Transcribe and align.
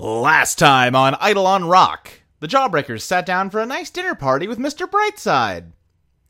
Last 0.00 0.60
time 0.60 0.94
on 0.94 1.16
Eidolon 1.20 1.64
Rock, 1.64 2.20
the 2.38 2.46
Jawbreakers 2.46 3.00
sat 3.00 3.26
down 3.26 3.50
for 3.50 3.58
a 3.58 3.66
nice 3.66 3.90
dinner 3.90 4.14
party 4.14 4.46
with 4.46 4.56
Mr. 4.56 4.88
Brightside. 4.88 5.72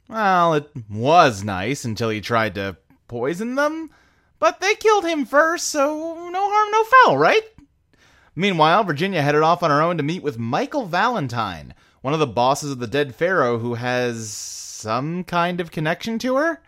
Well, 0.09 0.55
it 0.55 0.71
was 0.89 1.45
nice 1.45 1.85
until 1.85 2.09
he 2.09 2.23
tried 2.23 2.55
to 2.55 2.79
poison 3.09 3.57
them, 3.57 3.91
but 4.39 4.61
they 4.61 4.75
killed 4.75 5.05
him 5.05 5.27
first, 5.27 5.69
so 5.69 6.31
no 6.31 6.51
harm, 6.51 6.71
no 6.71 6.85
foul, 6.85 7.19
right? 7.19 7.43
Meanwhile, 8.35 8.85
Virginia 8.85 9.21
headed 9.21 9.43
off 9.43 9.63
on 9.63 9.69
her 9.69 9.83
own 9.83 9.99
to 9.99 10.03
meet 10.03 10.23
with 10.23 10.39
Michael 10.39 10.87
Valentine, 10.87 11.75
one 12.01 12.15
of 12.15 12.21
the 12.21 12.27
bosses 12.27 12.73
of 12.73 12.79
the 12.79 12.87
dead 12.87 13.15
pharaoh 13.15 13.59
who 13.59 13.75
has 13.75 14.31
some 14.31 15.25
kind 15.25 15.61
of 15.61 15.71
connection 15.71 16.19
to 16.21 16.37
her. 16.37 16.63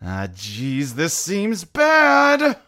Ah, 0.00 0.28
jeez, 0.32 0.92
this 0.92 1.14
seems 1.14 1.64
bad. 1.64 2.58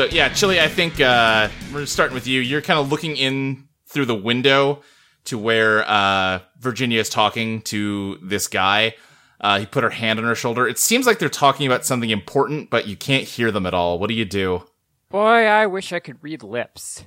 So 0.00 0.06
yeah, 0.06 0.30
Chili, 0.30 0.58
I 0.58 0.66
think 0.66 0.98
uh, 0.98 1.50
we're 1.74 1.84
starting 1.84 2.14
with 2.14 2.26
you. 2.26 2.40
You're 2.40 2.62
kind 2.62 2.80
of 2.80 2.90
looking 2.90 3.16
in 3.16 3.68
through 3.84 4.06
the 4.06 4.14
window 4.14 4.80
to 5.24 5.36
where 5.36 5.86
uh, 5.86 6.38
Virginia 6.58 6.98
is 7.00 7.10
talking 7.10 7.60
to 7.64 8.18
this 8.22 8.48
guy. 8.48 8.94
Uh, 9.42 9.58
he 9.58 9.66
put 9.66 9.84
her 9.84 9.90
hand 9.90 10.18
on 10.18 10.24
her 10.24 10.34
shoulder. 10.34 10.66
It 10.66 10.78
seems 10.78 11.06
like 11.06 11.18
they're 11.18 11.28
talking 11.28 11.66
about 11.66 11.84
something 11.84 12.08
important, 12.08 12.70
but 12.70 12.88
you 12.88 12.96
can't 12.96 13.24
hear 13.24 13.50
them 13.50 13.66
at 13.66 13.74
all. 13.74 13.98
What 13.98 14.08
do 14.08 14.14
you 14.14 14.24
do? 14.24 14.62
Boy, 15.10 15.44
I 15.44 15.66
wish 15.66 15.92
I 15.92 15.98
could 15.98 16.16
read 16.22 16.42
lips. 16.42 17.04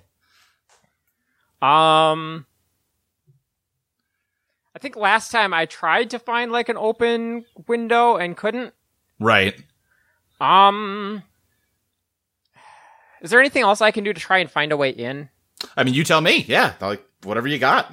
Um, 1.63 2.45
I 4.75 4.79
think 4.79 4.95
last 4.95 5.31
time 5.31 5.51
I 5.51 5.65
tried 5.65 6.11
to 6.11 6.19
find 6.19 6.51
like 6.51 6.69
an 6.69 6.77
open 6.77 7.45
window 7.67 8.17
and 8.17 8.37
couldn't. 8.37 8.75
Right. 9.19 9.59
Um, 10.39 11.23
is 13.23 13.31
there 13.31 13.39
anything 13.39 13.63
else 13.63 13.81
I 13.81 13.89
can 13.91 14.03
do 14.03 14.13
to 14.13 14.21
try 14.21 14.37
and 14.37 14.51
find 14.51 14.71
a 14.71 14.77
way 14.77 14.91
in? 14.91 15.29
I 15.75 15.83
mean, 15.83 15.93
you 15.95 16.03
tell 16.03 16.21
me. 16.21 16.45
Yeah, 16.47 16.73
like 16.81 17.03
whatever 17.23 17.47
you 17.47 17.57
got. 17.57 17.91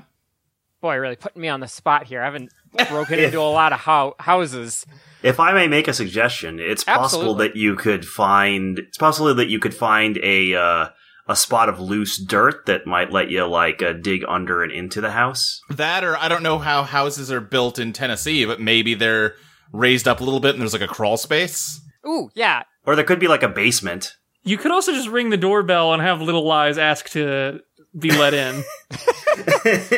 Boy, 0.80 0.96
really 0.96 1.16
putting 1.16 1.40
me 1.40 1.48
on 1.48 1.60
the 1.60 1.68
spot 1.68 2.06
here. 2.06 2.20
I 2.20 2.24
haven't 2.24 2.52
broken 2.88 3.18
into 3.18 3.40
a 3.40 3.42
lot 3.42 3.72
of 3.72 3.80
ho- 3.80 4.16
houses. 4.18 4.84
If 5.22 5.38
I 5.38 5.52
may 5.52 5.68
make 5.68 5.88
a 5.88 5.92
suggestion, 5.92 6.58
it's 6.58 6.84
possible 6.84 7.34
that 7.36 7.54
you 7.54 7.76
could 7.76 8.06
find 8.06 8.78
it's 8.78 8.98
possible 8.98 9.34
that 9.34 9.48
you 9.48 9.58
could 9.60 9.74
find 9.74 10.18
a 10.22 10.54
uh, 10.54 10.88
a 11.28 11.36
spot 11.36 11.68
of 11.68 11.78
loose 11.78 12.18
dirt 12.18 12.66
that 12.66 12.86
might 12.86 13.12
let 13.12 13.30
you 13.30 13.46
like 13.46 13.82
uh, 13.82 13.92
dig 13.92 14.24
under 14.26 14.62
and 14.62 14.72
into 14.72 15.00
the 15.00 15.12
house. 15.12 15.60
That, 15.70 16.02
or 16.02 16.16
I 16.16 16.28
don't 16.28 16.42
know 16.42 16.58
how 16.58 16.82
houses 16.82 17.30
are 17.30 17.40
built 17.40 17.78
in 17.78 17.92
Tennessee, 17.92 18.44
but 18.46 18.60
maybe 18.60 18.94
they're 18.94 19.34
raised 19.72 20.08
up 20.08 20.20
a 20.20 20.24
little 20.24 20.40
bit 20.40 20.54
and 20.54 20.60
there's 20.60 20.72
like 20.72 20.82
a 20.82 20.88
crawl 20.88 21.16
space. 21.16 21.80
Ooh, 22.06 22.30
yeah. 22.34 22.64
Or 22.84 22.96
there 22.96 23.04
could 23.04 23.20
be 23.20 23.28
like 23.28 23.42
a 23.42 23.48
basement. 23.48 24.14
You 24.42 24.56
could 24.56 24.70
also 24.70 24.92
just 24.92 25.08
ring 25.08 25.30
the 25.30 25.36
doorbell 25.36 25.92
and 25.92 26.02
have 26.02 26.20
Little 26.20 26.44
Lies 26.44 26.78
ask 26.78 27.08
to 27.10 27.60
be 27.98 28.10
let 28.10 28.34
in. 28.34 28.62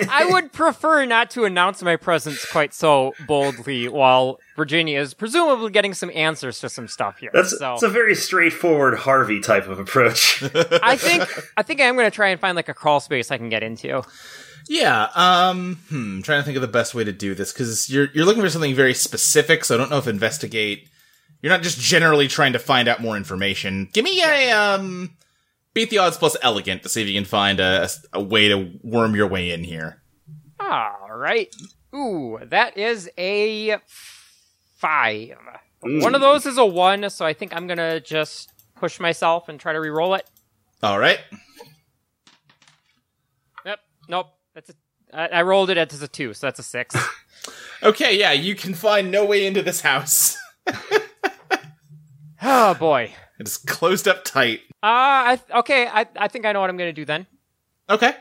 I 0.09 0.29
would 0.31 0.53
prefer 0.53 1.05
not 1.05 1.31
to 1.33 1.45
announce 1.45 1.83
my 1.83 1.97
presence 1.97 2.45
quite 2.47 2.73
so 2.73 3.13
boldly 3.27 3.89
while 3.89 4.39
Virginia 4.57 4.99
is 4.99 5.15
presumably 5.15 5.71
getting 5.71 5.95
some 5.95 6.11
answers 6.15 6.59
to 6.61 6.69
some 6.69 6.89
stuff 6.89 7.19
here. 7.19 7.31
That's 7.33 7.51
so 7.51 7.59
that's 7.59 7.83
a 7.83 7.89
very 7.89 8.15
straightforward 8.15 8.99
Harvey 8.99 9.41
type 9.41 9.69
of 9.69 9.79
approach. 9.79 10.43
I 10.83 10.97
think 10.97 11.29
I 11.57 11.63
think 11.63 11.81
I'm 11.81 11.95
going 11.95 12.11
to 12.11 12.15
try 12.15 12.29
and 12.29 12.41
find 12.41 12.57
like 12.57 12.69
a 12.69 12.75
crawl 12.75 13.01
space 13.01 13.31
I 13.31 13.39
can 13.39 13.49
get 13.49 13.63
into. 13.63 14.03
Yeah. 14.69 15.09
Um. 15.15 15.81
Hmm. 15.89 16.21
Trying 16.21 16.41
to 16.41 16.45
think 16.45 16.57
of 16.57 16.63
the 16.63 16.69
best 16.69 16.95
way 16.95 17.05
to 17.05 17.13
do 17.13 17.35
this 17.35 17.53
because 17.53 17.91
you're 17.91 18.09
you're 18.15 18.25
looking 18.25 18.43
for 18.43 18.51
something 18.51 18.75
very 18.75 18.95
specific. 18.95 19.65
So 19.65 19.75
I 19.75 19.79
don't 19.79 19.91
know 19.91 19.99
if 19.99 20.07
investigate. 20.07 20.89
You're 21.43 21.51
not 21.53 21.63
just 21.63 21.79
generally 21.81 22.29
trying 22.29 22.53
to 22.55 22.59
find 22.59 22.89
out 22.89 23.03
more 23.03 23.17
information. 23.17 23.89
Give 23.93 24.05
me 24.05 24.23
a 24.23 24.53
um. 24.53 25.17
Beat 25.75 25.91
the 25.91 25.99
odds 25.99 26.19
plus 26.19 26.37
elegant 26.43 26.83
to 26.83 26.89
see 26.89 27.01
if 27.03 27.09
you 27.09 27.15
can 27.15 27.25
find 27.25 27.59
a, 27.59 27.89
a 28.13 28.23
way 28.23 28.49
to 28.49 28.71
worm 28.83 29.15
your 29.17 29.27
way 29.27 29.51
in 29.51 29.65
here. 29.65 30.03
All 30.61 31.09
right. 31.11 31.53
Ooh, 31.95 32.39
that 32.43 32.77
is 32.77 33.11
a 33.19 33.79
five. 34.77 35.31
One 35.81 36.15
of 36.15 36.21
those 36.21 36.45
is 36.47 36.59
a 36.59 36.65
one, 36.67 37.09
so 37.11 37.25
I 37.25 37.33
think 37.33 37.57
I'm 37.57 37.67
going 37.67 37.79
to 37.79 38.01
just 38.01 38.53
push 38.77 39.01
myself 39.01 39.49
and 39.49 39.59
try 39.59 39.73
to 39.73 39.81
re-roll 39.81 40.15
it. 40.15 40.29
All 40.83 40.99
right. 40.99 41.19
Yep. 43.65 43.79
Nope. 44.09 44.27
That's 44.55 44.71
a. 44.71 44.75
I, 45.13 45.39
I 45.39 45.43
rolled 45.43 45.71
it 45.71 45.79
as 45.79 46.03
a 46.03 46.09
two, 46.09 46.35
so 46.35 46.47
that's 46.47 46.59
a 46.59 46.65
six. 46.65 46.95
Okay. 47.85 48.17
Yeah. 48.17 48.31
You 48.31 48.55
can 48.55 48.75
find 48.75 49.11
no 49.11 49.25
way 49.25 49.45
into 49.45 49.61
this 49.61 49.81
house. 49.81 50.39
oh 52.43 52.75
boy. 52.75 53.13
It 53.39 53.49
is 53.49 53.57
closed 53.57 54.07
up 54.07 54.25
tight. 54.25 54.61
Uh, 54.83 55.37
I 55.37 55.41
okay. 55.57 55.87
I 55.87 56.07
I 56.17 56.29
think 56.29 56.47
I 56.47 56.53
know 56.53 56.61
what 56.61 56.71
I'm 56.71 56.77
going 56.77 56.91
to 56.91 57.01
do 57.01 57.05
then. 57.05 57.27
Okay. 57.89 58.15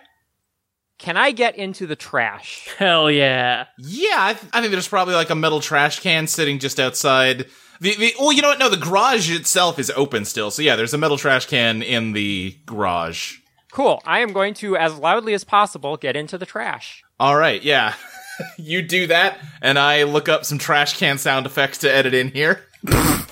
Can 0.97 1.17
I 1.17 1.31
get 1.31 1.55
into 1.55 1.87
the 1.87 1.95
trash? 1.95 2.69
Hell 2.77 3.09
yeah. 3.09 3.65
Yeah, 3.79 4.17
I, 4.17 4.33
th- 4.33 4.51
I 4.53 4.61
think 4.61 4.71
there's 4.71 4.87
probably 4.87 5.15
like 5.15 5.31
a 5.31 5.35
metal 5.35 5.59
trash 5.59 5.99
can 5.99 6.27
sitting 6.27 6.59
just 6.59 6.79
outside. 6.79 7.47
The, 7.79 7.95
the 7.95 8.13
oh, 8.19 8.29
you 8.29 8.43
know 8.43 8.49
what? 8.49 8.59
No, 8.59 8.69
the 8.69 8.77
garage 8.77 9.31
itself 9.31 9.79
is 9.79 9.91
open 9.95 10.25
still. 10.25 10.51
So 10.51 10.61
yeah, 10.61 10.75
there's 10.75 10.93
a 10.93 10.99
metal 10.99 11.17
trash 11.17 11.47
can 11.47 11.81
in 11.81 12.13
the 12.13 12.55
garage. 12.67 13.39
Cool. 13.71 14.03
I 14.05 14.19
am 14.19 14.33
going 14.33 14.53
to, 14.55 14.77
as 14.77 14.95
loudly 14.97 15.33
as 15.33 15.43
possible, 15.43 15.97
get 15.97 16.15
into 16.15 16.38
the 16.38 16.45
trash. 16.45 17.03
All 17.19 17.35
right, 17.35 17.63
yeah. 17.63 17.95
you 18.57 18.81
do 18.81 19.07
that, 19.07 19.39
and 19.61 19.79
I 19.79 20.03
look 20.03 20.29
up 20.29 20.45
some 20.45 20.57
trash 20.57 20.97
can 20.97 21.17
sound 21.17 21.45
effects 21.45 21.79
to 21.79 21.91
edit 21.91 22.13
in 22.13 22.29
here. 22.29 22.63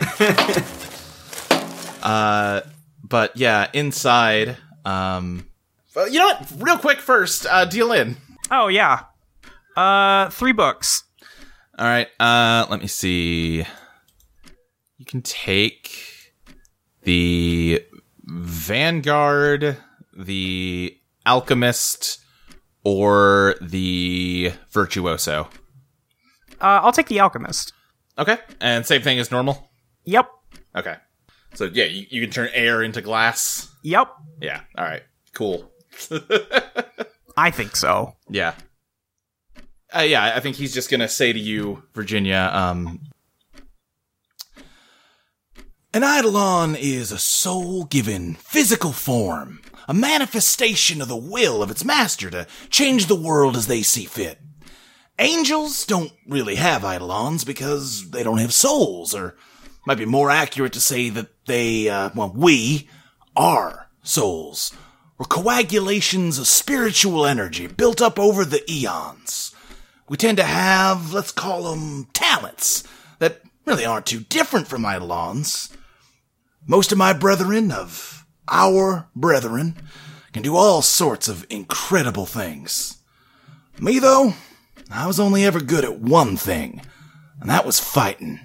uh, 2.02 2.60
but 3.02 3.36
yeah, 3.36 3.68
inside. 3.72 4.56
Um, 4.84 5.46
you 5.94 6.18
know 6.18 6.26
what? 6.26 6.52
Real 6.58 6.78
quick, 6.78 6.98
first, 6.98 7.46
uh, 7.46 7.64
deal 7.64 7.92
in. 7.92 8.16
Oh 8.50 8.68
yeah. 8.68 9.04
Uh, 9.76 10.30
three 10.30 10.52
books. 10.52 11.04
All 11.78 11.86
right. 11.86 12.08
Uh, 12.18 12.66
let 12.70 12.80
me 12.80 12.86
see. 12.86 13.64
You 14.98 15.04
can 15.04 15.22
take 15.22 16.32
the 17.02 17.84
Vanguard, 18.24 19.76
the 20.16 20.96
Alchemist, 21.26 22.18
or 22.84 23.56
the 23.60 24.52
Virtuoso. 24.70 25.48
Uh, 26.60 26.80
I'll 26.82 26.92
take 26.92 27.08
the 27.08 27.20
Alchemist. 27.20 27.72
Okay. 28.18 28.38
And 28.60 28.86
same 28.86 29.02
thing 29.02 29.18
as 29.18 29.30
normal. 29.30 29.65
Yep. 30.06 30.30
Okay. 30.76 30.96
So 31.54 31.64
yeah, 31.64 31.84
you, 31.84 32.06
you 32.08 32.20
can 32.22 32.30
turn 32.30 32.48
air 32.52 32.82
into 32.82 33.02
glass. 33.02 33.70
Yep. 33.82 34.08
Yeah. 34.40 34.60
All 34.76 34.84
right. 34.84 35.02
Cool. 35.34 35.70
I 37.36 37.50
think 37.50 37.76
so. 37.76 38.14
Yeah. 38.28 38.54
Uh, 39.94 40.00
yeah, 40.00 40.34
I 40.34 40.40
think 40.40 40.56
he's 40.56 40.74
just 40.74 40.90
gonna 40.90 41.08
say 41.08 41.32
to 41.32 41.38
you, 41.38 41.84
Virginia, 41.94 42.50
um, 42.52 43.00
an 45.94 46.02
eidolon 46.02 46.76
is 46.76 47.12
a 47.12 47.18
soul-given 47.18 48.34
physical 48.34 48.92
form, 48.92 49.60
a 49.88 49.94
manifestation 49.94 51.00
of 51.00 51.08
the 51.08 51.16
will 51.16 51.62
of 51.62 51.70
its 51.70 51.84
master 51.84 52.28
to 52.30 52.46
change 52.68 53.06
the 53.06 53.14
world 53.14 53.56
as 53.56 53.66
they 53.66 53.80
see 53.80 54.04
fit. 54.04 54.38
Angels 55.18 55.86
don't 55.86 56.12
really 56.26 56.56
have 56.56 56.84
eidolons 56.84 57.44
because 57.44 58.10
they 58.10 58.22
don't 58.22 58.38
have 58.38 58.52
souls, 58.52 59.14
or 59.14 59.36
might 59.86 59.98
be 59.98 60.04
more 60.04 60.30
accurate 60.30 60.74
to 60.74 60.80
say 60.80 61.08
that 61.08 61.28
they, 61.46 61.88
uh, 61.88 62.10
well, 62.14 62.32
we 62.34 62.88
are 63.36 63.88
souls, 64.02 64.72
or 65.18 65.24
coagulations 65.24 66.38
of 66.38 66.46
spiritual 66.46 67.24
energy 67.24 67.66
built 67.66 68.02
up 68.02 68.18
over 68.18 68.44
the 68.44 68.62
eons. 68.70 69.54
We 70.08 70.16
tend 70.16 70.36
to 70.38 70.44
have, 70.44 71.12
let's 71.12 71.32
call 71.32 71.70
them 71.70 72.08
talents 72.12 72.84
that 73.18 73.40
really 73.64 73.84
aren't 73.84 74.06
too 74.06 74.20
different 74.20 74.68
from 74.68 74.84
eidolons. 74.84 75.70
Most 76.66 76.92
of 76.92 76.98
my 76.98 77.12
brethren 77.12 77.70
of 77.72 78.26
our 78.48 79.08
brethren 79.14 79.76
can 80.32 80.42
do 80.42 80.56
all 80.56 80.82
sorts 80.82 81.28
of 81.28 81.46
incredible 81.48 82.26
things. 82.26 82.98
Me 83.78 83.98
though, 83.98 84.34
I 84.90 85.06
was 85.06 85.18
only 85.18 85.44
ever 85.44 85.60
good 85.60 85.84
at 85.84 85.98
one 85.98 86.36
thing, 86.36 86.82
and 87.40 87.50
that 87.50 87.66
was 87.66 87.80
fighting. 87.80 88.40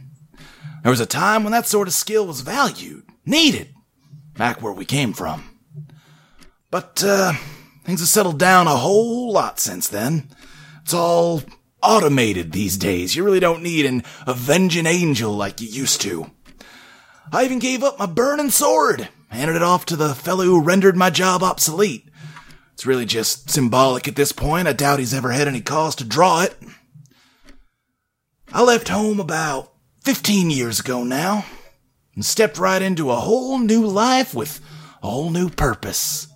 There 0.84 0.90
was 0.90 1.00
a 1.00 1.06
time 1.06 1.44
when 1.44 1.52
that 1.52 1.68
sort 1.68 1.88
of 1.88 1.94
skill 1.94 2.26
was 2.26 2.42
valued, 2.42 3.04
needed, 3.26 3.74
back 4.36 4.62
where 4.62 4.74
we 4.74 4.86
came 4.86 5.14
from. 5.14 5.44
But, 6.72 7.04
uh, 7.04 7.34
things 7.84 8.00
have 8.00 8.10
settled 8.10 8.40
down 8.40 8.68
a 8.68 8.78
whole 8.78 9.32
lot 9.32 9.60
since 9.60 9.88
then. 9.88 10.30
It's 10.82 10.94
all 10.94 11.44
automated 11.84 12.52
these 12.52 12.78
days. 12.78 13.16
You 13.16 13.24
really 13.24 13.40
don't 13.40 13.64
need 13.64 13.86
an 13.86 14.04
avenging 14.26 14.86
angel 14.86 15.34
like 15.36 15.62
you 15.62 15.68
used 15.68 16.02
to. 16.02 16.32
I 17.32 17.46
even 17.46 17.60
gave 17.60 17.84
up 17.84 18.00
my 18.00 18.08
burning 18.08 18.50
sword, 18.50 19.08
handed 19.30 19.56
it 19.56 19.64
off 19.64 19.86
to 19.86 19.96
the 19.96 20.16
fellow 20.16 20.46
who 20.46 20.62
rendered 20.62 20.98
my 20.98 21.10
job 21.10 21.44
obsolete. 21.44 22.10
It's 22.74 22.86
really 22.86 23.06
just 23.06 23.50
symbolic 23.50 24.08
at 24.08 24.16
this 24.16 24.32
point. 24.32 24.68
I 24.68 24.74
doubt 24.74 25.00
he's 25.00 25.14
ever 25.14 25.32
had 25.32 25.48
any 25.48 25.62
cause 25.62 25.96
to 25.98 26.04
draw 26.04 26.42
it. 26.42 26.56
I 28.52 28.64
left 28.64 28.90
home 28.90 29.20
about 29.20 29.72
15 30.02 30.50
years 30.50 30.80
ago 30.80 31.04
now 31.04 31.46
and 32.16 32.26
stepped 32.26 32.58
right 32.58 32.82
into 32.82 33.12
a 33.12 33.18
whole 33.18 33.60
new 33.60 33.86
life 33.86 34.34
with 34.34 34.60
a 35.04 35.08
whole 35.08 35.30
new 35.30 35.48
purpose. 35.48 36.28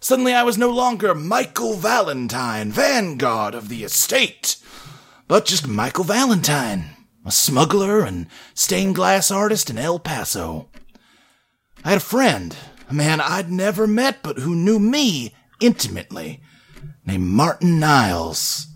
Suddenly 0.00 0.34
I 0.34 0.42
was 0.42 0.58
no 0.58 0.68
longer 0.68 1.14
Michael 1.14 1.74
Valentine, 1.74 2.70
vanguard 2.70 3.54
of 3.54 3.70
the 3.70 3.84
estate, 3.84 4.58
but 5.26 5.46
just 5.46 5.66
Michael 5.66 6.04
Valentine, 6.04 6.90
a 7.24 7.30
smuggler 7.30 8.00
and 8.00 8.26
stained 8.52 8.94
glass 8.94 9.30
artist 9.30 9.70
in 9.70 9.78
El 9.78 9.98
Paso. 9.98 10.68
I 11.84 11.90
had 11.90 11.98
a 11.98 12.00
friend, 12.00 12.54
a 12.90 12.92
man 12.94 13.22
I'd 13.22 13.50
never 13.50 13.86
met 13.86 14.22
but 14.22 14.40
who 14.40 14.54
knew 14.54 14.78
me 14.78 15.34
intimately, 15.58 16.42
named 17.06 17.24
Martin 17.24 17.80
Niles. 17.80 18.66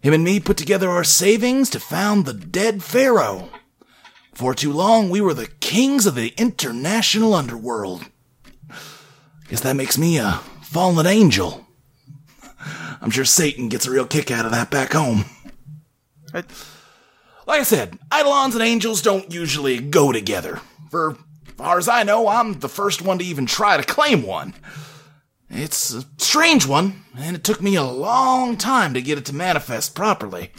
Him 0.00 0.14
and 0.14 0.24
me 0.24 0.40
put 0.40 0.56
together 0.56 0.88
our 0.88 1.04
savings 1.04 1.68
to 1.70 1.78
found 1.78 2.24
the 2.24 2.32
Dead 2.32 2.82
Pharaoh. 2.82 3.50
For 4.36 4.52
too 4.52 4.70
long, 4.70 5.08
we 5.08 5.22
were 5.22 5.32
the 5.32 5.46
kings 5.60 6.04
of 6.04 6.14
the 6.14 6.34
international 6.36 7.32
underworld. 7.32 8.04
Guess 9.48 9.62
that 9.62 9.76
makes 9.76 9.96
me 9.96 10.18
a 10.18 10.42
fallen 10.60 11.06
angel. 11.06 11.66
I'm 13.00 13.10
sure 13.10 13.24
Satan 13.24 13.70
gets 13.70 13.86
a 13.86 13.90
real 13.90 14.06
kick 14.06 14.30
out 14.30 14.44
of 14.44 14.50
that 14.50 14.70
back 14.70 14.92
home. 14.92 15.24
Like 16.34 16.50
I 17.48 17.62
said, 17.62 17.98
Eidolons 18.14 18.54
and 18.54 18.62
angels 18.62 19.00
don't 19.00 19.32
usually 19.32 19.78
go 19.80 20.12
together. 20.12 20.60
For 20.90 21.16
far 21.56 21.78
as 21.78 21.88
I 21.88 22.02
know, 22.02 22.28
I'm 22.28 22.60
the 22.60 22.68
first 22.68 23.00
one 23.00 23.18
to 23.20 23.24
even 23.24 23.46
try 23.46 23.78
to 23.78 23.82
claim 23.82 24.22
one. 24.22 24.52
It's 25.48 25.94
a 25.94 26.04
strange 26.18 26.66
one, 26.66 27.04
and 27.16 27.36
it 27.36 27.42
took 27.42 27.62
me 27.62 27.74
a 27.74 27.82
long 27.82 28.58
time 28.58 28.92
to 28.92 29.00
get 29.00 29.16
it 29.16 29.24
to 29.26 29.34
manifest 29.34 29.94
properly. 29.94 30.50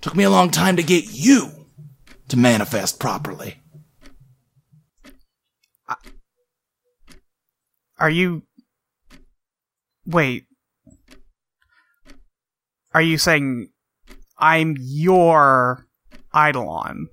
took 0.00 0.14
me 0.14 0.22
a 0.22 0.30
long 0.30 0.52
time 0.52 0.76
to 0.76 0.84
get 0.84 1.06
you 1.10 1.55
to 2.28 2.36
manifest 2.36 2.98
properly. 2.98 3.56
Are 7.98 8.10
you. 8.10 8.42
Wait. 10.04 10.44
Are 12.92 13.02
you 13.02 13.18
saying 13.18 13.70
I'm 14.38 14.76
your 14.78 15.86
Eidolon? 16.34 17.08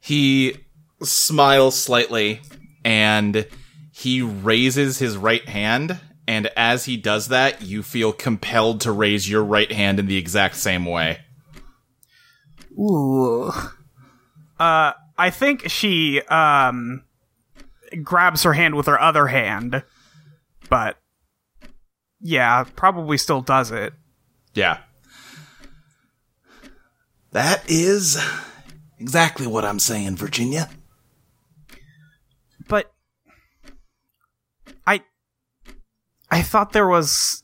He 0.00 0.56
smiles 1.02 1.80
slightly 1.80 2.40
and 2.84 3.46
he 3.92 4.22
raises 4.22 4.98
his 4.98 5.16
right 5.16 5.48
hand. 5.48 5.98
And 6.26 6.48
as 6.56 6.86
he 6.86 6.96
does 6.96 7.28
that, 7.28 7.62
you 7.62 7.82
feel 7.82 8.12
compelled 8.12 8.80
to 8.82 8.92
raise 8.92 9.28
your 9.28 9.44
right 9.44 9.70
hand 9.70 9.98
in 9.98 10.06
the 10.06 10.16
exact 10.16 10.56
same 10.56 10.84
way. 10.84 11.20
Ooh. 12.78 13.50
Uh, 14.58 14.92
I 15.16 15.30
think 15.30 15.68
she, 15.68 16.20
um, 16.22 17.04
grabs 18.02 18.42
her 18.42 18.54
hand 18.54 18.74
with 18.74 18.86
her 18.86 19.00
other 19.00 19.28
hand, 19.28 19.82
but 20.68 20.98
yeah, 22.20 22.64
probably 22.76 23.18
still 23.18 23.40
does 23.40 23.70
it. 23.70 23.92
Yeah. 24.54 24.78
That 27.32 27.68
is 27.68 28.22
exactly 28.98 29.46
what 29.46 29.64
I'm 29.64 29.78
saying, 29.78 30.16
Virginia. 30.16 30.70
But 32.68 32.92
I 34.86 35.02
I 36.30 36.42
thought 36.42 36.72
there 36.72 36.86
was 36.86 37.42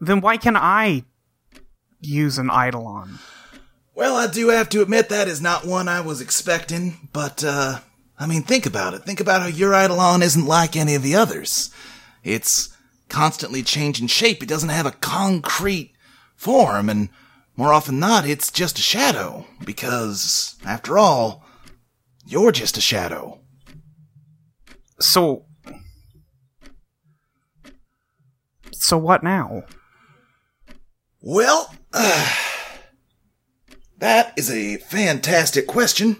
then 0.00 0.20
why 0.20 0.36
can 0.36 0.56
I 0.56 1.04
use 2.00 2.38
an 2.38 2.50
eidolon? 2.50 3.18
Well, 3.96 4.14
I 4.14 4.26
do 4.26 4.48
have 4.48 4.68
to 4.68 4.82
admit 4.82 5.08
that 5.08 5.26
is 5.26 5.40
not 5.40 5.64
one 5.64 5.88
I 5.88 6.02
was 6.02 6.20
expecting, 6.20 7.08
but, 7.14 7.42
uh, 7.42 7.80
I 8.18 8.26
mean, 8.26 8.42
think 8.42 8.66
about 8.66 8.92
it. 8.92 9.04
Think 9.04 9.20
about 9.20 9.40
how 9.40 9.46
your 9.46 9.72
Eidolon 9.72 10.20
isn't 10.22 10.44
like 10.44 10.76
any 10.76 10.94
of 10.94 11.02
the 11.02 11.14
others. 11.16 11.70
It's 12.22 12.68
constantly 13.08 13.62
changing 13.62 14.08
shape. 14.08 14.42
It 14.42 14.50
doesn't 14.50 14.68
have 14.68 14.84
a 14.84 14.90
concrete 14.90 15.94
form, 16.34 16.90
and 16.90 17.08
more 17.56 17.72
often 17.72 17.94
than 17.94 18.00
not, 18.00 18.28
it's 18.28 18.50
just 18.50 18.78
a 18.78 18.82
shadow, 18.82 19.46
because, 19.64 20.56
after 20.66 20.98
all, 20.98 21.42
you're 22.26 22.52
just 22.52 22.76
a 22.76 22.82
shadow. 22.82 23.40
So 25.00 25.46
So 28.72 28.98
what 28.98 29.22
now? 29.22 29.64
Well, 31.22 31.74
that 33.98 34.32
is 34.36 34.50
a 34.50 34.76
fantastic 34.78 35.66
question. 35.66 36.16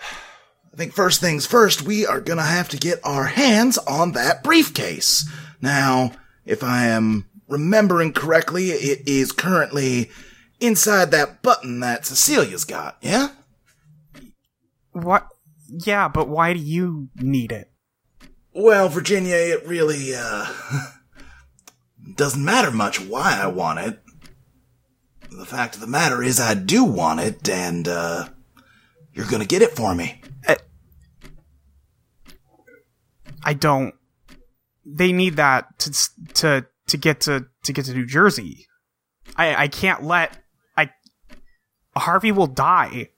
I 0.00 0.76
think 0.76 0.92
first 0.92 1.20
things 1.20 1.46
first, 1.46 1.82
we 1.82 2.04
are 2.04 2.20
gonna 2.20 2.42
have 2.42 2.68
to 2.70 2.76
get 2.76 2.98
our 3.04 3.26
hands 3.26 3.78
on 3.78 4.12
that 4.12 4.42
briefcase. 4.42 5.28
Now, 5.60 6.12
if 6.44 6.62
I 6.64 6.86
am 6.86 7.26
remembering 7.48 8.12
correctly, 8.12 8.70
it 8.70 9.06
is 9.06 9.30
currently 9.30 10.10
inside 10.60 11.10
that 11.10 11.42
button 11.42 11.80
that 11.80 12.06
Cecilia's 12.06 12.64
got, 12.64 12.96
yeah? 13.00 13.28
What 14.92 15.28
yeah, 15.68 16.08
but 16.08 16.28
why 16.28 16.52
do 16.52 16.60
you 16.60 17.08
need 17.16 17.52
it? 17.52 17.70
Well, 18.52 18.88
Virginia, 18.88 19.34
it 19.34 19.66
really, 19.66 20.14
uh, 20.14 20.46
doesn't 22.14 22.44
matter 22.44 22.70
much 22.70 23.00
why 23.00 23.38
I 23.40 23.48
want 23.48 23.80
it. 23.80 24.03
The 25.38 25.46
fact 25.46 25.74
of 25.74 25.80
the 25.80 25.86
matter 25.86 26.22
is 26.22 26.40
I 26.40 26.54
do 26.54 26.84
want 26.84 27.20
it, 27.20 27.48
and, 27.48 27.86
uh, 27.88 28.28
you're 29.12 29.26
gonna 29.26 29.44
get 29.44 29.62
it 29.62 29.72
for 29.72 29.94
me. 29.94 30.22
I 33.44 33.52
don't. 33.52 33.94
They 34.86 35.12
need 35.12 35.36
that 35.36 35.78
to 35.80 35.92
to 36.34 36.66
to 36.86 36.96
get 36.96 37.20
to 37.22 37.46
to 37.64 37.72
get 37.72 37.84
to 37.84 37.94
New 37.94 38.06
Jersey. 38.06 38.66
I 39.36 39.64
I 39.64 39.68
can't 39.68 40.02
let 40.02 40.38
I 40.76 40.90
Harvey 41.94 42.32
will 42.32 42.46
die. 42.46 43.10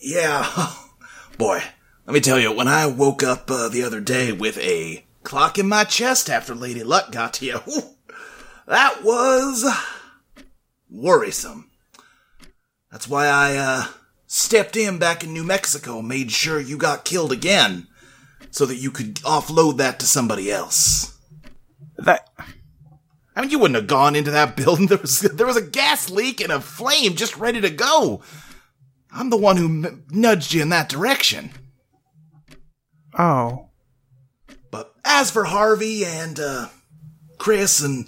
Yeah. 0.00 0.72
Boy, 1.38 1.62
let 2.06 2.14
me 2.14 2.20
tell 2.20 2.38
you, 2.38 2.52
when 2.52 2.68
I 2.68 2.86
woke 2.86 3.22
up 3.22 3.50
uh, 3.50 3.68
the 3.68 3.82
other 3.82 4.00
day 4.00 4.32
with 4.32 4.58
a 4.58 5.06
clock 5.22 5.58
in 5.58 5.68
my 5.68 5.84
chest 5.84 6.30
after 6.30 6.54
Lady 6.54 6.82
Luck 6.82 7.12
got 7.12 7.34
to 7.34 7.46
you, 7.46 7.58
whew, 7.58 7.82
that 8.66 9.04
was 9.04 9.64
worrisome. 10.90 11.70
That's 12.90 13.08
why 13.08 13.26
I 13.26 13.56
uh, 13.56 13.86
stepped 14.26 14.76
in 14.76 14.98
back 14.98 15.24
in 15.24 15.32
New 15.32 15.44
Mexico, 15.44 16.02
made 16.02 16.30
sure 16.30 16.60
you 16.60 16.76
got 16.76 17.04
killed 17.04 17.32
again, 17.32 17.88
so 18.50 18.64
that 18.66 18.76
you 18.76 18.90
could 18.90 19.16
offload 19.16 19.76
that 19.78 19.98
to 20.00 20.06
somebody 20.06 20.50
else. 20.50 21.18
That 21.98 22.28
I 23.34 23.42
mean, 23.42 23.50
you 23.50 23.58
wouldn't 23.58 23.76
have 23.76 23.86
gone 23.86 24.16
into 24.16 24.30
that 24.30 24.56
building. 24.56 24.86
There 24.86 24.98
was 24.98 25.20
there 25.20 25.46
was 25.46 25.56
a 25.56 25.62
gas 25.62 26.10
leak 26.10 26.40
and 26.40 26.52
a 26.52 26.60
flame 26.60 27.14
just 27.16 27.36
ready 27.36 27.60
to 27.60 27.70
go. 27.70 28.22
I'm 29.12 29.30
the 29.30 29.36
one 29.36 29.56
who 29.56 29.66
m- 29.66 30.04
nudged 30.10 30.52
you 30.52 30.62
in 30.62 30.68
that 30.70 30.88
direction. 30.88 31.50
oh 33.18 33.68
But 34.70 34.92
as 35.04 35.30
for 35.30 35.44
Harvey 35.44 36.04
and 36.04 36.38
uh, 36.38 36.68
Chris 37.38 37.82
and 37.82 38.06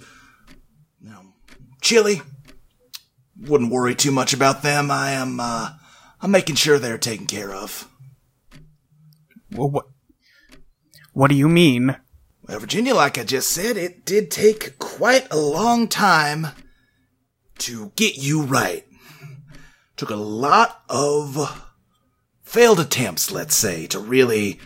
you 1.01 1.09
know, 1.09 1.21
Chili, 1.81 2.21
wouldn't 3.39 3.71
worry 3.71 3.95
too 3.95 4.11
much 4.11 4.33
about 4.33 4.61
them. 4.61 4.91
I 4.91 5.11
am 5.11 5.39
uh, 5.39 5.71
I'm 6.21 6.31
making 6.31 6.55
sure 6.55 6.77
they're 6.79 6.97
taken 6.97 7.25
care 7.25 7.53
of. 7.53 7.87
well, 9.51 9.69
what 9.69 9.85
what 11.13 11.29
do 11.29 11.35
you 11.35 11.49
mean? 11.49 11.95
Well, 12.47 12.59
Virginia, 12.59 12.95
like 12.95 13.17
I 13.17 13.23
just 13.23 13.49
said, 13.49 13.77
it 13.77 14.05
did 14.05 14.31
take 14.31 14.79
quite 14.79 15.31
a 15.31 15.37
long 15.37 15.87
time 15.87 16.47
to 17.59 17.91
get 17.95 18.17
you 18.17 18.41
right. 18.41 18.85
Took 19.97 20.09
a 20.09 20.15
lot 20.15 20.81
of 20.89 21.65
failed 22.41 22.79
attempts, 22.79 23.31
let's 23.31 23.55
say, 23.55 23.85
to 23.87 23.99
really 23.99 24.59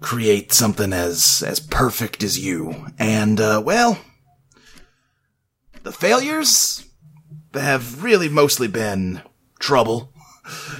create 0.00 0.52
something 0.52 0.92
as 0.92 1.42
as 1.46 1.60
perfect 1.60 2.22
as 2.22 2.38
you. 2.38 2.86
And 2.98 3.40
uh, 3.40 3.62
well, 3.64 3.98
the 5.82 5.92
failures 5.92 6.84
have 7.54 8.02
really 8.02 8.28
mostly 8.28 8.68
been 8.68 9.22
trouble 9.58 10.12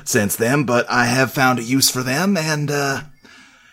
since 0.04 0.36
then, 0.36 0.64
but 0.64 0.88
I 0.90 1.04
have 1.06 1.32
found 1.32 1.58
a 1.58 1.62
use 1.62 1.90
for 1.90 2.02
them 2.02 2.36
and 2.36 2.70
uh 2.70 3.02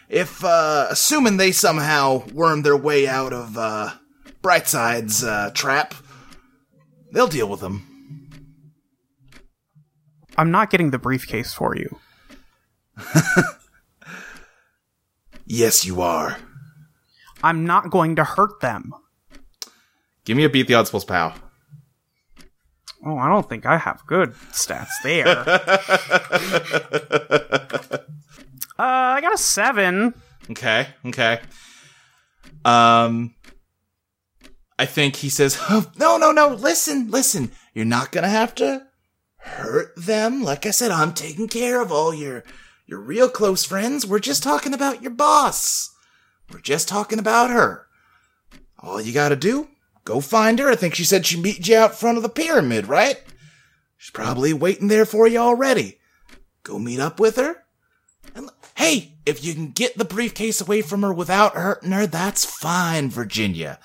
if 0.08 0.44
uh 0.44 0.88
assuming 0.89 1.38
they 1.38 1.51
somehow 1.51 2.25
worm 2.34 2.62
their 2.62 2.77
way 2.77 3.08
out 3.08 3.34
of 3.34 3.58
uh 3.58 3.91
Brightside's 4.41 5.24
uh, 5.24 5.51
trap. 5.53 5.94
They'll 7.12 7.27
deal 7.27 7.50
with 7.50 7.60
them. 7.60 7.86
I'm 10.38 10.51
not 10.51 10.70
getting 10.70 10.91
the 10.91 11.00
briefcase 11.00 11.53
for 11.53 11.75
you. 11.75 12.00
Yes, 15.51 15.84
you 15.84 16.00
are. 16.01 16.38
I'm 17.41 17.65
not 17.65 17.89
going 17.89 18.15
to 18.18 18.24
hurt 18.24 18.62
them. 18.62 18.94
Give 20.25 20.38
me 20.38 20.44
a 20.44 20.50
beat 20.50 20.68
the 20.68 20.75
odds 20.75 20.91
plus 20.91 21.03
pow. 21.03 21.34
Oh, 23.06 23.18
I 23.18 23.29
don't 23.29 23.48
think 23.48 23.65
I 23.65 23.77
have 23.77 24.06
good 24.06 24.34
stats 24.51 24.89
there. 25.03 25.27
uh, 27.98 28.03
I 28.77 29.22
got 29.22 29.34
a 29.34 29.38
seven. 29.38 30.13
Okay, 30.51 30.88
okay. 31.06 31.39
Um, 32.65 33.36
I 34.77 34.86
think 34.86 35.18
he 35.18 35.29
says, 35.29 35.58
"Oh, 35.70 35.89
No, 35.98 36.18
no, 36.18 36.32
no. 36.32 36.50
Listen, 36.50 37.10
listen. 37.10 37.51
You're 37.74 37.86
not 37.86 38.12
gonna 38.12 38.29
have 38.29 38.53
to 38.56 38.88
hurt 39.38 39.94
them. 39.96 40.44
Like 40.44 40.65
I 40.65 40.72
said, 40.72 40.91
I'm 40.91 41.13
taking 41.13 41.48
care 41.48 41.82
of 41.82 41.91
all 41.91 42.13
your 42.13 42.44
your 42.86 43.00
real 43.00 43.29
close 43.29 43.63
friends. 43.63 44.06
We're 44.06 44.20
just 44.20 44.44
talking 44.44 44.74
about 44.74 45.01
your 45.01 45.12
boss. 45.12 45.89
We're 46.51 46.60
just 46.60 46.88
talking 46.88 47.20
about 47.20 47.50
her. 47.50 47.86
All 48.79 49.00
you 49.00 49.13
gotta 49.13 49.36
do, 49.36 49.68
go 50.03 50.20
find 50.22 50.60
her. 50.60 50.70
I 50.70 50.75
think 50.75 50.96
she 50.96 51.03
said 51.03 51.25
she'd 51.25 51.41
meet 51.41 51.68
you 51.68 51.77
out 51.77 51.96
front 51.96 52.18
of 52.18 52.24
the 52.24 52.29
pyramid, 52.29 52.88
right? 52.88 53.22
She's 53.98 54.12
probably 54.12 54.53
waiting 54.53 54.88
there 54.88 55.06
for 55.06 55.27
you 55.27 55.39
already. 55.39 56.00
Go 56.63 56.79
meet 56.79 57.00
up 57.00 57.20
with 57.20 57.36
her. 57.36 57.63
And 58.36 58.50
hey, 58.75 59.15
if 59.25 59.44
you 59.44 59.53
can 59.53 59.72
get 59.72 59.98
the 59.98 60.06
briefcase 60.06 60.62
away 60.62 60.82
from 60.82 61.01
her 61.01 61.13
without 61.13 61.56
hurting 61.56 61.91
her, 61.91 62.08
that's 62.08 62.46
fine, 62.46 63.10
Virginia. 63.10 63.79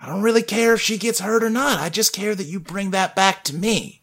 I 0.00 0.06
don't 0.06 0.22
really 0.22 0.42
care 0.42 0.74
if 0.74 0.80
she 0.80 0.98
gets 0.98 1.20
hurt 1.20 1.42
or 1.42 1.50
not. 1.50 1.80
I 1.80 1.88
just 1.88 2.12
care 2.12 2.34
that 2.34 2.44
you 2.46 2.60
bring 2.60 2.90
that 2.90 3.16
back 3.16 3.42
to 3.44 3.54
me. 3.54 4.02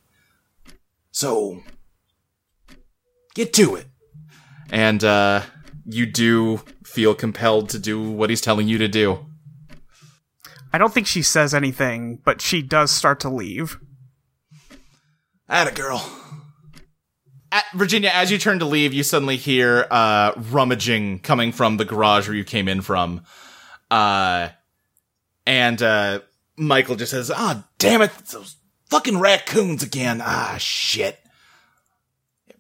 So, 1.12 1.62
get 3.36 3.54
to 3.54 3.76
it. 3.76 3.86
and 4.72 5.04
uh, 5.04 5.42
you 5.86 6.06
do 6.06 6.62
feel 6.84 7.14
compelled 7.14 7.70
to 7.70 7.80
do 7.80 8.02
what 8.02 8.30
he's 8.30 8.42
telling 8.42 8.68
you 8.68 8.78
to 8.80 8.88
do. 8.88 9.26
I 10.74 10.78
don't 10.78 10.94
think 10.94 11.08
she 11.08 11.22
says 11.22 11.54
anything, 11.54 12.20
but 12.24 12.42
she 12.42 12.62
does 12.62 12.92
start 12.92 13.20
to 13.22 13.30
leave. 13.30 13.78
At 15.50 15.68
a 15.68 15.74
girl. 15.74 16.10
At, 17.52 17.66
Virginia, 17.74 18.10
as 18.14 18.32
you 18.32 18.38
turn 18.38 18.60
to 18.60 18.66
leave, 18.66 18.94
you 18.94 19.04
suddenly 19.04 19.36
hear 19.36 19.86
uh, 19.92 20.32
rummaging 20.38 21.20
coming 21.20 21.52
from 21.52 21.76
the 21.76 21.84
garage 21.84 22.28
where 22.28 22.38
you 22.38 22.46
came 22.46 22.70
in 22.70 22.82
from. 22.82 23.24
Uh, 23.90 24.50
and 25.46 25.82
uh, 25.82 26.22
Michael 26.56 26.96
just 26.96 27.12
says, 27.12 27.30
Ah, 27.30 27.66
damn 27.78 28.02
it. 28.02 28.12
Those 28.32 28.56
fucking 28.90 29.20
raccoons 29.20 29.84
again. 29.84 30.22
Ah, 30.24 30.56
shit. 30.58 31.20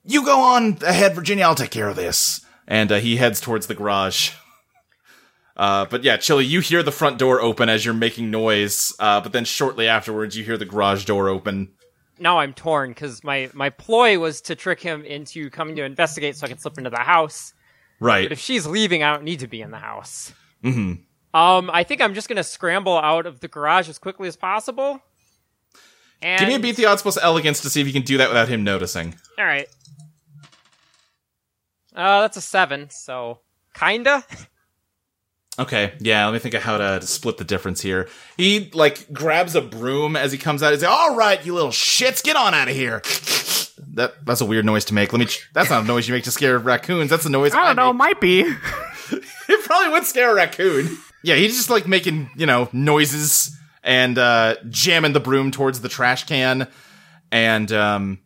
You 0.03 0.25
go 0.25 0.41
on 0.41 0.79
ahead, 0.85 1.15
Virginia. 1.15 1.45
I'll 1.45 1.55
take 1.55 1.71
care 1.71 1.87
of 1.87 1.95
this. 1.95 2.43
and 2.67 2.91
uh, 2.91 2.97
he 2.99 3.15
heads 3.17 3.39
towards 3.39 3.67
the 3.67 3.75
garage. 3.75 4.31
Uh, 5.57 5.85
but 5.85 6.03
yeah, 6.03 6.17
Chili, 6.17 6.45
you 6.45 6.61
hear 6.61 6.81
the 6.81 6.91
front 6.91 7.17
door 7.19 7.41
open 7.41 7.67
as 7.69 7.83
you're 7.83 7.93
making 7.93 8.31
noise, 8.31 8.93
uh, 8.99 9.19
but 9.21 9.33
then 9.33 9.45
shortly 9.45 9.87
afterwards, 9.87 10.37
you 10.37 10.43
hear 10.43 10.57
the 10.57 10.65
garage 10.65 11.05
door 11.05 11.27
open. 11.29 11.73
Now 12.19 12.39
I'm 12.39 12.53
torn 12.53 12.91
because 12.91 13.23
my 13.23 13.49
my 13.53 13.69
ploy 13.69 14.17
was 14.19 14.41
to 14.41 14.55
trick 14.55 14.79
him 14.79 15.03
into 15.03 15.49
coming 15.49 15.75
to 15.75 15.83
investigate 15.83 16.35
so 16.35 16.45
I 16.45 16.49
can 16.49 16.57
slip 16.59 16.77
into 16.77 16.89
the 16.89 16.99
house. 16.99 17.53
Right. 17.99 18.25
But 18.25 18.31
if 18.31 18.39
she's 18.39 18.65
leaving, 18.65 19.03
I 19.03 19.11
don't 19.11 19.23
need 19.23 19.39
to 19.39 19.47
be 19.47 19.61
in 19.61 19.71
the 19.71 19.77
house. 19.79 20.31
hmm 20.63 20.93
Um, 21.33 21.69
I 21.73 21.83
think 21.83 21.99
I'm 22.01 22.13
just 22.13 22.29
gonna 22.29 22.43
scramble 22.43 22.97
out 22.97 23.25
of 23.25 23.39
the 23.39 23.47
garage 23.47 23.89
as 23.89 23.97
quickly 23.99 24.27
as 24.27 24.35
possible. 24.35 25.01
And 26.21 26.39
Give 26.39 26.47
me 26.47 26.55
a 26.55 26.59
beat 26.59 26.75
the 26.75 26.85
odds 26.85 27.01
plus 27.01 27.17
elegance 27.17 27.61
to 27.61 27.69
see 27.71 27.81
if 27.81 27.87
you 27.87 27.93
can 27.93 28.03
do 28.03 28.17
that 28.19 28.29
without 28.29 28.47
him 28.47 28.63
noticing. 28.63 29.15
All 29.39 29.45
right. 29.45 29.67
Uh, 31.95 32.21
that's 32.21 32.37
a 32.37 32.41
seven. 32.41 32.89
So 32.91 33.39
kinda. 33.73 34.23
Okay, 35.59 35.93
yeah, 35.99 36.25
let 36.25 36.33
me 36.33 36.39
think 36.39 36.55
of 36.55 36.63
how 36.63 36.77
to 36.77 37.01
split 37.05 37.37
the 37.37 37.43
difference 37.43 37.81
here. 37.81 38.07
He, 38.37 38.71
like, 38.73 39.11
grabs 39.11 39.53
a 39.53 39.61
broom 39.61 40.15
as 40.15 40.31
he 40.31 40.37
comes 40.37 40.63
out. 40.63 40.71
He's 40.71 40.81
like, 40.81 40.91
All 40.91 41.15
right, 41.15 41.45
you 41.45 41.53
little 41.53 41.71
shits, 41.71 42.23
get 42.23 42.35
on 42.35 42.53
out 42.53 42.69
of 42.69 42.75
here. 42.75 42.99
that, 43.95 44.13
that's 44.25 44.41
a 44.41 44.45
weird 44.45 44.65
noise 44.65 44.85
to 44.85 44.93
make. 44.93 45.11
Let 45.11 45.19
me, 45.19 45.25
ch- 45.25 45.49
that's 45.53 45.69
not 45.69 45.83
a 45.83 45.87
noise 45.87 46.07
you 46.07 46.13
make 46.13 46.23
to 46.23 46.31
scare 46.31 46.57
raccoons. 46.57 47.09
That's 47.09 47.25
a 47.25 47.29
noise 47.29 47.53
I 47.53 47.65
don't 47.65 47.75
know, 47.75 47.91
make. 47.91 47.97
might 47.99 48.21
be. 48.21 48.43
It 49.49 49.65
probably 49.65 49.91
would 49.91 50.05
scare 50.05 50.31
a 50.31 50.33
raccoon. 50.35 50.97
Yeah, 51.23 51.35
he's 51.35 51.57
just 51.57 51.69
like 51.69 51.85
making, 51.85 52.29
you 52.37 52.45
know, 52.45 52.69
noises 52.71 53.53
and 53.83 54.17
uh 54.17 54.55
jamming 54.69 55.11
the 55.11 55.19
broom 55.19 55.51
towards 55.51 55.81
the 55.81 55.89
trash 55.89 56.23
can. 56.25 56.69
And 57.33 57.69
um 57.73 58.19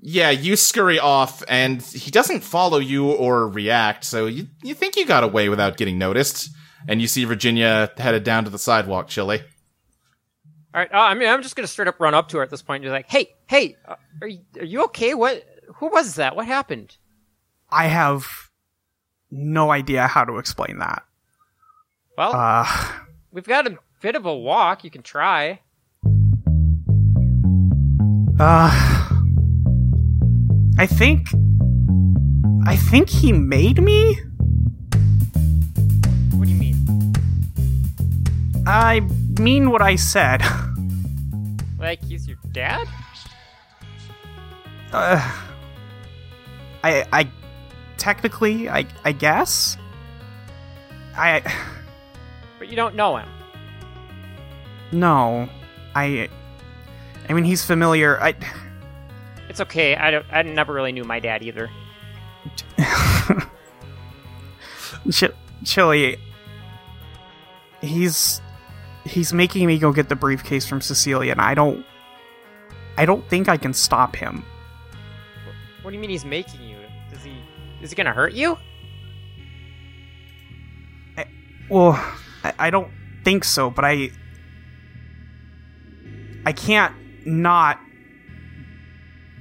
yeah, 0.00 0.30
you 0.30 0.56
scurry 0.56 0.98
off 0.98 1.42
and 1.48 1.80
he 1.82 2.10
doesn't 2.10 2.40
follow 2.42 2.78
you 2.78 3.10
or 3.10 3.48
react, 3.48 4.04
so 4.04 4.26
you 4.26 4.46
you 4.62 4.74
think 4.74 4.96
you 4.96 5.06
got 5.06 5.24
away 5.24 5.48
without 5.48 5.76
getting 5.76 5.98
noticed. 5.98 6.50
And 6.88 7.00
you 7.00 7.08
see 7.08 7.24
Virginia 7.24 7.90
headed 7.96 8.22
down 8.22 8.44
to 8.44 8.50
the 8.50 8.58
sidewalk, 8.60 9.08
Chili. 9.08 9.40
All 10.72 10.80
right. 10.80 10.92
Uh, 10.92 10.98
I 10.98 11.14
mean, 11.14 11.28
I'm 11.28 11.42
just 11.42 11.56
gonna 11.56 11.66
straight 11.66 11.88
up 11.88 11.98
run 11.98 12.14
up 12.14 12.28
to 12.28 12.36
her 12.36 12.42
at 12.44 12.50
this 12.50 12.62
point 12.62 12.84
and 12.84 12.88
be 12.88 12.92
like, 12.92 13.08
"Hey, 13.10 13.34
hey, 13.46 13.76
uh, 13.88 13.96
are 14.20 14.28
you, 14.28 14.40
are 14.58 14.64
you 14.64 14.84
okay? 14.84 15.14
What? 15.14 15.44
Who 15.76 15.88
was 15.88 16.14
that? 16.16 16.36
What 16.36 16.46
happened?" 16.46 16.96
I 17.70 17.86
have 17.88 18.26
no 19.30 19.72
idea 19.72 20.06
how 20.06 20.24
to 20.24 20.38
explain 20.38 20.78
that. 20.78 21.02
Well, 22.16 22.32
Uh, 22.34 22.66
we've 23.32 23.46
got 23.48 23.66
a 23.66 23.76
bit 24.00 24.14
of 24.14 24.24
a 24.26 24.34
walk. 24.36 24.84
You 24.84 24.90
can 24.90 25.02
try. 25.02 25.60
uh, 28.38 29.15
I 30.78 30.86
think, 30.86 31.28
I 32.66 32.76
think 32.76 33.08
he 33.08 33.32
made 33.32 33.82
me. 33.82 34.18
What 36.32 36.46
do 36.46 36.50
you 36.52 36.58
mean? 36.58 37.14
I 38.66 39.00
mean 39.38 39.70
what 39.70 39.82
I 39.82 39.96
said. 39.96 40.42
Like 41.78 42.02
he's 42.02 42.26
your 42.26 42.38
dad? 42.52 42.88
Uh, 44.92 45.20
I, 46.82 47.04
I, 47.12 47.30
technically, 47.96 48.68
I, 48.68 48.86
I 49.04 49.12
guess. 49.12 49.76
I, 51.14 51.42
But 52.58 52.68
you 52.68 52.76
don't 52.76 52.96
know 52.96 53.18
him. 53.18 53.28
no, 54.90 55.48
I, 55.94 56.28
I 57.28 57.32
mean 57.34 57.44
he's 57.44 57.64
familiar. 57.64 58.18
I, 58.20 58.34
It's 59.48 59.60
okay. 59.60 59.94
I 59.96 60.10
don't. 60.10 60.26
I 60.30 60.42
never 60.42 60.72
really 60.72 60.92
knew 60.92 61.04
my 61.04 61.20
dad 61.20 61.42
either. 61.42 61.70
Ch- 65.10 65.24
Chili, 65.64 66.16
he's 67.80 68.40
he's 69.04 69.32
making 69.32 69.66
me 69.66 69.78
go 69.78 69.92
get 69.92 70.08
the 70.08 70.16
briefcase 70.16 70.66
from 70.66 70.80
Cecilia, 70.80 71.32
and 71.32 71.40
I 71.40 71.54
don't, 71.54 71.84
I 72.96 73.04
don't 73.06 73.28
think 73.28 73.48
I 73.48 73.56
can 73.56 73.72
stop 73.72 74.16
him. 74.16 74.44
What 75.82 75.90
do 75.90 75.94
you 75.94 76.00
mean 76.00 76.10
he's 76.10 76.24
making 76.24 76.62
you? 76.62 76.78
Does 77.10 77.22
he? 77.22 77.40
Is 77.80 77.90
he 77.90 77.96
gonna 77.96 78.12
hurt 78.12 78.32
you? 78.32 78.58
Well, 81.68 81.92
I, 82.44 82.52
I 82.58 82.70
don't 82.70 82.90
think 83.24 83.42
so, 83.44 83.70
but 83.70 83.84
I, 83.84 84.10
I 86.44 86.52
can't 86.52 86.94
not 87.26 87.80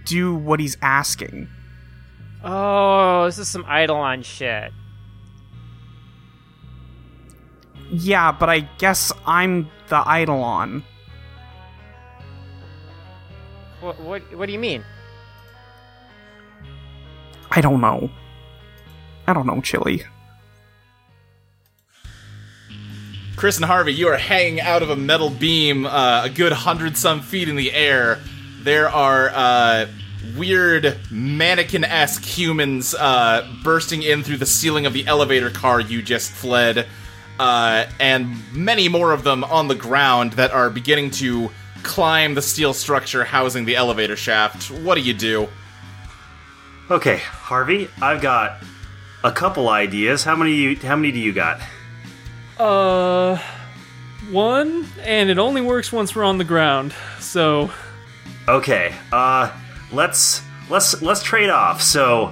do 0.06 0.36
what 0.36 0.60
he's 0.60 0.78
asking. 0.82 1.50
Oh, 2.44 3.26
this 3.26 3.40
is 3.40 3.48
some 3.48 3.66
Eidolon 3.66 4.22
shit. 4.22 4.72
Yeah, 7.92 8.32
but 8.32 8.50
I 8.50 8.60
guess 8.78 9.12
I'm 9.26 9.70
the 9.90 10.02
Eidolon. 10.02 10.84
What? 13.82 14.00
What? 14.00 14.36
What 14.36 14.46
do 14.48 14.54
you 14.54 14.60
mean? 14.60 14.84
I 17.52 17.62
don't 17.62 17.82
know. 17.82 18.10
I 19.28 19.34
don't 19.34 19.46
know, 19.46 19.62
Chili. 19.62 20.04
Chris 23.36 23.58
and 23.58 23.66
Harvey, 23.66 23.94
you 23.94 24.08
are 24.08 24.18
hanging 24.18 24.62
out 24.62 24.82
of 24.82 24.90
a 24.90 24.96
metal 24.96 25.30
beam 25.30 25.86
uh, 25.86 26.24
a 26.24 26.30
good 26.30 26.52
hundred 26.52 26.96
some 26.98 27.22
feet 27.22 27.50
in 27.50 27.56
the 27.56 27.74
air. 27.74 28.20
There 28.66 28.90
are 28.90 29.30
uh, 29.32 29.88
weird 30.36 30.98
mannequin 31.12 31.84
esque 31.84 32.26
humans 32.26 32.96
uh, 32.96 33.48
bursting 33.64 34.02
in 34.02 34.24
through 34.24 34.38
the 34.38 34.48
ceiling 34.48 34.88
of 34.88 34.94
the 34.94 35.06
elevator 35.06 35.52
car 35.52 35.80
you 35.80 36.02
just 36.02 36.32
fled, 36.32 36.88
uh, 37.38 37.86
and 38.00 38.36
many 38.56 38.90
more 38.90 39.12
of 39.12 39.24
them 39.24 39.44
on 39.44 39.68
the 39.68 39.76
ground 39.76 40.34
that 40.34 40.50
are 40.50 40.72
beginning 40.72 41.12
to 41.12 41.52
climb 41.84 42.34
the 42.34 42.42
steel 42.42 42.74
structure 42.74 43.24
housing 43.24 43.66
the 43.66 43.76
elevator 43.76 44.16
shaft. 44.16 44.72
What 44.72 44.96
do 44.96 45.02
you 45.02 45.14
do? 45.14 45.48
Okay, 46.90 47.18
Harvey, 47.18 47.88
I've 48.02 48.20
got 48.20 48.64
a 49.24 49.32
couple 49.32 49.70
ideas. 49.70 50.24
How 50.24 50.36
many 50.36 50.56
you 50.56 50.76
how 50.78 50.96
many 50.96 51.12
do 51.12 51.20
you 51.20 51.34
got? 51.34 51.62
Uh, 52.58 53.40
one, 54.32 54.88
and 55.04 55.30
it 55.30 55.38
only 55.38 55.62
works 55.62 55.92
once 55.92 56.16
we're 56.16 56.24
on 56.24 56.40
the 56.40 56.44
ground. 56.44 56.96
So 57.20 57.70
Okay, 58.48 58.94
uh, 59.12 59.52
let's 59.92 60.42
let's 60.70 61.02
let's 61.02 61.24
trade 61.24 61.50
off. 61.50 61.82
So 61.82 62.32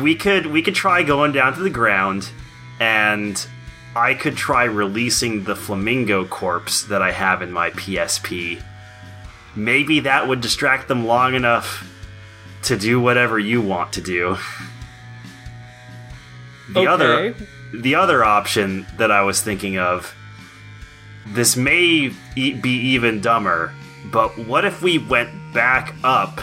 we 0.00 0.14
could 0.14 0.46
we 0.46 0.62
could 0.62 0.74
try 0.74 1.02
going 1.02 1.32
down 1.32 1.54
to 1.54 1.60
the 1.60 1.70
ground, 1.70 2.28
and 2.78 3.44
I 3.96 4.14
could 4.14 4.36
try 4.36 4.64
releasing 4.64 5.44
the 5.44 5.56
flamingo 5.56 6.24
corpse 6.24 6.84
that 6.84 7.02
I 7.02 7.10
have 7.12 7.42
in 7.42 7.52
my 7.52 7.70
PSP. 7.70 8.62
Maybe 9.56 10.00
that 10.00 10.28
would 10.28 10.40
distract 10.40 10.88
them 10.88 11.06
long 11.06 11.34
enough 11.34 11.88
to 12.62 12.76
do 12.76 13.00
whatever 13.00 13.38
you 13.38 13.60
want 13.60 13.92
to 13.94 14.00
do. 14.00 14.36
The 16.72 16.80
other 16.86 17.34
the 17.74 17.94
other 17.96 18.24
option 18.24 18.86
that 18.98 19.10
I 19.10 19.22
was 19.22 19.42
thinking 19.42 19.78
of 19.78 20.14
this 21.26 21.56
may 21.56 22.12
e- 22.36 22.54
be 22.54 22.70
even 22.70 23.20
dumber, 23.20 23.74
but 24.10 24.36
what 24.38 24.64
if 24.64 24.82
we 24.82 24.98
went 24.98 25.30
back 25.52 25.94
up 26.02 26.40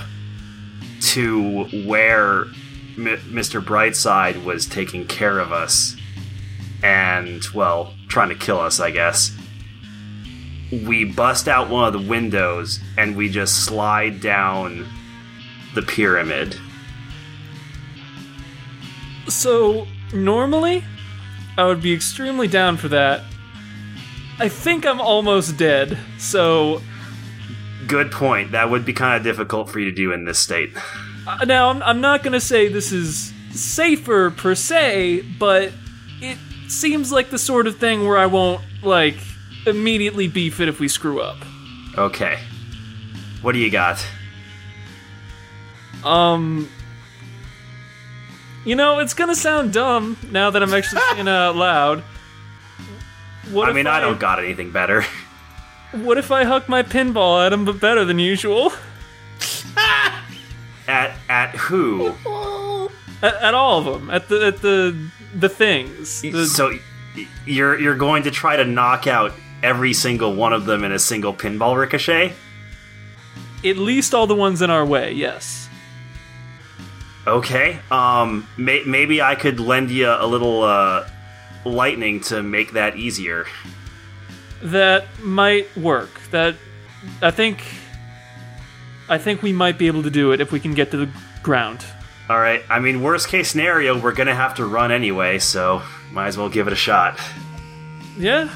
to 1.02 1.66
where 1.86 2.44
M- 2.98 3.20
Mr. 3.32 3.64
Brightside 3.64 4.44
was 4.44 4.66
taking 4.66 5.06
care 5.08 5.40
of 5.40 5.52
us 5.52 5.96
and, 6.84 7.44
well, 7.54 7.94
trying 8.08 8.30
to 8.30 8.36
kill 8.36 8.60
us, 8.60 8.80
I 8.80 8.92
guess? 8.92 9.36
We 10.72 11.06
bust 11.06 11.48
out 11.48 11.70
one 11.70 11.88
of 11.88 11.94
the 11.94 12.08
windows 12.08 12.80
and 12.98 13.16
we 13.16 13.30
just 13.30 13.66
slide 13.66 14.22
down 14.22 14.88
the 15.76 15.82
pyramid. 15.82 16.56
So, 19.28 19.88
normally, 20.14 20.84
I 21.58 21.66
would 21.66 21.82
be 21.82 21.94
extremely 21.94 22.48
down 22.48 22.78
for 22.78 22.88
that. 22.90 23.24
I 24.40 24.48
think 24.48 24.86
I'm 24.86 25.02
almost 25.02 25.58
dead, 25.58 25.98
so 26.18 26.82
Good 27.90 28.12
point. 28.12 28.52
That 28.52 28.70
would 28.70 28.86
be 28.86 28.94
kind 28.94 29.18
of 29.18 29.24
difficult 29.24 29.70
for 29.70 29.80
you 29.80 29.86
to 29.86 29.92
do 29.92 30.14
in 30.14 30.24
this 30.24 30.38
state. 30.40 30.72
uh, 31.28 31.44
now 31.46 31.70
I'm, 31.70 31.82
I'm 31.84 32.00
not 32.02 32.22
gonna 32.24 32.40
say 32.40 32.68
this 32.70 32.92
is 32.92 33.34
safer 33.52 34.30
per 34.30 34.54
se, 34.56 35.24
but 35.40 35.74
it 36.22 36.38
seems 36.68 37.12
like 37.12 37.32
the 37.32 37.40
sort 37.40 37.66
of 37.66 37.78
thing 37.78 38.08
where 38.08 38.18
I 38.18 38.28
won't, 38.28 38.62
like, 38.84 39.18
immediately 39.66 40.28
beef 40.28 40.60
it 40.60 40.70
if 40.70 40.80
we 40.80 40.88
screw 40.88 41.20
up. 41.20 41.38
Okay. 41.98 42.38
What 43.42 43.54
do 43.54 43.60
you 43.60 43.72
got? 43.72 44.06
Um. 46.04 46.70
You 48.66 48.76
know, 48.76 49.00
it's 49.00 49.14
gonna 49.16 49.36
sound 49.36 49.74
dumb 49.74 50.16
now 50.32 50.52
that 50.52 50.62
I'm 50.62 50.74
actually 50.74 51.02
saying 51.14 51.28
it 51.28 51.32
out 51.32 51.56
loud. 51.56 52.04
What 53.52 53.68
I 53.68 53.74
mean, 53.74 53.88
I 53.88 54.00
don't 54.00 54.20
got 54.20 54.38
anything 54.38 54.72
better. 54.72 55.04
What 55.92 56.18
if 56.18 56.32
I 56.32 56.44
huck 56.44 56.70
my 56.70 56.84
pinball 56.84 57.44
at 57.46 57.52
him, 57.52 57.66
but 57.66 57.80
better 57.80 58.06
than 58.06 58.20
usual? 58.20 58.72
At 60.88 61.12
at 61.30 61.52
who? 61.56 62.08
At, 63.22 63.36
at 63.36 63.54
all 63.54 63.78
of 63.80 63.86
them, 63.86 64.10
at 64.10 64.28
the 64.28 64.48
at 64.48 64.62
the 64.62 65.10
the 65.36 65.50
things. 65.50 66.22
The- 66.22 66.46
so 66.48 66.74
you're 67.46 67.80
you're 67.80 67.96
going 67.98 68.24
to 68.24 68.32
try 68.32 68.56
to 68.56 68.66
knock 68.66 69.06
out 69.06 69.32
every 69.62 69.94
single 69.94 70.34
one 70.34 70.52
of 70.52 70.66
them 70.66 70.84
in 70.84 70.92
a 70.92 70.98
single 71.00 71.34
pinball 71.34 71.78
ricochet? 71.78 72.34
at 73.64 73.76
least 73.78 74.14
all 74.16 74.26
the 74.26 74.34
ones 74.36 74.62
in 74.62 74.70
our 74.70 74.86
way. 74.86 75.12
Yes. 75.12 75.70
Okay. 77.28 77.78
Um. 77.92 78.48
May, 78.58 78.84
maybe 78.86 79.22
I 79.22 79.36
could 79.36 79.60
lend 79.60 79.92
you 79.92 80.08
a 80.10 80.26
little 80.26 80.64
uh, 80.64 81.08
lightning 81.66 82.22
to 82.22 82.42
make 82.42 82.72
that 82.74 82.96
easier. 82.96 83.46
That 84.62 85.06
might 85.22 85.76
work. 85.78 86.22
That 86.32 86.56
I 87.22 87.32
think 87.32 87.64
I 89.08 89.18
think 89.18 89.42
we 89.42 89.54
might 89.54 89.78
be 89.78 89.88
able 89.88 90.04
to 90.04 90.10
do 90.10 90.32
it 90.32 90.42
if 90.42 90.52
we 90.52 90.60
can 90.60 90.74
get 90.74 90.92
to 90.92 90.98
the 90.98 91.10
ground. 91.44 91.86
All 92.30 92.40
right. 92.40 92.62
I 92.70 92.80
mean, 92.80 93.02
worst 93.02 93.28
case 93.28 93.50
scenario, 93.50 94.00
we're 94.00 94.12
gonna 94.14 94.36
have 94.36 94.56
to 94.56 94.66
run 94.66 94.92
anyway, 94.92 95.40
so 95.40 95.82
might 96.12 96.28
as 96.28 96.38
well 96.38 96.50
give 96.50 96.68
it 96.68 96.74
a 96.74 96.76
shot. 96.78 97.20
Yeah. 98.18 98.50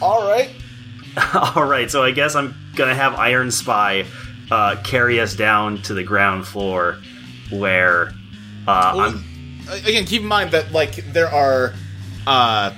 All 0.00 0.28
right. 0.28 0.50
All 1.56 1.64
right. 1.64 1.90
So 1.90 2.02
I 2.02 2.10
guess 2.10 2.34
I'm 2.34 2.54
gonna 2.74 2.94
have 2.94 3.14
Iron 3.14 3.50
Spy 3.50 4.04
uh, 4.50 4.76
carry 4.84 5.20
us 5.20 5.34
down 5.34 5.80
to 5.82 5.94
the 5.94 6.02
ground 6.02 6.46
floor, 6.46 6.98
where 7.50 8.12
uh, 8.66 8.92
Well, 8.94 9.00
I'm 9.00 9.24
again, 9.84 10.04
keep 10.04 10.22
in 10.22 10.28
mind 10.28 10.50
that 10.52 10.72
like 10.72 10.96
there 11.12 11.28
are 11.28 11.74
uh 12.26 12.72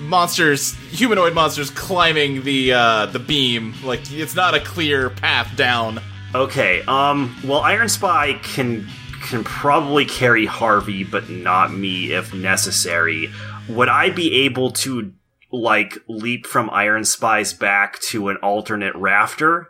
monsters, 0.00 0.74
humanoid 0.90 1.34
monsters 1.34 1.70
climbing 1.70 2.42
the 2.42 2.72
uh 2.72 3.06
the 3.06 3.18
beam. 3.18 3.74
Like 3.84 4.10
it's 4.12 4.34
not 4.34 4.54
a 4.54 4.60
clear 4.60 5.10
path 5.10 5.54
down. 5.56 6.00
Okay, 6.34 6.82
um, 6.82 7.36
well, 7.44 7.60
Iron 7.60 7.88
Spy 7.88 8.34
can 8.42 8.86
can 9.22 9.44
probably 9.44 10.04
carry 10.04 10.46
Harvey, 10.46 11.04
but 11.04 11.28
not 11.28 11.72
me 11.72 12.12
if 12.12 12.32
necessary. 12.32 13.30
Would 13.68 13.88
I 13.88 14.10
be 14.10 14.44
able 14.44 14.70
to 14.72 15.12
like 15.52 15.98
leap 16.08 16.46
from 16.46 16.70
Iron 16.70 17.04
Spy's 17.04 17.52
back 17.52 18.00
to 18.10 18.28
an 18.28 18.36
alternate 18.36 18.94
rafter? 18.94 19.68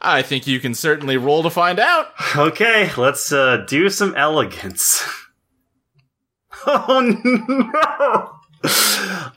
I 0.00 0.22
think 0.22 0.46
you 0.46 0.60
can 0.60 0.74
certainly 0.74 1.16
roll 1.16 1.42
to 1.42 1.50
find 1.50 1.78
out. 1.78 2.08
Okay, 2.36 2.90
let's 2.96 3.32
uh, 3.32 3.64
do 3.68 3.88
some 3.88 4.14
elegance. 4.16 5.02
oh 6.66 7.18
no! 7.24 8.33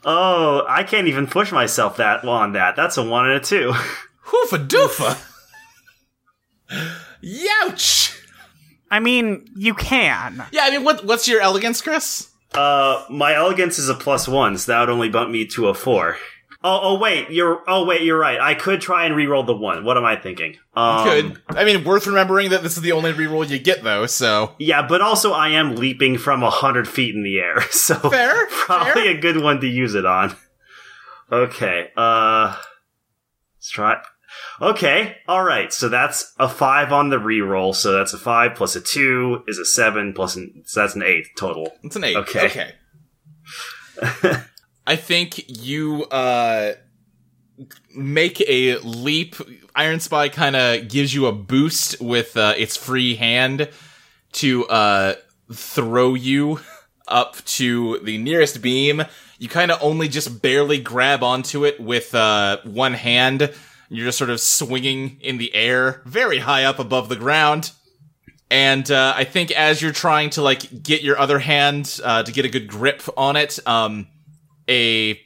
Oh, 0.09 0.63
I 0.69 0.83
can't 0.83 1.09
even 1.09 1.27
push 1.27 1.51
myself 1.51 1.97
that 1.97 2.23
well 2.23 2.35
on 2.35 2.53
that. 2.53 2.77
That's 2.77 2.95
a 2.95 3.03
one 3.03 3.29
and 3.29 3.35
a 3.35 3.39
two. 3.41 3.73
Hoofa 4.27 4.65
doofa. 4.65 5.21
Youch. 7.21 8.17
I 8.89 9.01
mean, 9.01 9.45
you 9.57 9.73
can. 9.73 10.45
Yeah, 10.53 10.61
I 10.63 10.71
mean, 10.71 10.85
what 10.85 11.05
what's 11.05 11.27
your 11.27 11.41
elegance, 11.41 11.81
Chris? 11.81 12.29
Uh, 12.53 13.03
my 13.09 13.35
elegance 13.35 13.77
is 13.77 13.89
a 13.89 13.93
plus 13.93 14.29
one, 14.29 14.57
so 14.57 14.71
that 14.71 14.79
would 14.79 14.89
only 14.89 15.09
bump 15.09 15.29
me 15.29 15.45
to 15.47 15.67
a 15.67 15.73
four. 15.73 16.15
Oh, 16.69 16.79
oh 16.83 16.99
wait, 16.99 17.29
you're. 17.29 17.63
Oh 17.65 17.85
wait, 17.85 18.01
you're 18.01 18.19
right. 18.19 18.41
I 18.41 18.53
could 18.53 18.81
try 18.81 19.05
and 19.05 19.15
re-roll 19.15 19.43
the 19.43 19.55
one. 19.55 19.85
What 19.85 19.95
am 19.95 20.03
I 20.03 20.17
thinking? 20.17 20.57
Um, 20.75 21.05
Good. 21.07 21.41
I 21.49 21.63
mean, 21.63 21.85
worth 21.85 22.07
remembering 22.07 22.49
that 22.49 22.61
this 22.61 22.75
is 22.75 22.83
the 22.83 22.91
only 22.91 23.13
reroll 23.13 23.47
you 23.49 23.57
get, 23.57 23.83
though. 23.83 24.05
So 24.05 24.53
Yeah, 24.59 24.85
but 24.85 24.99
also 24.99 25.31
I 25.31 25.49
am 25.49 25.75
leaping 25.77 26.17
from 26.17 26.43
a 26.43 26.49
hundred 26.49 26.85
feet 26.89 27.15
in 27.15 27.23
the 27.23 27.39
air, 27.39 27.61
so 27.71 27.95
Fair, 27.95 28.47
probably 28.51 29.03
fair. 29.03 29.17
a 29.17 29.21
good 29.21 29.41
one 29.41 29.61
to 29.61 29.67
use 29.67 29.95
it 29.95 30.05
on. 30.05 30.35
Okay, 31.31 31.89
uh, 31.95 32.57
let's 33.57 33.69
try. 33.69 34.01
Okay, 34.61 35.17
all 35.25 35.43
right. 35.45 35.71
So 35.71 35.87
that's 35.87 36.33
a 36.37 36.49
five 36.49 36.91
on 36.91 37.09
the 37.09 37.19
re-roll. 37.19 37.71
So 37.73 37.93
that's 37.93 38.13
a 38.13 38.17
five 38.17 38.55
plus 38.55 38.75
a 38.75 38.81
two 38.81 39.43
is 39.47 39.57
a 39.57 39.65
seven 39.65 40.11
plus 40.13 40.35
an, 40.35 40.63
so 40.65 40.81
that's 40.81 40.95
an 40.95 41.03
eight 41.03 41.27
total. 41.37 41.73
it's 41.83 41.95
an 41.95 42.03
eight. 42.03 42.17
Okay. 42.17 42.73
Okay. 44.01 44.41
I 44.87 44.95
think 44.95 45.43
you 45.49 46.05
uh 46.05 46.73
make 47.93 48.39
a 48.47 48.77
leap. 48.77 49.35
Iron 49.75 49.99
Spy 49.99 50.29
kind 50.29 50.55
of 50.55 50.87
gives 50.87 51.13
you 51.13 51.25
a 51.25 51.33
boost 51.33 51.99
with 51.99 52.37
uh, 52.37 52.53
its 52.57 52.77
free 52.77 53.15
hand 53.15 53.69
to 54.33 54.65
uh 54.67 55.15
throw 55.51 56.13
you 56.13 56.61
up 57.05 57.35
to 57.45 57.99
the 57.99 58.17
nearest 58.17 58.61
beam. 58.61 59.03
You 59.37 59.49
kind 59.49 59.71
of 59.71 59.79
only 59.81 60.07
just 60.07 60.41
barely 60.41 60.79
grab 60.79 61.21
onto 61.21 61.65
it 61.65 61.81
with 61.81 62.15
uh 62.15 62.59
one 62.63 62.93
hand. 62.93 63.53
You're 63.89 64.05
just 64.05 64.17
sort 64.17 64.29
of 64.29 64.39
swinging 64.39 65.17
in 65.19 65.37
the 65.37 65.53
air, 65.53 66.01
very 66.05 66.39
high 66.39 66.63
up 66.63 66.79
above 66.79 67.09
the 67.09 67.15
ground. 67.17 67.71
And 68.49 68.89
uh, 68.89 69.13
I 69.15 69.25
think 69.25 69.51
as 69.51 69.81
you're 69.81 69.91
trying 69.91 70.29
to 70.31 70.41
like 70.41 70.81
get 70.81 71.01
your 71.01 71.19
other 71.19 71.39
hand 71.39 71.99
uh, 72.01 72.23
to 72.23 72.31
get 72.31 72.45
a 72.45 72.49
good 72.49 72.69
grip 72.69 73.01
on 73.17 73.35
it, 73.35 73.59
um, 73.67 74.07
a 74.69 75.19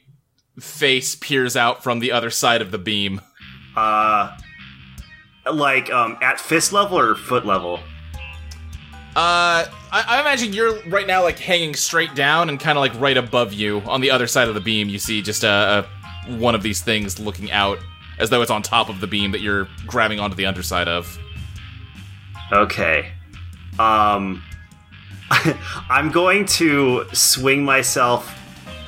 face 0.60 1.14
peers 1.14 1.56
out 1.56 1.82
from 1.82 2.00
the 2.00 2.12
other 2.12 2.30
side 2.30 2.62
of 2.62 2.70
the 2.70 2.78
beam. 2.78 3.20
Uh, 3.76 4.36
like 5.50 5.90
um 5.90 6.18
at 6.22 6.38
fist 6.38 6.72
level 6.72 6.98
or 6.98 7.14
foot 7.14 7.44
level. 7.46 7.80
Uh, 9.14 9.68
I, 9.92 10.04
I 10.08 10.20
imagine 10.20 10.54
you're 10.54 10.80
right 10.84 11.06
now 11.06 11.22
like 11.22 11.38
hanging 11.38 11.74
straight 11.74 12.14
down 12.14 12.48
and 12.48 12.58
kind 12.58 12.78
of 12.78 12.80
like 12.80 12.98
right 12.98 13.16
above 13.16 13.52
you 13.52 13.80
on 13.80 14.00
the 14.00 14.10
other 14.10 14.26
side 14.26 14.48
of 14.48 14.54
the 14.54 14.60
beam. 14.60 14.88
You 14.88 14.98
see 14.98 15.20
just 15.20 15.44
a, 15.44 15.86
a 16.28 16.32
one 16.36 16.54
of 16.54 16.62
these 16.62 16.80
things 16.80 17.18
looking 17.18 17.50
out 17.50 17.78
as 18.18 18.30
though 18.30 18.40
it's 18.40 18.50
on 18.50 18.62
top 18.62 18.88
of 18.88 19.00
the 19.00 19.06
beam 19.06 19.32
that 19.32 19.40
you're 19.40 19.68
grabbing 19.86 20.18
onto 20.18 20.36
the 20.36 20.46
underside 20.46 20.88
of. 20.88 21.18
Okay. 22.52 23.12
Um 23.78 24.42
I'm 25.90 26.10
going 26.10 26.46
to 26.46 27.06
swing 27.12 27.64
myself 27.64 28.38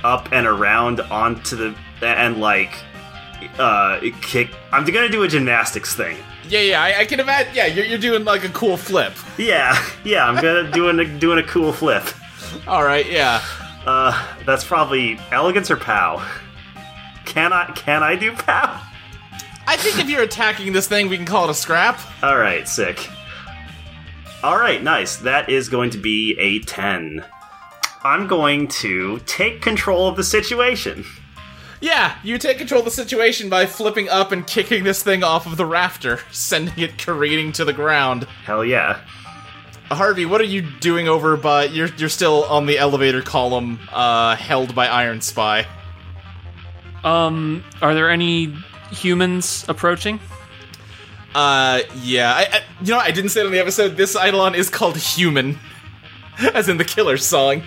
up 0.04 0.28
and 0.32 0.46
around 0.46 1.00
onto 1.00 1.56
the 1.56 1.74
and 2.06 2.40
like 2.40 2.72
uh 3.58 4.00
kick 4.20 4.50
I'm 4.70 4.84
gonna 4.84 5.08
do 5.08 5.22
a 5.22 5.28
gymnastics 5.28 5.94
thing. 5.94 6.16
Yeah, 6.48 6.60
yeah, 6.60 6.82
I, 6.82 7.00
I 7.00 7.04
can 7.06 7.20
imagine. 7.20 7.54
Yeah, 7.54 7.66
you're, 7.66 7.86
you're 7.86 7.98
doing 7.98 8.24
like 8.24 8.44
a 8.44 8.50
cool 8.50 8.76
flip. 8.76 9.14
Yeah, 9.38 9.82
yeah, 10.04 10.26
I'm 10.26 10.34
gonna 10.36 10.70
doing 10.72 10.98
a 11.00 11.18
doing 11.18 11.38
a 11.38 11.42
cool 11.42 11.72
flip. 11.72 12.04
All 12.68 12.84
right, 12.84 13.10
yeah. 13.10 13.42
Uh, 13.86 14.36
that's 14.46 14.64
probably 14.64 15.18
elegance 15.30 15.70
or 15.70 15.76
pow. 15.76 16.24
Can 17.24 17.52
I 17.52 17.70
can 17.72 18.02
I 18.02 18.16
do 18.16 18.32
pow? 18.32 18.80
I 19.66 19.76
think 19.76 19.98
if 19.98 20.10
you're 20.10 20.22
attacking 20.22 20.72
this 20.72 20.86
thing, 20.86 21.08
we 21.08 21.16
can 21.16 21.24
call 21.24 21.44
it 21.44 21.50
a 21.50 21.54
scrap. 21.54 21.98
All 22.22 22.36
right, 22.36 22.68
sick. 22.68 23.08
All 24.42 24.58
right, 24.58 24.82
nice. 24.82 25.16
That 25.16 25.48
is 25.48 25.70
going 25.70 25.88
to 25.90 25.98
be 25.98 26.36
a 26.38 26.58
10. 26.60 27.24
I'm 28.06 28.26
going 28.26 28.68
to 28.68 29.18
take 29.20 29.62
control 29.62 30.06
of 30.06 30.16
the 30.16 30.24
situation. 30.24 31.06
Yeah, 31.80 32.18
you 32.22 32.36
take 32.36 32.58
control 32.58 32.80
of 32.80 32.84
the 32.84 32.90
situation 32.90 33.48
by 33.48 33.64
flipping 33.64 34.10
up 34.10 34.30
and 34.30 34.46
kicking 34.46 34.84
this 34.84 35.02
thing 35.02 35.24
off 35.24 35.46
of 35.46 35.56
the 35.56 35.64
rafter, 35.64 36.20
sending 36.30 36.78
it 36.78 36.98
careening 36.98 37.52
to 37.52 37.64
the 37.64 37.72
ground. 37.72 38.24
Hell 38.44 38.62
yeah. 38.62 39.00
Harvey, 39.90 40.26
what 40.26 40.40
are 40.42 40.44
you 40.44 40.62
doing 40.80 41.08
over 41.08 41.36
by 41.36 41.64
you're 41.64 41.88
you're 41.96 42.08
still 42.08 42.44
on 42.44 42.66
the 42.66 42.78
elevator 42.78 43.22
column 43.22 43.78
uh 43.92 44.34
held 44.34 44.74
by 44.74 44.86
Iron 44.86 45.20
Spy. 45.20 45.66
Um, 47.04 47.62
are 47.80 47.94
there 47.94 48.10
any 48.10 48.54
humans 48.90 49.64
approaching? 49.68 50.20
Uh 51.34 51.80
yeah, 52.02 52.32
I, 52.34 52.40
I 52.40 52.60
you 52.82 52.92
know 52.92 52.98
I 52.98 53.10
didn't 53.12 53.30
say 53.30 53.40
it 53.40 53.46
on 53.46 53.52
the 53.52 53.60
episode 53.60 53.96
this 53.96 54.16
Eidolon 54.16 54.54
is 54.54 54.68
called 54.68 54.96
Human 54.96 55.58
as 56.54 56.68
in 56.68 56.76
the 56.78 56.84
killer 56.84 57.16
song. 57.18 57.62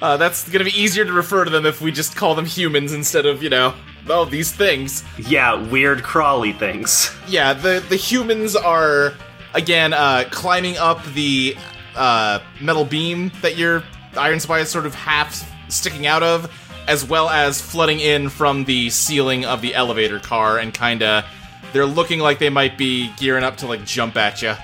Uh, 0.00 0.16
that's 0.16 0.48
gonna 0.48 0.64
be 0.64 0.78
easier 0.78 1.04
to 1.04 1.12
refer 1.12 1.44
to 1.44 1.50
them 1.50 1.64
if 1.66 1.80
we 1.80 1.90
just 1.90 2.16
call 2.16 2.34
them 2.34 2.44
humans 2.44 2.92
instead 2.92 3.26
of, 3.26 3.42
you 3.42 3.48
know, 3.48 3.74
oh, 4.08 4.24
these 4.24 4.52
things. 4.52 5.04
Yeah, 5.18 5.54
weird 5.54 6.02
crawly 6.02 6.52
things. 6.52 7.10
Yeah, 7.26 7.52
the 7.54 7.84
the 7.88 7.96
humans 7.96 8.54
are 8.56 9.14
again 9.54 9.92
uh, 9.92 10.24
climbing 10.30 10.76
up 10.76 11.04
the 11.14 11.56
uh, 11.94 12.40
metal 12.60 12.84
beam 12.84 13.32
that 13.42 13.56
your 13.56 13.82
Iron 14.16 14.40
Spy 14.40 14.60
is 14.60 14.70
sort 14.70 14.86
of 14.86 14.94
half 14.94 15.44
sticking 15.68 16.06
out 16.06 16.22
of, 16.22 16.50
as 16.88 17.04
well 17.04 17.28
as 17.28 17.60
flooding 17.60 18.00
in 18.00 18.28
from 18.28 18.64
the 18.64 18.90
ceiling 18.90 19.44
of 19.44 19.60
the 19.62 19.74
elevator 19.74 20.18
car, 20.18 20.58
and 20.58 20.72
kind 20.72 21.02
of 21.02 21.24
they're 21.72 21.86
looking 21.86 22.20
like 22.20 22.38
they 22.38 22.50
might 22.50 22.78
be 22.78 23.10
gearing 23.16 23.44
up 23.44 23.56
to 23.58 23.66
like 23.66 23.84
jump 23.84 24.16
at 24.16 24.42
you. 24.42 24.54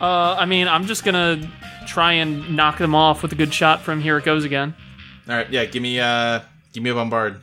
Uh, 0.00 0.34
I 0.38 0.44
mean, 0.46 0.66
I'm 0.68 0.86
just 0.86 1.04
gonna 1.04 1.40
try 1.86 2.12
and 2.14 2.56
knock 2.56 2.78
them 2.78 2.94
off 2.94 3.22
with 3.22 3.32
a 3.32 3.34
good 3.36 3.52
shot 3.52 3.82
from 3.82 4.00
Here 4.00 4.18
It 4.18 4.24
Goes 4.24 4.44
Again. 4.44 4.74
All 5.28 5.36
right, 5.36 5.50
yeah, 5.50 5.64
give 5.64 5.82
me 5.82 6.00
uh, 6.00 6.40
give 6.72 6.82
me 6.82 6.90
a 6.90 6.94
bombard. 6.94 7.40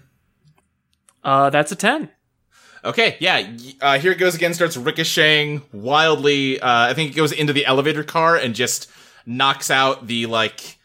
Uh, 1.23 1.49
that's 1.49 1.71
a 1.71 1.75
10. 1.75 2.09
Okay, 2.83 3.17
yeah. 3.19 3.45
Uh, 3.81 3.99
here 3.99 4.11
it 4.11 4.17
goes 4.17 4.35
again. 4.35 4.53
Starts 4.53 4.77
ricocheting 4.77 5.61
wildly. 5.73 6.59
Uh, 6.61 6.89
I 6.89 6.93
think 6.93 7.11
it 7.11 7.15
goes 7.15 7.31
into 7.31 7.51
the 7.51 7.65
elevator 7.65 8.03
car 8.03 8.37
and 8.37 8.55
just 8.55 8.89
knocks 9.25 9.69
out 9.69 10.07
the 10.07 10.27
like 10.27 10.77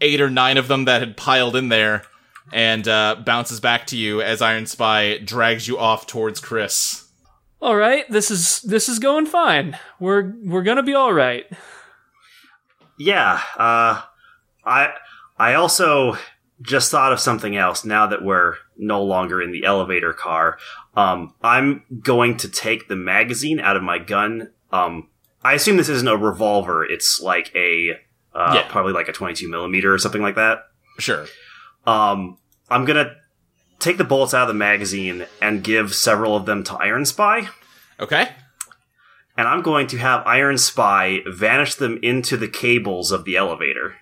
eight 0.00 0.20
or 0.20 0.30
nine 0.30 0.56
of 0.56 0.68
them 0.68 0.86
that 0.86 1.00
had 1.00 1.16
piled 1.16 1.54
in 1.54 1.68
there, 1.68 2.04
and 2.52 2.88
uh, 2.88 3.16
bounces 3.24 3.60
back 3.60 3.86
to 3.88 3.96
you 3.96 4.22
as 4.22 4.40
Iron 4.40 4.66
Spy 4.66 5.18
drags 5.18 5.68
you 5.68 5.78
off 5.78 6.06
towards 6.06 6.40
Chris. 6.40 7.06
All 7.60 7.76
right, 7.76 8.08
this 8.10 8.30
is 8.30 8.62
this 8.62 8.88
is 8.88 8.98
going 8.98 9.26
fine. 9.26 9.78
We're 10.00 10.34
we're 10.42 10.62
gonna 10.62 10.82
be 10.82 10.94
all 10.94 11.12
right. 11.12 11.46
Yeah, 13.04 13.40
uh, 13.56 14.02
I 14.64 14.90
I 15.38 15.54
also 15.54 16.16
just 16.60 16.90
thought 16.92 17.12
of 17.12 17.18
something 17.18 17.56
else 17.56 17.84
now 17.84 18.06
that 18.06 18.22
we're 18.22 18.54
no 18.76 19.02
longer 19.02 19.42
in 19.42 19.50
the 19.50 19.64
elevator 19.64 20.12
car. 20.12 20.58
Um, 20.94 21.34
I'm 21.42 21.82
going 22.02 22.36
to 22.38 22.48
take 22.48 22.86
the 22.86 22.94
magazine 22.94 23.58
out 23.58 23.76
of 23.76 23.82
my 23.82 23.98
gun. 23.98 24.50
Um, 24.70 25.08
I 25.42 25.54
assume 25.54 25.76
this 25.76 25.88
isn't 25.88 26.06
a 26.06 26.16
revolver. 26.16 26.84
It's 26.84 27.20
like 27.20 27.50
a, 27.56 27.98
uh, 28.32 28.52
Yeah. 28.54 28.68
probably 28.68 28.92
like 28.92 29.08
a 29.08 29.12
22 29.12 29.50
millimeter 29.50 29.92
or 29.92 29.98
something 29.98 30.22
like 30.22 30.36
that. 30.36 30.66
Sure. 31.00 31.26
Um, 31.84 32.38
I'm 32.70 32.84
gonna 32.84 33.16
take 33.80 33.98
the 33.98 34.04
bullets 34.04 34.32
out 34.34 34.42
of 34.42 34.48
the 34.48 34.54
magazine 34.54 35.26
and 35.40 35.64
give 35.64 35.92
several 35.96 36.36
of 36.36 36.46
them 36.46 36.62
to 36.64 36.74
Iron 36.76 37.04
Spy. 37.04 37.48
Okay. 37.98 38.28
And 39.36 39.48
I'm 39.48 39.62
going 39.62 39.86
to 39.88 39.98
have 39.98 40.26
Iron 40.26 40.58
Spy 40.58 41.20
vanish 41.26 41.74
them 41.76 41.98
into 42.02 42.36
the 42.36 42.48
cables 42.48 43.10
of 43.10 43.24
the 43.24 43.36
elevator. 43.36 43.96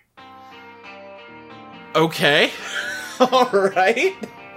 Okay. 1.94 2.50
All 3.20 3.48
right. 3.50 4.16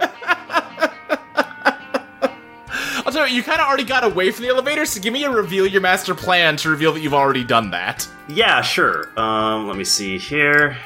I'll 3.06 3.12
tell 3.12 3.28
you, 3.28 3.36
you 3.36 3.42
kind 3.42 3.60
of 3.60 3.68
already 3.68 3.84
got 3.84 4.02
away 4.02 4.30
from 4.30 4.44
the 4.44 4.48
elevator, 4.48 4.86
so 4.86 5.00
give 5.00 5.12
me 5.12 5.24
a 5.24 5.30
reveal 5.30 5.66
your 5.66 5.82
master 5.82 6.14
plan 6.14 6.56
to 6.56 6.70
reveal 6.70 6.92
that 6.92 7.00
you've 7.00 7.14
already 7.14 7.44
done 7.44 7.70
that. 7.70 8.08
Yeah, 8.28 8.62
sure. 8.62 9.12
Um, 9.18 9.68
let 9.68 9.76
me 9.76 9.84
see 9.84 10.18
here. 10.18 10.76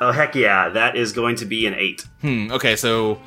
Oh 0.00 0.12
heck 0.12 0.36
yeah, 0.36 0.68
that 0.68 0.96
is 0.96 1.12
going 1.12 1.36
to 1.36 1.44
be 1.44 1.66
an 1.66 1.74
eight. 1.74 2.02
Hmm, 2.20 2.52
okay, 2.52 2.76
so 2.76 3.20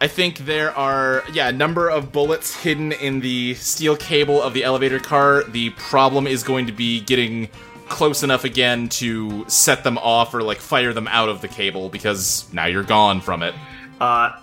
I 0.00 0.08
think 0.08 0.38
there 0.38 0.76
are 0.76 1.24
yeah, 1.32 1.48
a 1.48 1.52
number 1.52 1.88
of 1.88 2.12
bullets 2.12 2.54
hidden 2.54 2.92
in 2.92 3.20
the 3.20 3.54
steel 3.54 3.96
cable 3.96 4.42
of 4.42 4.52
the 4.52 4.62
elevator 4.62 4.98
car. 4.98 5.42
The 5.44 5.70
problem 5.70 6.26
is 6.26 6.42
going 6.42 6.66
to 6.66 6.72
be 6.72 7.00
getting 7.00 7.48
close 7.88 8.22
enough 8.22 8.44
again 8.44 8.88
to 8.88 9.48
set 9.48 9.84
them 9.84 9.96
off 9.98 10.34
or 10.34 10.42
like 10.42 10.58
fire 10.58 10.92
them 10.92 11.08
out 11.08 11.28
of 11.28 11.40
the 11.40 11.48
cable 11.48 11.88
because 11.88 12.52
now 12.52 12.66
you're 12.66 12.82
gone 12.82 13.20
from 13.20 13.42
it. 13.42 13.54
Uh, 14.00 14.38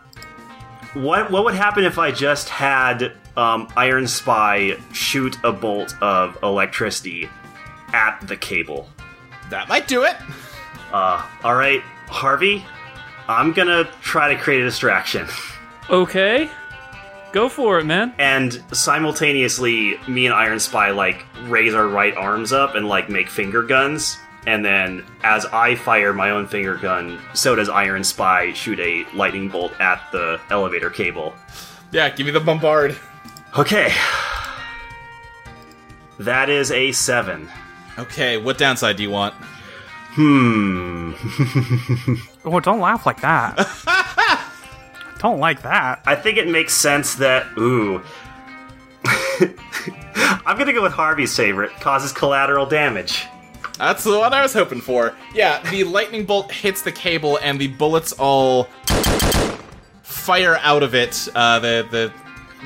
what 0.94 1.30
what 1.30 1.44
would 1.44 1.56
happen 1.56 1.84
if 1.84 2.00
I 2.00 2.12
just 2.12 2.50
had 2.50 3.12
um, 3.38 3.68
Iron 3.76 4.08
Spy 4.08 4.78
shoot 4.92 5.38
a 5.44 5.52
bolt 5.52 5.96
of 6.02 6.38
electricity 6.42 7.30
at 7.94 8.20
the 8.28 8.38
cable? 8.38 8.88
That 9.50 9.68
might 9.68 9.88
do 9.88 10.04
it. 10.04 10.16
Uh, 10.92 11.24
all 11.44 11.56
right, 11.56 11.82
Harvey, 12.08 12.66
I'm 13.28 13.54
gonna 13.54 13.86
try 14.02 14.34
to 14.34 14.40
create 14.40 14.62
a 14.62 14.66
distraction. 14.66 15.28
Okay, 15.90 16.50
go 17.32 17.50
for 17.50 17.80
it, 17.80 17.86
man. 17.86 18.14
and 18.20 18.62
simultaneously 18.72 19.98
me 20.08 20.26
and 20.26 20.34
iron 20.36 20.60
spy 20.60 20.92
like 20.92 21.26
raise 21.46 21.74
our 21.74 21.88
right 21.88 22.16
arms 22.16 22.52
up 22.54 22.76
and 22.76 22.88
like 22.88 23.10
make 23.10 23.30
finger 23.30 23.62
guns 23.64 24.18
and 24.46 24.64
then 24.64 25.04
as 25.24 25.46
i 25.48 25.74
fire 25.74 26.12
my 26.14 26.30
own 26.32 26.46
finger 26.48 26.76
gun 26.76 27.18
so 27.34 27.56
does 27.56 27.70
iron 27.70 28.04
spy 28.04 28.52
shoot 28.54 28.80
a 28.80 29.06
lightning 29.16 29.48
bolt 29.50 29.72
at 29.80 30.02
the 30.12 30.40
elevator 30.50 30.90
cable 30.90 31.34
Yeah, 31.92 32.10
give 32.10 32.26
me 32.26 32.32
the 32.34 32.40
bombard. 32.42 32.96
okay 33.58 33.92
that 36.20 36.50
is 36.50 36.72
a 36.72 36.92
seven 36.92 37.50
Okay, 38.00 38.38
what 38.38 38.58
downside 38.58 38.96
do 38.98 39.04
you 39.04 39.12
want? 39.12 39.36
Hmm 40.16 41.12
Oh, 42.46 42.60
don't 42.60 42.80
laugh 42.80 43.06
like 43.06 43.22
that. 43.22 43.56
don't 45.20 45.40
like 45.40 45.62
that. 45.62 46.02
i 46.06 46.16
think 46.16 46.38
it 46.38 46.48
makes 46.50 46.74
sense 46.74 47.16
that 47.16 47.48
ooh 47.58 48.02
i'm 50.46 50.58
gonna 50.58 50.74
go 50.74 50.82
with 50.82 50.92
harvey's 50.92 51.36
favorite 51.36 51.72
causes 51.80 52.12
collateral 52.12 52.66
damage 52.66 53.26
That's 53.78 54.04
the 54.04 54.20
one 54.20 54.34
I 54.34 54.42
was 54.44 54.54
hoping 54.54 54.82
for. 54.82 55.16
Yeah, 55.34 55.60
the 55.72 55.84
lightning 55.86 56.26
bolt 56.26 56.52
hits 56.52 56.84
the 56.84 56.92
cable, 56.92 57.40
and 57.42 57.60
the 57.60 57.68
bullets 57.70 58.14
all 58.14 58.66
fire 60.04 60.58
out 60.62 60.84
of 60.84 60.94
it. 60.94 61.28
Uh, 61.34 61.58
the 61.60 61.88
the 61.90 62.14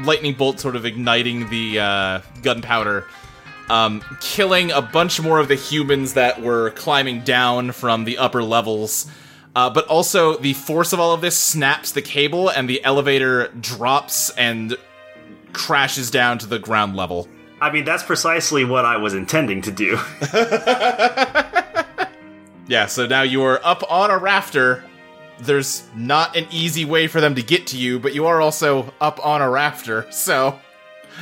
lightning 0.03 0.33
bolt 0.33 0.59
sort 0.59 0.75
of 0.75 0.85
igniting 0.85 1.47
the 1.49 1.79
uh, 1.79 2.21
gunpowder, 2.43 3.05
um, 3.69 4.01
killing 4.21 4.71
a 4.71 4.81
bunch 4.81 5.21
more 5.21 5.39
of 5.39 5.47
the 5.47 5.55
humans 5.55 6.13
that 6.13 6.41
were 6.41 6.71
climbing 6.71 7.21
down 7.21 7.71
from 7.71 8.05
the 8.05 8.17
upper 8.17 8.43
levels. 8.43 9.07
Uh, 9.55 9.69
but 9.69 9.85
also, 9.87 10.37
the 10.37 10.53
force 10.53 10.93
of 10.93 10.99
all 10.99 11.13
of 11.13 11.21
this 11.21 11.35
snaps 11.35 11.91
the 11.91 12.01
cable, 12.01 12.49
and 12.49 12.69
the 12.69 12.83
elevator 12.83 13.47
drops 13.59 14.29
and 14.31 14.75
crashes 15.53 16.11
down 16.11 16.37
to 16.37 16.45
the 16.45 16.59
ground 16.59 16.95
level. 16.95 17.27
i 17.59 17.71
mean 17.71 17.83
that's 17.83 18.03
precisely 18.03 18.63
what 18.63 18.85
i 18.85 18.95
was 18.97 19.15
intending 19.15 19.61
to 19.61 19.71
do 19.71 19.97
Yeah, 22.69 22.87
so 22.87 23.07
now 23.07 23.21
you 23.21 23.43
are 23.43 23.61
up 23.65 23.81
on 23.89 24.11
a 24.11 24.17
rafter. 24.17 24.83
There's 25.39 25.87
not 25.95 26.35
an 26.35 26.47
easy 26.51 26.83
way 26.83 27.07
for 27.07 27.21
them 27.21 27.33
to 27.35 27.41
get 27.41 27.65
to 27.67 27.77
you, 27.77 27.97
but 27.97 28.13
you 28.13 28.25
are 28.25 28.41
also 28.41 28.93
up 28.99 29.25
on 29.25 29.41
a 29.41 29.49
rafter, 29.49 30.05
so 30.11 30.59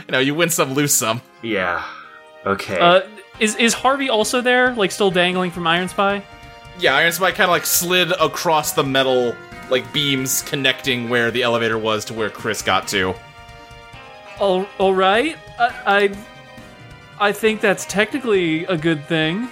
you 0.07 0.11
know, 0.11 0.19
you 0.19 0.33
win 0.33 0.49
some, 0.49 0.73
lose 0.73 0.93
some. 0.93 1.21
Yeah. 1.43 1.85
Okay. 2.45 2.79
Uh, 2.79 3.01
is 3.39 3.55
is 3.55 3.73
Harvey 3.73 4.09
also 4.09 4.41
there, 4.41 4.73
like 4.75 4.91
still 4.91 5.11
dangling 5.11 5.51
from 5.51 5.65
Iron 5.67 5.87
Spy? 5.87 6.23
Yeah, 6.79 6.95
Iron 6.95 7.11
Spy 7.11 7.31
kind 7.31 7.49
of 7.49 7.49
like 7.49 7.65
slid 7.65 8.11
across 8.19 8.73
the 8.73 8.83
metal 8.83 9.35
like 9.69 9.91
beams 9.91 10.41
connecting 10.43 11.09
where 11.09 11.31
the 11.31 11.41
elevator 11.43 11.77
was 11.77 12.05
to 12.05 12.13
where 12.13 12.29
Chris 12.29 12.61
got 12.61 12.87
to. 12.89 13.15
All 14.39 14.65
all 14.77 14.93
right. 14.93 15.37
I, 15.59 16.13
I 17.19 17.27
I 17.29 17.31
think 17.31 17.61
that's 17.61 17.85
technically 17.85 18.65
a 18.65 18.77
good 18.77 19.05
thing. 19.05 19.47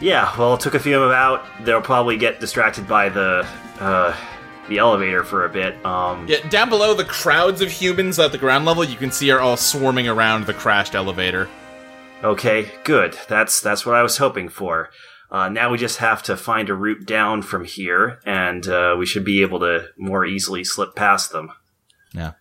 yeah. 0.00 0.32
Well, 0.38 0.54
it 0.54 0.60
took 0.60 0.74
a 0.74 0.78
few 0.78 0.96
of 0.96 1.02
them 1.08 1.16
out. 1.16 1.44
They'll 1.64 1.82
probably 1.82 2.16
get 2.16 2.40
distracted 2.40 2.86
by 2.88 3.08
the 3.08 3.46
uh, 3.80 4.16
the 4.68 4.78
elevator 4.78 5.24
for 5.24 5.44
a 5.44 5.48
bit. 5.48 5.84
Um. 5.84 6.26
Yeah, 6.28 6.46
down 6.48 6.68
below 6.70 6.94
the 6.94 7.04
crowds 7.04 7.60
of 7.60 7.70
humans 7.70 8.18
at 8.18 8.32
the 8.32 8.38
ground 8.38 8.64
level 8.64 8.84
you 8.84 8.96
can 8.96 9.10
see 9.10 9.30
are 9.30 9.40
all 9.40 9.56
swarming 9.56 10.08
around 10.08 10.46
the 10.46 10.54
crashed 10.54 10.94
elevator. 10.94 11.48
Okay. 12.24 12.72
Good. 12.84 13.16
That's 13.28 13.60
that's 13.60 13.84
what 13.84 13.94
I 13.94 14.02
was 14.02 14.16
hoping 14.16 14.48
for. 14.48 14.90
Uh, 15.30 15.48
now 15.48 15.70
we 15.70 15.78
just 15.78 15.98
have 15.98 16.22
to 16.22 16.36
find 16.36 16.68
a 16.70 16.74
route 16.74 17.06
down 17.06 17.42
from 17.42 17.64
here, 17.64 18.20
and 18.24 18.66
uh, 18.68 18.94
we 18.98 19.04
should 19.04 19.24
be 19.24 19.42
able 19.42 19.60
to 19.60 19.88
more 19.98 20.24
easily 20.24 20.64
slip 20.64 20.94
past 20.94 21.32
them. 21.32 21.50
Yeah. 22.12 22.32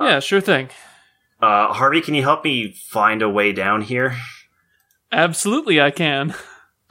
Yeah, 0.00 0.20
sure 0.20 0.40
thing. 0.40 0.68
Uh, 1.40 1.72
Harvey, 1.72 2.00
can 2.00 2.14
you 2.14 2.22
help 2.22 2.44
me 2.44 2.72
find 2.72 3.22
a 3.22 3.28
way 3.28 3.52
down 3.52 3.82
here? 3.82 4.16
Absolutely, 5.10 5.80
I 5.80 5.90
can. 5.90 6.34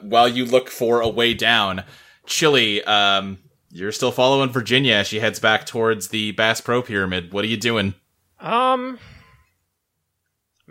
While 0.02 0.28
you 0.28 0.46
look 0.46 0.70
for 0.70 1.00
a 1.00 1.08
way 1.08 1.34
down, 1.34 1.84
Chili, 2.26 2.84
um, 2.84 3.40
you're 3.70 3.92
still 3.92 4.12
following 4.12 4.50
Virginia 4.50 4.96
as 4.96 5.08
she 5.08 5.20
heads 5.20 5.40
back 5.40 5.66
towards 5.66 6.10
the 6.10 6.32
Bass 6.34 6.60
Pro 6.60 6.82
Pyramid. 6.82 7.32
What 7.32 7.46
are 7.46 7.48
you 7.48 7.58
doing? 7.58 7.94
Um, 8.40 9.00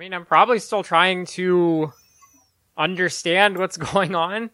I 0.01 0.03
mean, 0.03 0.15
I'm 0.15 0.25
probably 0.25 0.61
still 0.61 0.83
trying 0.83 1.27
to 1.27 1.93
understand 2.75 3.59
what's 3.59 3.77
going 3.93 4.15
on. 4.15 4.49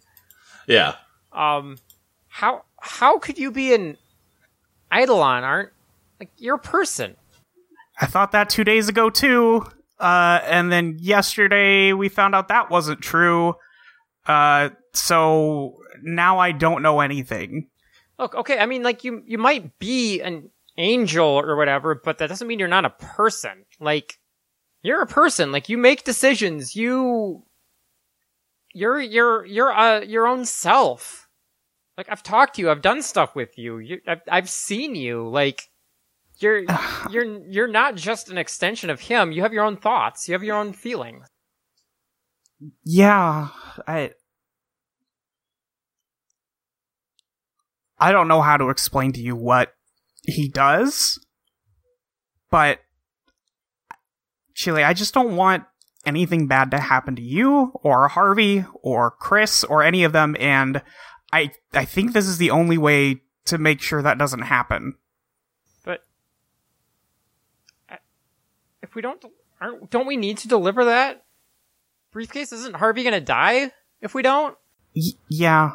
Yeah. 0.66 0.96
Um, 1.30 1.78
how 2.26 2.64
how 2.80 3.20
could 3.20 3.38
you 3.38 3.52
be 3.52 3.72
an 3.72 3.96
Eidolon? 4.92 5.44
Aren't 5.44 5.70
like 6.18 6.30
you're 6.36 6.56
a 6.56 6.58
person. 6.58 7.14
I 8.00 8.06
thought 8.06 8.32
that 8.32 8.50
two 8.50 8.64
days 8.64 8.88
ago 8.88 9.08
too. 9.08 9.64
Uh, 10.00 10.40
and 10.42 10.72
then 10.72 10.96
yesterday 10.98 11.92
we 11.92 12.08
found 12.08 12.34
out 12.34 12.48
that 12.48 12.68
wasn't 12.68 13.00
true. 13.00 13.54
Uh, 14.26 14.70
so 14.94 15.76
now 16.02 16.40
I 16.40 16.50
don't 16.50 16.82
know 16.82 16.98
anything. 16.98 17.68
Look, 18.18 18.34
okay, 18.34 18.58
I 18.58 18.66
mean, 18.66 18.82
like 18.82 19.04
you 19.04 19.22
you 19.24 19.38
might 19.38 19.78
be 19.78 20.20
an 20.22 20.50
angel 20.76 21.24
or 21.28 21.54
whatever, 21.54 21.94
but 21.94 22.18
that 22.18 22.30
doesn't 22.30 22.48
mean 22.48 22.58
you're 22.58 22.66
not 22.66 22.84
a 22.84 22.90
person. 22.90 23.64
Like 23.78 24.18
you're 24.86 25.02
a 25.02 25.06
person. 25.06 25.50
Like 25.50 25.68
you 25.68 25.76
make 25.76 26.04
decisions. 26.04 26.76
You 26.76 27.42
you're 28.72 29.00
you're 29.00 29.44
you're 29.44 29.72
uh 29.72 30.00
your 30.02 30.26
own 30.28 30.44
self. 30.44 31.28
Like 31.98 32.06
I've 32.08 32.22
talked 32.22 32.54
to 32.54 32.62
you. 32.62 32.70
I've 32.70 32.82
done 32.82 33.02
stuff 33.02 33.34
with 33.34 33.58
you. 33.58 33.78
you 33.78 34.00
I've, 34.06 34.20
I've 34.30 34.48
seen 34.48 34.94
you. 34.94 35.28
Like 35.28 35.62
you're 36.38 36.64
you're 37.10 37.42
you're 37.48 37.68
not 37.68 37.96
just 37.96 38.30
an 38.30 38.38
extension 38.38 38.88
of 38.88 39.00
him. 39.00 39.32
You 39.32 39.42
have 39.42 39.52
your 39.52 39.64
own 39.64 39.76
thoughts. 39.76 40.28
You 40.28 40.34
have 40.34 40.44
your 40.44 40.56
own 40.56 40.72
feelings. 40.72 41.26
Yeah, 42.84 43.48
I. 43.86 44.12
I 47.98 48.12
don't 48.12 48.28
know 48.28 48.42
how 48.42 48.58
to 48.58 48.68
explain 48.68 49.12
to 49.14 49.20
you 49.20 49.34
what 49.34 49.72
he 50.22 50.48
does, 50.48 51.18
but 52.50 52.80
Chili, 54.56 54.82
I 54.82 54.94
just 54.94 55.12
don't 55.12 55.36
want 55.36 55.64
anything 56.06 56.46
bad 56.46 56.70
to 56.70 56.78
happen 56.78 57.14
to 57.16 57.22
you 57.22 57.72
or 57.82 58.08
Harvey 58.08 58.64
or 58.82 59.10
Chris 59.10 59.62
or 59.62 59.82
any 59.82 60.02
of 60.02 60.12
them, 60.12 60.34
and 60.40 60.82
I 61.30 61.52
I 61.74 61.84
think 61.84 62.12
this 62.12 62.26
is 62.26 62.38
the 62.38 62.50
only 62.50 62.78
way 62.78 63.20
to 63.44 63.58
make 63.58 63.82
sure 63.82 64.00
that 64.00 64.16
doesn't 64.16 64.40
happen. 64.40 64.94
But 65.84 66.00
if 68.82 68.94
we 68.94 69.02
don't, 69.02 69.22
aren't, 69.60 69.90
don't 69.90 70.06
we 70.06 70.16
need 70.16 70.38
to 70.38 70.48
deliver 70.48 70.86
that 70.86 71.24
briefcase? 72.10 72.50
Isn't 72.50 72.76
Harvey 72.76 73.04
gonna 73.04 73.20
die 73.20 73.72
if 74.00 74.14
we 74.14 74.22
don't? 74.22 74.56
Y- 74.96 75.18
yeah, 75.28 75.72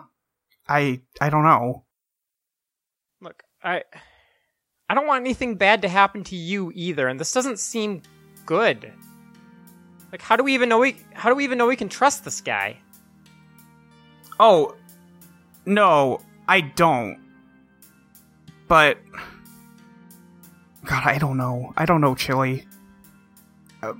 I 0.67 1.01
I 1.21 1.29
don't 1.29 1.43
know. 1.43 1.85
Look, 3.21 3.43
I, 3.63 3.83
I 4.89 4.95
don't 4.95 5.05
want 5.05 5.21
anything 5.21 5.53
bad 5.55 5.83
to 5.83 5.87
happen 5.87 6.23
to 6.25 6.35
you 6.35 6.71
either, 6.73 7.07
and 7.07 7.19
this 7.19 7.31
doesn't 7.31 7.59
seem 7.59 8.01
good. 8.45 8.91
Like, 10.11 10.21
how 10.21 10.35
do 10.35 10.43
we 10.43 10.53
even 10.53 10.69
know 10.69 10.79
we? 10.79 10.97
How 11.13 11.29
do 11.29 11.35
we 11.35 11.43
even 11.43 11.57
know 11.57 11.67
we 11.67 11.75
can 11.75 11.89
trust 11.89 12.25
this 12.25 12.41
guy? 12.41 12.77
Oh, 14.39 14.75
no, 15.65 16.21
I 16.47 16.61
don't. 16.61 17.19
But. 18.67 18.97
God, 20.83 21.03
I 21.05 21.17
don't 21.17 21.37
know. 21.37 21.73
I 21.77 21.85
don't 21.85 22.01
know, 22.01 22.15
Chili. 22.15 22.67
Uh, 23.83 23.93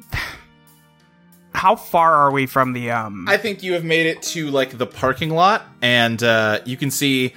how 1.54 1.76
far 1.76 2.14
are 2.14 2.32
we 2.32 2.48
from 2.48 2.74
the, 2.74 2.92
um. 2.92 3.28
I 3.30 3.38
think 3.38 3.62
you 3.62 3.74
have 3.74 3.84
made 3.84 4.08
it 4.08 4.22
to 4.24 4.50
like 4.50 4.78
the 4.78 4.88
parking 4.88 5.30
lot, 5.30 5.64
and 5.82 6.22
uh, 6.24 6.60
you 6.66 6.76
can 6.76 6.90
see 6.90 7.36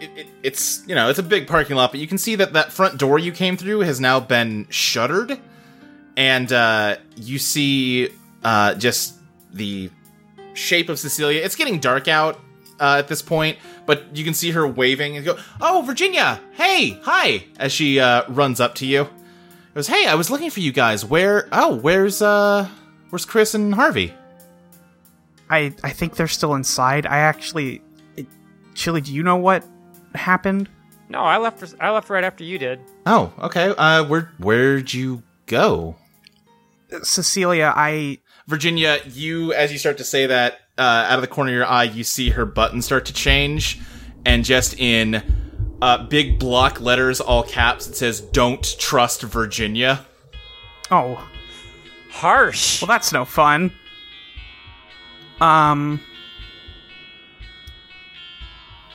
it, 0.00 0.10
it, 0.16 0.26
it's 0.42 0.82
you 0.86 0.94
know 0.94 1.08
it's 1.08 1.18
a 1.18 1.22
big 1.22 1.46
parking 1.46 1.76
lot, 1.76 1.90
but 1.90 2.00
you 2.00 2.06
can 2.06 2.18
see 2.18 2.34
that 2.36 2.52
that 2.54 2.72
front 2.72 2.98
door 2.98 3.18
you 3.18 3.32
came 3.32 3.56
through 3.56 3.80
has 3.80 4.00
now 4.00 4.20
been 4.20 4.66
shuttered, 4.70 5.38
and 6.18 6.52
uh, 6.52 6.96
you 7.16 7.38
see 7.38 8.10
uh, 8.42 8.74
just 8.74 9.14
the 9.52 9.88
shape 10.52 10.88
of 10.88 10.98
Cecilia. 10.98 11.40
It's 11.40 11.54
getting 11.54 11.78
dark 11.78 12.08
out 12.08 12.40
uh, 12.80 12.96
at 12.98 13.06
this 13.06 13.22
point, 13.22 13.56
but 13.86 14.16
you 14.16 14.24
can 14.24 14.34
see 14.34 14.50
her 14.50 14.66
waving 14.66 15.16
and 15.16 15.24
go, 15.24 15.38
"Oh, 15.60 15.82
Virginia! 15.86 16.40
Hey, 16.52 16.98
hi!" 17.04 17.44
As 17.58 17.72
she 17.72 18.00
uh, 18.00 18.24
runs 18.28 18.60
up 18.60 18.74
to 18.76 18.86
you, 18.86 19.02
it 19.02 19.74
goes, 19.74 19.86
"Hey, 19.86 20.06
I 20.06 20.16
was 20.16 20.28
looking 20.28 20.50
for 20.50 20.58
you 20.60 20.72
guys. 20.72 21.04
Where? 21.04 21.48
Oh, 21.52 21.76
where's 21.76 22.20
uh, 22.20 22.68
where's 23.10 23.24
Chris 23.24 23.54
and 23.54 23.72
Harvey?" 23.72 24.12
I, 25.48 25.72
I 25.82 25.90
think 25.90 26.16
they're 26.16 26.28
still 26.28 26.54
inside. 26.54 27.06
I 27.06 27.18
actually. 27.18 27.80
Chili, 28.74 29.00
do 29.00 29.14
you 29.14 29.22
know 29.22 29.36
what 29.36 29.64
happened? 30.14 30.68
No, 31.08 31.20
I 31.20 31.38
left. 31.38 31.62
I 31.80 31.90
left 31.90 32.10
right 32.10 32.24
after 32.24 32.42
you 32.42 32.58
did. 32.58 32.80
Oh, 33.06 33.32
okay. 33.38 33.72
Uh, 33.76 34.04
where 34.04 34.32
where'd 34.38 34.92
you 34.92 35.22
go, 35.46 35.96
Cecilia, 37.02 37.72
I. 37.76 38.18
Virginia? 38.46 38.98
You, 39.06 39.52
as 39.52 39.72
you 39.72 39.78
start 39.78 39.98
to 39.98 40.04
say 40.04 40.26
that, 40.26 40.60
uh, 40.78 40.82
out 41.08 41.16
of 41.16 41.20
the 41.20 41.26
corner 41.28 41.50
of 41.50 41.56
your 41.56 41.66
eye, 41.66 41.84
you 41.84 42.04
see 42.04 42.30
her 42.30 42.46
button 42.46 42.80
start 42.82 43.04
to 43.06 43.12
change, 43.12 43.78
and 44.24 44.44
just 44.44 44.78
in 44.78 45.22
uh, 45.82 46.06
big 46.06 46.38
block 46.38 46.80
letters, 46.80 47.20
all 47.20 47.42
caps, 47.42 47.86
it 47.86 47.94
says 47.96 48.20
"Don't 48.20 48.62
trust 48.78 49.22
Virginia." 49.22 50.06
Oh, 50.90 51.22
Harsh. 52.10 52.80
well, 52.80 52.86
that's 52.88 53.12
no 53.12 53.24
fun. 53.24 53.72
Um. 55.40 56.00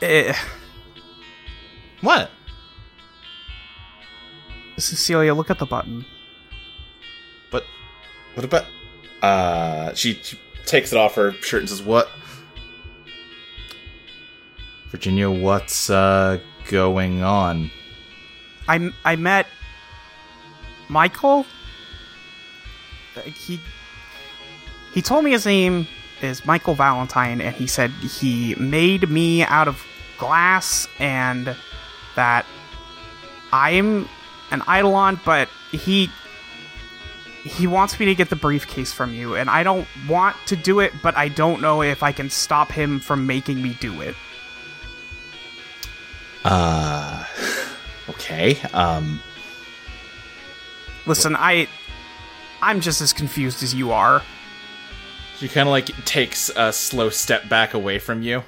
Eh, 0.01 0.33
What? 2.01 2.29
Cecilia, 4.77 5.33
look 5.33 5.49
at 5.49 5.59
the 5.59 5.65
button. 5.65 6.03
But 8.35 8.43
what 8.43 8.45
about? 8.45 8.65
Uh, 9.21 9.93
she, 9.93 10.15
she 10.21 10.39
takes 10.65 10.91
it 10.91 10.97
off 10.97 11.15
her 11.15 11.31
shirt 11.41 11.61
and 11.61 11.69
says, 11.69 11.81
"What?" 11.81 12.09
Virginia, 14.89 15.29
what's 15.29 15.89
uh 15.89 16.39
going 16.69 17.23
on? 17.23 17.71
I 18.67 18.91
I 19.03 19.15
met 19.15 19.47
Michael. 20.89 21.45
He 23.25 23.59
he 24.93 25.01
told 25.01 25.23
me 25.23 25.31
his 25.31 25.45
name 25.45 25.87
is 26.21 26.45
Michael 26.45 26.75
Valentine, 26.75 27.41
and 27.41 27.55
he 27.55 27.67
said 27.67 27.91
he 27.91 28.55
made 28.55 29.09
me 29.09 29.43
out 29.43 29.67
of 29.67 29.83
glass, 30.17 30.87
and 30.99 31.55
that 32.15 32.45
I'm 33.51 34.07
an 34.51 34.61
Eidolon, 34.67 35.19
but 35.25 35.49
he 35.71 36.09
he 37.43 37.67
wants 37.67 37.99
me 37.99 38.05
to 38.07 38.15
get 38.15 38.29
the 38.29 38.35
briefcase 38.35 38.93
from 38.93 39.13
you, 39.13 39.35
and 39.35 39.49
I 39.49 39.63
don't 39.63 39.87
want 40.07 40.35
to 40.47 40.55
do 40.55 40.79
it, 40.79 40.93
but 41.01 41.15
I 41.17 41.27
don't 41.27 41.61
know 41.61 41.81
if 41.81 42.01
I 42.01 42.11
can 42.11 42.29
stop 42.29 42.71
him 42.71 42.99
from 42.99 43.27
making 43.27 43.61
me 43.61 43.77
do 43.79 44.01
it. 44.01 44.15
Uh, 46.45 47.25
okay. 48.09 48.59
Um, 48.73 49.21
Listen, 51.05 51.35
I 51.37 51.67
I'm 52.61 52.79
just 52.79 53.01
as 53.01 53.11
confused 53.11 53.61
as 53.61 53.73
you 53.75 53.91
are. 53.91 54.21
she 55.37 55.49
kind 55.49 55.67
of 55.67 55.71
like 55.71 55.87
takes 56.05 56.49
a 56.55 56.71
slow 56.71 57.09
step 57.09 57.49
back 57.49 57.73
away 57.73 57.99
from 57.99 58.21
you. 58.21 58.43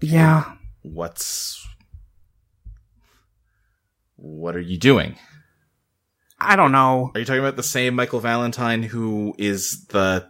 Yeah. 0.00 0.52
What's 0.82 1.66
what 4.16 4.54
are 4.54 4.60
you 4.60 4.78
doing? 4.78 5.16
I 6.40 6.56
don't 6.56 6.72
know. 6.72 7.10
Are 7.14 7.20
you 7.20 7.26
talking 7.26 7.40
about 7.40 7.56
the 7.56 7.62
same 7.62 7.94
Michael 7.94 8.20
Valentine 8.20 8.82
who 8.82 9.34
is 9.38 9.84
the 9.86 10.28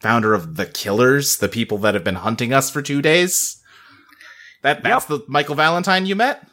founder 0.00 0.32
of 0.34 0.54
the 0.56 0.66
Killers, 0.66 1.38
the 1.38 1.48
people 1.48 1.78
that 1.78 1.94
have 1.94 2.04
been 2.04 2.14
hunting 2.14 2.52
us 2.52 2.70
for 2.70 2.80
two 2.82 3.02
days? 3.02 3.60
That 4.62 4.82
that's 4.82 5.06
the 5.06 5.24
Michael 5.28 5.54
Valentine 5.56 6.06
you 6.06 6.14
met? 6.16 6.46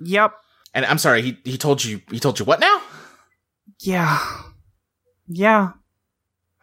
Yep. 0.00 0.32
And 0.74 0.84
I'm 0.86 0.98
sorry, 0.98 1.22
he 1.22 1.38
he 1.44 1.58
told 1.58 1.84
you 1.84 2.00
he 2.10 2.18
told 2.18 2.38
you 2.38 2.44
what 2.44 2.60
now? 2.60 2.80
Yeah. 3.80 4.18
Yeah. 5.28 5.72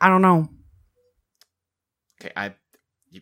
I 0.02 0.10
don't 0.10 0.22
know. 0.22 0.50
Okay, 2.22 2.32
I 2.36 2.54
you, 3.12 3.22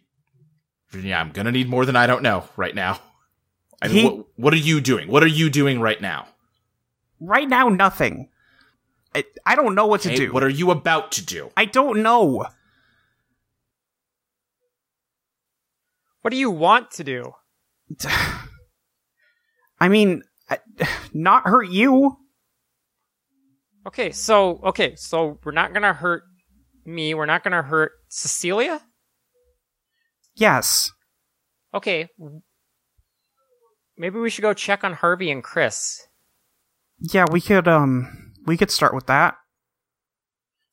Virginia, 0.89 1.15
I'm 1.15 1.31
gonna 1.31 1.51
need 1.51 1.69
more 1.69 1.86
than 1.86 1.95
I 1.95 2.07
don't 2.07 2.23
know 2.23 2.45
right 2.55 2.73
now. 2.75 2.99
I 3.81 3.88
mean, 3.88 3.97
He- 3.97 4.03
what, 4.05 4.25
what 4.38 4.53
are 4.53 4.57
you 4.57 4.79
doing? 4.81 5.07
What 5.10 5.23
are 5.23 5.27
you 5.27 5.49
doing 5.49 5.79
right 5.81 6.01
now? 6.01 6.27
Right 7.19 7.47
now, 7.49 7.69
nothing. 7.69 8.29
I, 9.15 9.25
I 9.45 9.55
don't 9.55 9.75
know 9.75 9.87
what 9.87 10.01
to 10.01 10.09
Okay, 10.09 10.17
do. 10.17 10.33
What 10.33 10.43
are 10.43 10.49
you 10.49 10.71
about 10.71 11.11
to 11.13 11.25
do? 11.25 11.49
I 11.57 11.65
don't 11.65 12.03
know. 12.03 12.45
What 16.21 16.31
do 16.31 16.37
you 16.37 16.51
want 16.51 16.91
to 16.91 17.03
do? 17.03 17.33
I 19.79 19.87
mean, 19.87 20.23
not 21.13 21.43
hurt 21.47 21.69
you. 21.69 22.17
Okay, 23.87 24.11
so 24.11 24.59
okay, 24.65 24.95
so 24.97 25.39
we're 25.43 25.53
not 25.53 25.73
gonna 25.73 25.93
hurt 25.93 26.23
me. 26.85 27.13
We're 27.13 27.25
not 27.25 27.43
gonna 27.43 27.61
hurt 27.61 27.93
Cecilia. 28.09 28.81
Yes. 30.35 30.91
Okay, 31.73 32.09
maybe 33.97 34.19
we 34.19 34.29
should 34.29 34.41
go 34.41 34.53
check 34.53 34.83
on 34.83 34.93
Harvey 34.93 35.31
and 35.31 35.43
Chris. 35.43 36.07
Yeah, 36.99 37.25
we 37.31 37.39
could 37.39 37.67
um 37.67 38.26
we 38.47 38.57
could 38.57 38.71
start 38.71 38.95
with 38.95 39.05
that. 39.05 39.36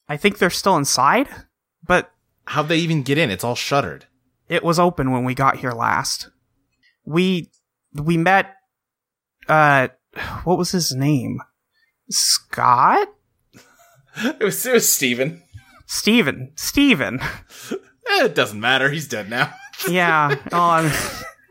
I 0.08 0.16
think 0.16 0.38
they're 0.38 0.48
still 0.50 0.76
inside, 0.78 1.28
but 1.86 2.10
How'd 2.46 2.68
they 2.68 2.76
even 2.78 3.02
get 3.02 3.18
in? 3.18 3.30
It's 3.30 3.44
all 3.44 3.54
shuttered. 3.54 4.04
it 4.48 4.62
was 4.62 4.78
open 4.78 5.10
when 5.10 5.24
we 5.24 5.34
got 5.34 5.56
here 5.56 5.72
last. 5.72 6.30
We 7.04 7.50
we 7.92 8.16
met 8.16 8.54
uh 9.48 9.88
what 10.44 10.56
was 10.58 10.70
his 10.72 10.92
name? 10.94 11.40
Scott? 12.10 13.08
It 14.16 14.44
was, 14.44 14.64
it 14.64 14.72
was 14.72 14.88
Steven. 14.88 15.42
Steven. 15.86 16.52
Steven. 16.54 17.18
Eh, 17.20 18.24
it 18.26 18.34
doesn't 18.36 18.60
matter. 18.60 18.90
He's 18.90 19.08
dead 19.08 19.28
now. 19.28 19.52
Yeah. 19.90 20.36
Um 20.52 20.90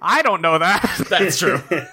I 0.01 0.21
don't 0.21 0.41
know 0.41 0.57
that. 0.59 1.05
That's 1.09 1.37
true. 1.39 1.61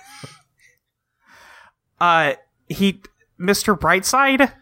Uh 2.01 2.35
he 2.69 3.03
Mr. 3.40 3.79
Brightside 3.79 4.53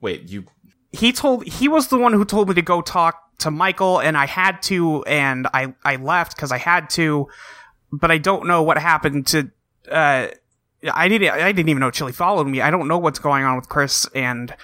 Wait, 0.00 0.28
you. 0.28 0.44
he 0.92 1.12
told 1.12 1.46
he 1.46 1.68
was 1.68 1.88
the 1.88 1.98
one 1.98 2.12
who 2.12 2.24
told 2.24 2.48
me 2.48 2.54
to 2.54 2.62
go 2.62 2.82
talk 2.82 3.38
to 3.38 3.50
Michael 3.50 4.00
and 4.00 4.16
I 4.16 4.26
had 4.26 4.62
to 4.64 5.02
and 5.04 5.46
I 5.54 5.74
I 5.84 5.96
left 5.96 6.36
cuz 6.36 6.52
I 6.52 6.58
had 6.58 6.90
to 6.90 7.28
but 7.92 8.10
I 8.10 8.18
don't 8.18 8.46
know 8.46 8.62
what 8.62 8.78
happened 8.78 9.26
to 9.28 9.50
uh 9.90 10.28
I 10.92 11.08
didn't 11.08 11.30
I 11.30 11.52
didn't 11.52 11.68
even 11.68 11.80
know 11.80 11.90
Chili 11.90 12.12
followed 12.12 12.46
me. 12.46 12.60
I 12.60 12.70
don't 12.70 12.88
know 12.88 12.98
what's 12.98 13.18
going 13.18 13.44
on 13.44 13.56
with 13.56 13.68
Chris 13.68 14.06
and 14.14 14.54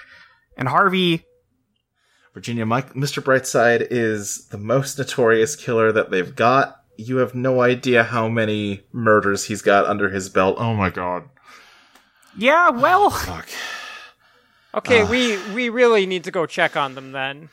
and 0.57 0.67
Harvey. 0.67 1.25
Virginia, 2.33 2.65
Mike, 2.65 2.93
Mr. 2.93 3.21
Brightside 3.21 3.87
is 3.91 4.47
the 4.49 4.57
most 4.57 4.97
notorious 4.97 5.55
killer 5.55 5.91
that 5.91 6.11
they've 6.11 6.33
got. 6.33 6.77
You 6.97 7.17
have 7.17 7.35
no 7.35 7.61
idea 7.61 8.03
how 8.03 8.29
many 8.29 8.83
murders 8.93 9.45
he's 9.45 9.61
got 9.61 9.85
under 9.85 10.09
his 10.09 10.29
belt. 10.29 10.55
Oh 10.57 10.73
my 10.73 10.89
god. 10.89 11.23
Yeah, 12.37 12.69
well, 12.69 13.09
Fuck. 13.09 13.49
Okay, 14.73 15.03
we 15.03 15.37
we 15.53 15.67
really 15.69 16.05
need 16.05 16.23
to 16.23 16.31
go 16.31 16.45
check 16.45 16.77
on 16.77 16.95
them 16.95 17.11
then. 17.11 17.49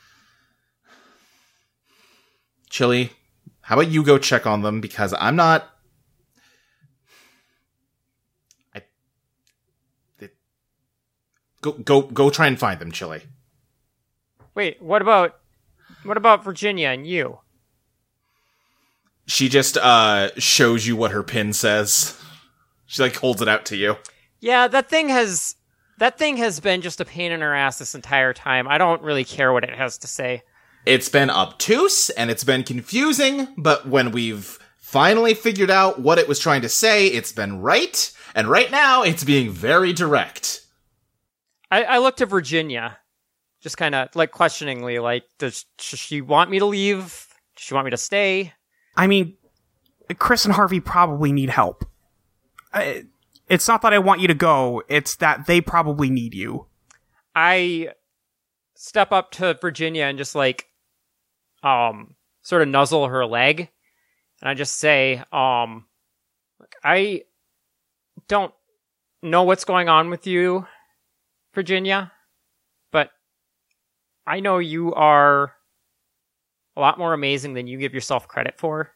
Chili, 2.71 3.11
how 3.63 3.75
about 3.77 3.91
you 3.91 4.05
go 4.05 4.19
check 4.19 4.47
on 4.47 4.63
them 4.63 4.81
because 4.81 5.13
I'm 5.19 5.35
not. 5.35 5.69
I. 8.75 8.83
it- 10.21 10.37
Go 11.61 11.73
go 11.73 12.03
go! 12.03 12.31
Try 12.31 12.47
and 12.47 12.57
find 12.59 12.79
them, 12.79 12.93
Chili. 12.93 13.23
Wait, 14.55 14.81
what 14.81 15.03
about 15.03 15.39
what 16.05 16.17
about 16.17 16.45
Virginia 16.45 16.89
and 16.91 17.05
you? 17.05 17.41
She 19.27 19.49
just 19.49 19.77
uh 19.77 20.31
shows 20.39 20.87
you 20.87 20.95
what 20.95 21.11
her 21.11 21.25
pin 21.25 21.53
says. 21.53 22.17
She 22.87 23.03
like 23.03 23.17
holds 23.17 23.43
it 23.43 23.49
out 23.49 23.67
to 23.67 23.77
you. 23.77 23.97
Yeah, 24.41 24.69
that 24.69 24.89
thing 24.89 25.09
has 25.09 25.57
that 25.99 26.19
thing 26.19 26.37
has 26.37 26.61
been 26.61 26.81
just 26.81 27.01
a 27.01 27.05
pain 27.05 27.33
in 27.33 27.41
her 27.41 27.55
ass 27.55 27.79
this 27.79 27.95
entire 27.95 28.33
time. 28.33 28.69
I 28.69 28.79
don't 28.79 29.03
really 29.03 29.25
care 29.25 29.53
what 29.53 29.65
it 29.65 29.75
has 29.75 29.99
to 29.99 30.07
say. 30.07 30.43
It's 30.87 31.09
been 31.09 31.29
obtuse 31.29 32.09
and 32.11 32.31
it's 32.31 32.45
been 32.45 32.63
confusing, 32.63 33.49
but 33.57 33.87
when 33.89 34.13
we've 34.13 34.59
finally 34.79 35.35
figured 35.35 35.71
out 35.71 36.01
what 36.01 36.19
it 36.19 36.29
was 36.29 36.39
trying 36.39 36.63
to 36.63 36.69
say, 36.69 37.09
it's 37.09 37.33
been 37.33 37.61
right. 37.61 38.13
And 38.35 38.49
right 38.49 38.71
now, 38.71 39.03
it's 39.03 39.25
being 39.25 39.51
very 39.51 39.93
direct. 39.93 40.65
I, 41.71 41.85
I 41.85 41.99
look 41.99 42.17
to 42.19 42.27
Virginia, 42.27 42.97
just 43.61 43.77
kind 43.77 43.95
of 43.95 44.15
like 44.15 44.31
questioningly, 44.31 44.99
like, 45.01 45.25
does 45.39 45.65
does 45.77 45.99
she 45.99 46.21
want 46.21 46.51
me 46.51 46.61
to 46.61 46.67
leave? 46.67 47.27
Does 47.57 47.65
she 47.65 47.75
want 47.75 47.85
me 47.85 47.91
to 47.91 47.97
stay? 47.97 48.53
I 48.97 49.07
mean 49.07 49.37
Chris 50.17 50.45
and 50.45 50.55
Harvey 50.55 50.81
probably 50.81 51.33
need 51.33 51.51
help. 51.51 51.85
I, 52.73 53.05
it's 53.49 53.69
not 53.69 53.83
that 53.83 53.93
I 53.93 53.99
want 53.99 54.21
you 54.21 54.29
to 54.29 54.35
go, 54.35 54.83
it's 54.89 55.17
that 55.17 55.47
they 55.47 55.61
probably 55.61 56.11
need 56.11 56.35
you. 56.35 56.67
I 57.35 57.91
step 58.75 59.13
up 59.13 59.31
to 59.33 59.57
Virginia 59.61 60.05
and 60.05 60.19
just 60.19 60.35
like, 60.35 60.67
um, 61.63 62.15
sort 62.43 62.63
of 62.63 62.69
nuzzle 62.69 63.09
her 63.09 63.27
leg, 63.27 63.69
and 64.41 64.49
I 64.49 64.55
just 64.55 64.77
say, 64.77 65.23
um, 65.33 65.87
I 66.85 67.23
don't 68.29 68.53
know 69.23 69.43
what's 69.43 69.65
going 69.65 69.89
on 69.89 70.11
with 70.11 70.27
you, 70.27 70.67
Virginia, 71.55 72.13
but 72.93 73.11
I 74.27 74.41
know 74.41 74.59
you 74.59 74.95
are 74.95 75.53
a 76.77 76.81
lot 76.81 76.99
more 76.99 77.13
amazing 77.13 77.55
than 77.55 77.67
you 77.67 77.79
give 77.79 77.95
yourself 77.95 78.29
credit 78.29 78.55
for. 78.57 78.93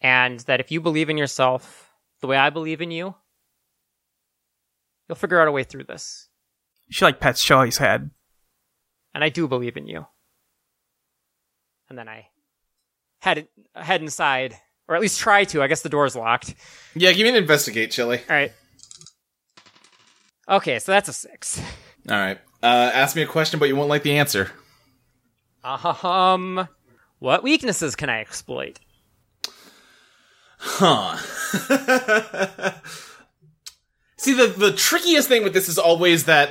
And 0.00 0.40
that 0.40 0.60
if 0.60 0.72
you 0.72 0.80
believe 0.80 1.10
in 1.10 1.18
yourself 1.18 1.89
the 2.20 2.26
way 2.26 2.36
I 2.36 2.50
believe 2.50 2.80
in 2.80 2.90
you, 2.90 3.14
you'll 5.08 5.16
figure 5.16 5.40
out 5.40 5.48
a 5.48 5.52
way 5.52 5.64
through 5.64 5.84
this. 5.84 6.28
She 6.90 7.04
like 7.04 7.20
pets 7.20 7.42
Chili's 7.42 7.78
head. 7.78 8.10
and 9.14 9.22
I 9.24 9.28
do 9.28 9.46
believe 9.48 9.76
in 9.76 9.86
you. 9.86 10.06
And 11.88 11.98
then 11.98 12.08
I 12.08 12.28
head 13.20 13.48
head 13.74 14.00
inside, 14.02 14.56
or 14.88 14.94
at 14.94 15.00
least 15.00 15.18
try 15.20 15.44
to. 15.44 15.62
I 15.62 15.66
guess 15.66 15.82
the 15.82 15.88
door's 15.88 16.14
locked. 16.16 16.54
Yeah, 16.94 17.12
give 17.12 17.24
me 17.24 17.30
an 17.30 17.36
investigate, 17.36 17.90
Chili. 17.90 18.18
All 18.28 18.36
right. 18.36 18.52
Okay, 20.48 20.78
so 20.78 20.92
that's 20.92 21.08
a 21.08 21.12
six. 21.12 21.60
All 22.08 22.16
right. 22.16 22.38
Uh, 22.62 22.90
ask 22.92 23.14
me 23.16 23.22
a 23.22 23.26
question, 23.26 23.58
but 23.60 23.68
you 23.68 23.76
won't 23.76 23.88
like 23.88 24.02
the 24.02 24.18
answer. 24.18 24.50
Um, 25.62 26.68
what 27.18 27.42
weaknesses 27.42 27.94
can 27.96 28.08
I 28.10 28.20
exploit? 28.20 28.80
Huh. 30.62 31.16
See, 34.18 34.34
the, 34.34 34.48
the 34.48 34.72
trickiest 34.72 35.28
thing 35.28 35.42
with 35.42 35.54
this 35.54 35.68
is 35.70 35.78
always 35.78 36.24
that 36.24 36.50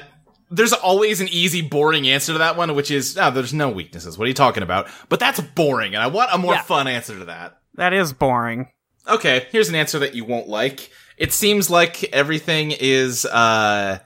there's 0.50 0.74
always 0.74 1.22
an 1.22 1.28
easy, 1.28 1.62
boring 1.62 2.08
answer 2.08 2.34
to 2.34 2.40
that 2.40 2.58
one, 2.58 2.74
which 2.76 2.90
is, 2.90 3.16
oh, 3.20 3.30
there's 3.30 3.54
no 3.54 3.70
weaknesses. 3.70 4.18
What 4.18 4.26
are 4.26 4.30
you 4.30 4.34
talking 4.34 4.64
about? 4.64 4.88
But 5.08 5.20
that's 5.20 5.40
boring, 5.40 5.94
and 5.94 6.02
I 6.04 6.08
want 6.08 6.32
a 6.34 6.40
more 6.40 6.56
Yeah. 6.56 6.64
fun 6.64 6.88
answer 6.88 7.20
to 7.20 7.26
that. 7.26 7.60
That 7.76 7.94
is 7.94 8.12
boring. 8.14 8.70
Okay, 9.08 9.46
here's 9.52 9.70
an 9.70 9.76
answer 9.76 10.00
that 10.00 10.16
you 10.16 10.26
won't 10.26 10.48
like. 10.50 10.90
It 11.18 11.32
seems 11.32 11.70
like 11.70 12.04
everything 12.06 12.72
is, 12.72 13.26
uh, 13.28 14.00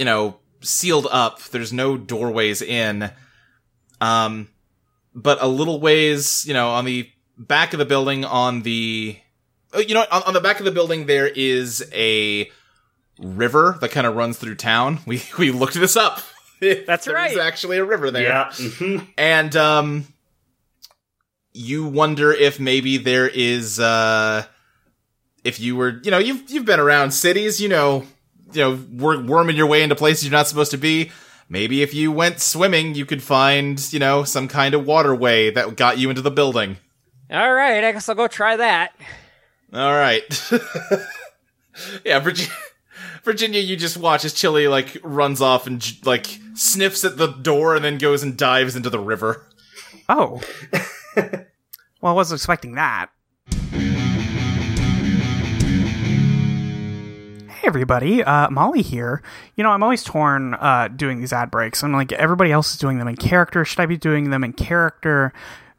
you 0.00 0.04
know, 0.04 0.38
sealed 0.62 1.06
up. 1.10 1.40
There's 1.44 1.72
no 1.72 1.96
doorways 1.96 2.60
in. 2.62 3.10
Um, 4.00 4.48
but 5.14 5.38
a 5.40 5.46
little 5.46 5.78
ways, 5.80 6.44
you 6.46 6.54
know, 6.54 6.70
on 6.70 6.84
the 6.84 7.08
back 7.38 7.72
of 7.72 7.78
the 7.78 7.84
building, 7.84 8.24
on 8.24 8.62
the, 8.62 9.16
oh, 9.72 9.80
you 9.80 9.94
know, 9.94 10.04
on, 10.10 10.22
on 10.24 10.34
the 10.34 10.40
back 10.40 10.58
of 10.58 10.64
the 10.64 10.70
building, 10.72 11.06
there 11.06 11.26
is 11.28 11.88
a 11.92 12.50
river 13.18 13.78
that 13.80 13.90
kind 13.90 14.06
of 14.06 14.14
runs 14.16 14.38
through 14.38 14.54
town. 14.56 14.98
We 15.06 15.22
we 15.38 15.50
looked 15.50 15.74
this 15.74 15.96
up. 15.96 16.20
That's 16.60 17.06
right. 17.08 17.28
There's 17.34 17.40
actually 17.40 17.78
a 17.78 17.84
river 17.84 18.10
there 18.10 18.22
Yeah. 18.28 18.44
mhm. 18.50 19.06
and 19.18 19.54
um 19.56 20.06
you 21.52 21.86
wonder 21.86 22.32
if 22.32 22.60
maybe 22.60 22.98
there 22.98 23.28
is 23.28 23.80
uh 23.80 24.44
if 25.44 25.58
you 25.60 25.76
were 25.76 26.00
you 26.04 26.10
know 26.10 26.18
you've 26.18 26.50
you've 26.50 26.64
been 26.66 26.80
around 26.80 27.12
cities 27.12 27.60
you 27.60 27.68
know 27.68 28.04
you 28.52 28.60
know 28.60 28.78
wor- 28.92 29.20
worming 29.22 29.56
your 29.56 29.66
way 29.66 29.82
into 29.82 29.94
places 29.94 30.24
you're 30.24 30.32
not 30.32 30.46
supposed 30.48 30.70
to 30.70 30.76
be 30.78 31.10
maybe 31.48 31.82
if 31.82 31.94
you 31.94 32.12
went 32.12 32.40
swimming 32.40 32.94
you 32.94 33.06
could 33.06 33.22
find 33.22 33.90
you 33.92 33.98
know 33.98 34.22
some 34.24 34.48
kind 34.48 34.74
of 34.74 34.84
waterway 34.86 35.50
that 35.50 35.76
got 35.76 35.96
you 35.98 36.10
into 36.10 36.20
the 36.22 36.30
building 36.30 36.76
All 37.30 37.52
right, 37.52 37.84
I 37.84 37.92
guess 37.92 38.08
I'll 38.08 38.14
go 38.14 38.28
try 38.28 38.56
that. 38.56 38.92
all 39.72 39.92
right 39.92 40.22
yeah 42.04 42.20
virginia 42.20 42.54
Virginia, 43.26 43.60
you 43.60 43.76
just 43.76 43.96
watch 43.96 44.24
as 44.24 44.32
Chili 44.32 44.68
like 44.68 44.98
runs 45.02 45.40
off 45.40 45.66
and 45.66 45.84
like 46.06 46.38
sniffs 46.54 47.04
at 47.04 47.16
the 47.16 47.26
door 47.26 47.74
and 47.74 47.84
then 47.84 47.98
goes 47.98 48.22
and 48.22 48.36
dives 48.36 48.76
into 48.76 48.88
the 48.88 49.00
river. 49.00 49.44
Oh. 50.08 50.40
well, 51.16 51.32
I 52.04 52.12
wasn't 52.12 52.38
expecting 52.38 52.76
that. 52.76 53.08
Hey 57.48 57.64
everybody, 57.64 58.22
uh, 58.22 58.48
Molly 58.48 58.82
here. 58.82 59.24
You 59.56 59.64
know, 59.64 59.70
I'm 59.70 59.82
always 59.82 60.04
torn 60.04 60.54
uh, 60.54 60.86
doing 60.94 61.18
these 61.18 61.32
ad 61.32 61.50
breaks. 61.50 61.82
I'm 61.82 61.92
like, 61.92 62.12
everybody 62.12 62.52
else 62.52 62.70
is 62.70 62.78
doing 62.78 62.98
them 62.98 63.08
in 63.08 63.16
character. 63.16 63.64
Should 63.64 63.80
I 63.80 63.86
be 63.86 63.96
doing 63.96 64.30
them 64.30 64.44
in 64.44 64.52
character? 64.52 65.32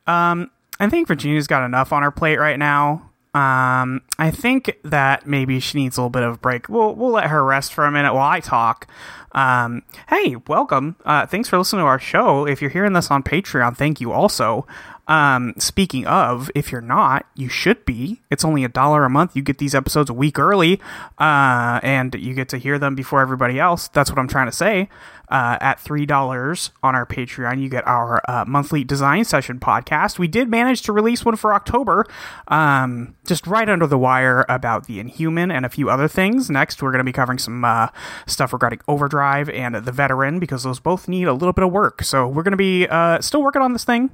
Um, 0.05 0.51
I 0.79 0.89
think 0.89 1.07
Virginia's 1.07 1.47
got 1.47 1.65
enough 1.65 1.91
on 1.91 2.03
her 2.03 2.11
plate 2.11 2.37
right 2.37 2.59
now. 2.59 3.09
Um, 3.33 4.01
I 4.17 4.31
think 4.31 4.77
that 4.83 5.27
maybe 5.27 5.59
she 5.59 5.77
needs 5.77 5.97
a 5.97 6.01
little 6.01 6.09
bit 6.09 6.23
of 6.23 6.41
break. 6.41 6.69
We'll 6.69 6.95
we'll 6.95 7.11
let 7.11 7.27
her 7.27 7.43
rest 7.43 7.73
for 7.73 7.85
a 7.85 7.91
minute 7.91 8.13
while 8.13 8.29
I 8.29 8.39
talk. 8.39 8.87
Um, 9.33 9.83
hey, 10.09 10.37
welcome. 10.47 10.95
Uh, 11.05 11.27
thanks 11.27 11.47
for 11.47 11.57
listening 11.59 11.81
to 11.83 11.85
our 11.85 11.99
show. 11.99 12.47
If 12.47 12.61
you're 12.61 12.71
hearing 12.71 12.93
this 12.93 13.11
on 13.11 13.21
Patreon, 13.21 13.77
thank 13.77 14.01
you 14.01 14.11
also. 14.11 14.65
Um, 15.07 15.53
speaking 15.57 16.05
of, 16.05 16.51
if 16.53 16.71
you're 16.71 16.81
not, 16.81 17.25
you 17.35 17.49
should 17.49 17.85
be. 17.85 18.21
It's 18.29 18.43
only 18.43 18.63
a 18.63 18.69
dollar 18.69 19.05
a 19.05 19.09
month. 19.09 19.35
You 19.35 19.41
get 19.41 19.57
these 19.57 19.73
episodes 19.73 20.09
a 20.09 20.13
week 20.13 20.37
early, 20.37 20.81
uh, 21.17 21.79
and 21.81 22.13
you 22.15 22.33
get 22.33 22.49
to 22.49 22.57
hear 22.57 22.77
them 22.77 22.95
before 22.95 23.21
everybody 23.21 23.59
else. 23.59 23.87
That's 23.87 24.09
what 24.09 24.19
I'm 24.19 24.27
trying 24.27 24.47
to 24.47 24.55
say. 24.55 24.89
Uh, 25.29 25.57
at 25.59 25.77
three 25.77 26.05
dollars 26.05 26.71
on 26.81 26.95
our 26.95 27.05
Patreon, 27.05 27.61
you 27.61 27.67
get 27.67 27.85
our 27.85 28.21
uh, 28.29 28.45
monthly 28.47 28.85
design 28.85 29.25
session 29.25 29.59
podcast. 29.59 30.17
We 30.17 30.29
did 30.29 30.49
manage 30.49 30.83
to 30.83 30.93
release 30.93 31.25
one 31.25 31.35
for 31.35 31.53
October, 31.53 32.05
um, 32.47 33.13
just 33.25 33.45
right 33.45 33.67
under 33.67 33.87
the 33.87 33.97
wire 33.97 34.45
about 34.47 34.87
the 34.87 35.01
Inhuman 35.01 35.51
and 35.51 35.65
a 35.65 35.69
few 35.69 35.89
other 35.89 36.07
things. 36.07 36.49
Next, 36.49 36.81
we're 36.81 36.91
going 36.91 36.99
to 36.99 37.03
be 37.03 37.11
covering 37.11 37.39
some 37.39 37.65
uh, 37.65 37.89
stuff 38.25 38.53
regarding 38.53 38.79
Overdrive 38.87 39.49
and 39.49 39.75
the 39.75 39.91
Veteran 39.91 40.39
because 40.39 40.63
those 40.63 40.79
both 40.79 41.09
need 41.09 41.25
a 41.25 41.33
little 41.33 41.51
bit 41.51 41.65
of 41.65 41.73
work. 41.73 42.03
So 42.03 42.25
we're 42.25 42.43
going 42.43 42.51
to 42.51 42.57
be 42.57 42.87
uh, 42.87 43.19
still 43.19 43.43
working 43.43 43.61
on 43.61 43.73
this 43.73 43.83
thing. 43.83 44.11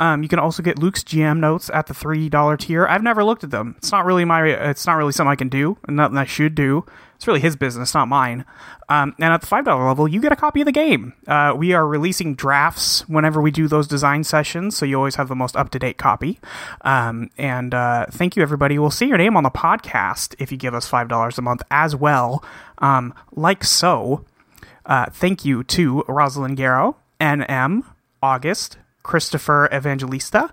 Um, 0.00 0.22
you 0.22 0.30
can 0.30 0.38
also 0.38 0.62
get 0.62 0.78
Luke's 0.78 1.04
GM 1.04 1.40
notes 1.40 1.70
at 1.74 1.86
the 1.86 1.92
three 1.92 2.30
dollar 2.30 2.56
tier. 2.56 2.86
I've 2.86 3.02
never 3.02 3.22
looked 3.22 3.44
at 3.44 3.50
them. 3.50 3.74
It's 3.76 3.92
not 3.92 4.06
really 4.06 4.24
my. 4.24 4.46
It's 4.48 4.86
not 4.86 4.94
really 4.94 5.12
something 5.12 5.30
I 5.30 5.36
can 5.36 5.50
do, 5.50 5.76
and 5.86 5.96
nothing 5.96 6.16
I 6.16 6.24
should 6.24 6.54
do. 6.54 6.86
It's 7.16 7.26
really 7.26 7.40
his 7.40 7.54
business, 7.54 7.92
not 7.92 8.08
mine. 8.08 8.46
Um, 8.88 9.14
and 9.18 9.34
at 9.34 9.42
the 9.42 9.46
five 9.46 9.66
dollar 9.66 9.86
level, 9.86 10.08
you 10.08 10.22
get 10.22 10.32
a 10.32 10.36
copy 10.36 10.62
of 10.62 10.64
the 10.64 10.72
game. 10.72 11.12
Uh, 11.26 11.52
we 11.54 11.74
are 11.74 11.86
releasing 11.86 12.34
drafts 12.34 13.06
whenever 13.10 13.42
we 13.42 13.50
do 13.50 13.68
those 13.68 13.86
design 13.86 14.24
sessions, 14.24 14.74
so 14.74 14.86
you 14.86 14.96
always 14.96 15.16
have 15.16 15.28
the 15.28 15.36
most 15.36 15.54
up 15.54 15.68
to 15.72 15.78
date 15.78 15.98
copy. 15.98 16.40
Um, 16.80 17.30
and 17.36 17.74
uh, 17.74 18.06
thank 18.10 18.36
you, 18.36 18.42
everybody. 18.42 18.78
We'll 18.78 18.90
see 18.90 19.06
your 19.06 19.18
name 19.18 19.36
on 19.36 19.42
the 19.42 19.50
podcast 19.50 20.34
if 20.38 20.50
you 20.50 20.56
give 20.56 20.72
us 20.72 20.88
five 20.88 21.08
dollars 21.08 21.36
a 21.36 21.42
month 21.42 21.60
as 21.70 21.94
well, 21.94 22.42
um, 22.78 23.12
like 23.32 23.64
so. 23.64 24.24
Uh, 24.86 25.06
thank 25.12 25.44
you 25.44 25.62
to 25.62 26.04
Rosalind 26.08 26.56
Garrow, 26.56 26.96
NM, 27.20 27.84
August, 28.22 28.78
Christopher 29.02 29.68
Evangelista, 29.72 30.52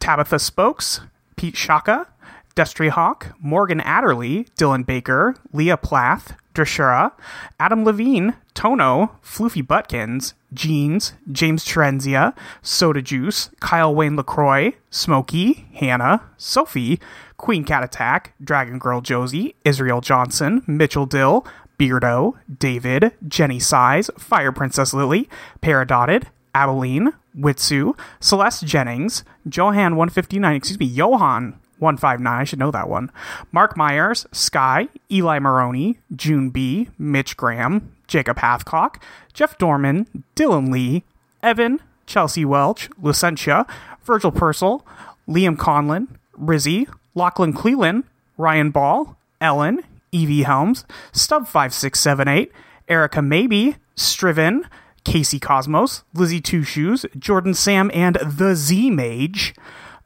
Tabitha 0.00 0.38
Spokes, 0.38 1.00
Pete 1.36 1.56
Shaka, 1.56 2.06
Destry 2.54 2.88
Hawk, 2.88 3.34
Morgan 3.38 3.80
Adderley, 3.80 4.44
Dylan 4.56 4.86
Baker, 4.86 5.34
Leah 5.52 5.76
Plath, 5.76 6.34
Drashura, 6.54 7.12
Adam 7.60 7.84
Levine, 7.84 8.34
Tono, 8.54 9.18
Floofy 9.22 9.62
Butkins, 9.62 10.32
Jeans, 10.54 11.12
James 11.30 11.66
Trenzia, 11.66 12.34
Soda 12.62 13.02
Juice, 13.02 13.50
Kyle 13.60 13.94
Wayne 13.94 14.16
LaCroix, 14.16 14.72
Smokey, 14.90 15.66
Hannah, 15.74 16.22
Sophie, 16.38 16.98
Queen 17.36 17.62
Cat 17.62 17.84
Attack, 17.84 18.32
Dragon 18.42 18.78
Girl 18.78 19.02
Josie, 19.02 19.54
Israel 19.66 20.00
Johnson, 20.00 20.62
Mitchell 20.66 21.04
Dill, 21.04 21.46
Beardo, 21.78 22.34
David, 22.58 23.12
Jenny 23.28 23.60
Size, 23.60 24.10
Fire 24.16 24.52
Princess 24.52 24.94
Lily, 24.94 25.28
Paradotted, 25.60 26.28
Abilene, 26.56 27.12
Witsu, 27.38 27.94
Celeste 28.18 28.64
Jennings, 28.64 29.24
Johan 29.44 29.96
159, 29.96 30.54
excuse 30.56 30.80
me, 30.80 30.86
Johan 30.86 31.58
159, 31.80 32.40
I 32.40 32.44
should 32.44 32.58
know 32.58 32.70
that 32.70 32.88
one. 32.88 33.12
Mark 33.52 33.76
Myers, 33.76 34.26
Sky, 34.32 34.88
Eli 35.12 35.38
Maroney, 35.38 35.98
June 36.14 36.48
B, 36.48 36.88
Mitch 36.98 37.36
Graham, 37.36 37.92
Jacob 38.06 38.38
Hathcock, 38.38 39.02
Jeff 39.34 39.58
Dorman, 39.58 40.06
Dylan 40.34 40.72
Lee, 40.72 41.04
Evan, 41.42 41.78
Chelsea 42.06 42.46
Welch, 42.46 42.88
Lucentia, 43.02 43.68
Virgil 44.04 44.32
Purcell, 44.32 44.86
Liam 45.28 45.58
Conlon, 45.58 46.08
Rizzy, 46.40 46.88
Lachlan 47.14 47.52
Cleland, 47.52 48.04
Ryan 48.38 48.70
Ball, 48.70 49.14
Ellen, 49.42 49.82
Evie 50.10 50.44
Helms, 50.44 50.86
Stub5678, 51.12 52.50
Erica 52.88 53.20
Maybe, 53.20 53.76
Striven, 53.94 54.62
Casey 55.06 55.38
Cosmos, 55.38 56.02
Lizzie 56.14 56.40
Two 56.40 56.64
Shoes, 56.64 57.06
Jordan 57.16 57.54
Sam, 57.54 57.92
and 57.94 58.16
the 58.16 58.56
Z 58.56 58.90
Mage. 58.90 59.54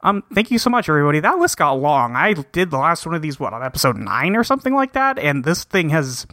Um, 0.01 0.23
thank 0.33 0.51
you 0.51 0.59
so 0.59 0.69
much, 0.69 0.87
everybody. 0.87 1.19
That 1.19 1.39
list 1.39 1.57
got 1.57 1.73
long. 1.73 2.15
I 2.15 2.33
did 2.33 2.69
the 2.69 2.77
last 2.77 3.05
one 3.05 3.15
of 3.15 3.21
these, 3.23 3.39
what, 3.39 3.51
on 3.53 3.63
episode 3.63 3.97
9 3.97 4.35
or 4.35 4.43
something 4.43 4.73
like 4.75 4.93
that, 4.93 5.17
and 5.17 5.43
this 5.43 5.63
thing 5.63 5.89
has 5.89 6.27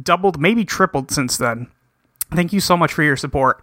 doubled, 0.00 0.40
maybe 0.40 0.64
tripled 0.64 1.12
since 1.12 1.36
then. 1.36 1.68
Thank 2.32 2.52
you 2.52 2.60
so 2.60 2.76
much 2.76 2.92
for 2.92 3.04
your 3.04 3.16
support. 3.16 3.62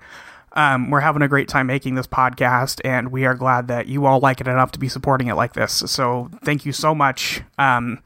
Um, 0.53 0.89
we're 0.91 1.01
having 1.01 1.21
a 1.21 1.27
great 1.27 1.49
time 1.49 1.67
making 1.67 1.95
this 1.95 2.07
podcast, 2.07 2.79
and 2.85 3.11
we 3.11 3.25
are 3.25 3.35
glad 3.35 3.67
that 3.67 3.87
you 3.87 4.05
all 4.05 4.19
like 4.21 4.39
it 4.39 4.47
enough 4.47 4.71
to 4.71 4.79
be 4.79 4.87
supporting 4.87 5.27
it 5.27 5.35
like 5.35 5.53
this. 5.53 5.83
So, 5.87 6.29
thank 6.43 6.65
you 6.65 6.71
so 6.71 6.95
much. 6.95 7.41
Um, 7.57 8.01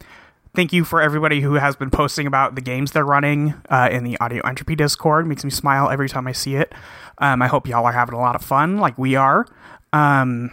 thank 0.55 0.73
you 0.73 0.83
for 0.83 1.01
everybody 1.01 1.41
who 1.41 1.55
has 1.55 1.75
been 1.75 1.89
posting 1.89 2.27
about 2.27 2.55
the 2.55 2.61
games 2.61 2.91
they're 2.91 3.05
running 3.05 3.53
uh, 3.69 3.89
in 3.91 4.03
the 4.03 4.17
Audio 4.19 4.41
Entropy 4.45 4.75
Discord. 4.75 5.25
It 5.25 5.29
makes 5.29 5.43
me 5.43 5.51
smile 5.51 5.89
every 5.89 6.09
time 6.09 6.27
I 6.27 6.31
see 6.31 6.55
it. 6.55 6.73
Um, 7.17 7.41
I 7.41 7.47
hope 7.47 7.67
y'all 7.67 7.85
are 7.85 7.91
having 7.91 8.15
a 8.15 8.19
lot 8.19 8.35
of 8.35 8.43
fun, 8.43 8.77
like 8.77 8.97
we 8.97 9.15
are. 9.15 9.45
Um, 9.93 10.51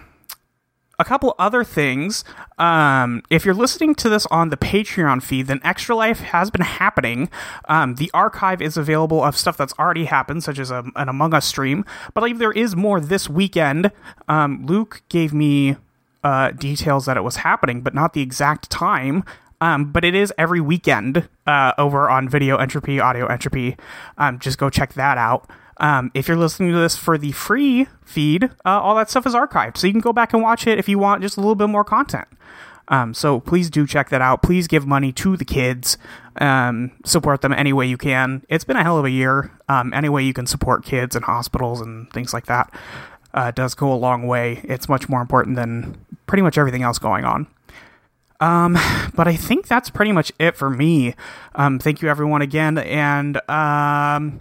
a 1.01 1.05
couple 1.05 1.35
other 1.39 1.63
things. 1.63 2.25
Um, 2.59 3.23
if 3.31 3.45
you're 3.45 3.55
listening 3.55 3.95
to 3.97 4.09
this 4.09 4.27
on 4.27 4.49
the 4.49 4.57
Patreon 4.57 5.23
feed, 5.23 5.47
then 5.47 5.61
Extra 5.63 5.95
Life 5.95 6.21
has 6.21 6.51
been 6.51 6.63
happening. 6.63 7.31
Um, 7.69 7.95
the 7.95 8.11
archive 8.13 8.61
is 8.61 8.77
available 8.77 9.23
of 9.23 9.37
stuff 9.37 9.57
that's 9.57 9.75
already 9.79 10.07
happened, 10.07 10.43
such 10.43 10.59
as 10.59 10.71
a, 10.73 10.85
an 10.97 11.09
Among 11.09 11.35
Us 11.35 11.47
stream. 11.47 11.85
But 12.15 12.39
there 12.39 12.53
is 12.53 12.75
more 12.75 13.01
this 13.01 13.29
weekend. 13.29 13.93
Um, 14.29 14.67
Luke 14.67 15.03
gave 15.09 15.33
me 15.33 15.77
uh, 16.25 16.51
details 16.51 17.07
that 17.07 17.17
it 17.17 17.23
was 17.23 17.37
happening, 17.37 17.81
but 17.81 17.95
not 17.95 18.13
the 18.13 18.21
exact 18.21 18.69
time. 18.69 19.23
Um, 19.61 19.91
but 19.91 20.05
it 20.05 20.15
is 20.15 20.33
every 20.39 20.61
weekend 20.61 21.29
uh, 21.47 21.73
over 21.79 22.09
on 22.09 22.29
Video 22.29 22.57
Entropy, 22.57 23.01
Audio 23.01 23.27
Entropy. 23.27 23.77
Um, 24.17 24.39
just 24.39 24.59
go 24.59 24.71
check 24.71 24.95
that 24.95 25.19
out. 25.19 25.51
Um, 25.79 26.11
if 26.15 26.29
you're 26.29 26.37
listening 26.37 26.73
to 26.73 26.79
this 26.79 26.97
for 26.97 27.19
the 27.19 27.33
free 27.33 27.87
feed, 28.05 28.45
uh, 28.45 28.81
all 28.81 28.95
that 28.97 29.11
stuff 29.11 29.27
is 29.27 29.35
archived, 29.35 29.77
so 29.77 29.87
you 29.87 29.93
can 29.93 30.01
go 30.01 30.13
back 30.13 30.33
and 30.33 30.43
watch 30.43 30.67
it 30.67 30.79
if 30.79 30.89
you 30.89 30.99
want 30.99 31.23
just 31.23 31.37
a 31.37 31.41
little 31.41 31.55
bit 31.55 31.69
more 31.69 31.85
content. 31.85 32.27
Um, 32.89 33.15
so 33.15 33.39
please 33.39 33.71
do 33.71 33.87
check 33.87 34.09
that 34.09 34.23
out. 34.23 34.43
Please 34.43 34.67
give 34.67 34.87
money 34.87 35.13
to 35.13 35.37
the 35.37 35.45
kids. 35.45 35.99
Um, 36.41 36.93
support 37.05 37.43
them 37.43 37.53
any 37.53 37.73
way 37.73 37.87
you 37.87 37.99
can. 37.99 38.45
It's 38.49 38.65
been 38.65 38.77
a 38.77 38.83
hell 38.83 38.99
of 38.99 39.05
a 39.05 39.11
year. 39.11 39.53
Um, 39.69 39.93
any 39.93 40.09
way 40.09 40.23
you 40.23 40.33
can 40.33 40.47
support 40.47 40.85
kids 40.85 41.15
and 41.15 41.25
hospitals 41.25 41.81
and 41.81 42.11
things 42.13 42.33
like 42.33 42.47
that 42.47 42.73
uh, 43.35 43.51
does 43.51 43.75
go 43.75 43.93
a 43.93 43.95
long 43.95 44.27
way. 44.27 44.61
It's 44.65 44.89
much 44.89 45.09
more 45.09 45.21
important 45.21 45.57
than 45.57 45.99
pretty 46.27 46.43
much 46.43 46.57
everything 46.57 46.83
else 46.83 46.99
going 46.99 47.25
on. 47.25 47.47
Um, 48.41 48.79
but 49.15 49.27
I 49.27 49.35
think 49.35 49.67
that's 49.67 49.91
pretty 49.91 50.13
much 50.13 50.33
it 50.39 50.57
for 50.57 50.71
me. 50.71 51.15
Um, 51.55 51.79
thank 51.79 52.03
you 52.03 52.09
everyone 52.09 52.41
again, 52.41 52.79
and 52.79 53.41
um, 53.51 54.41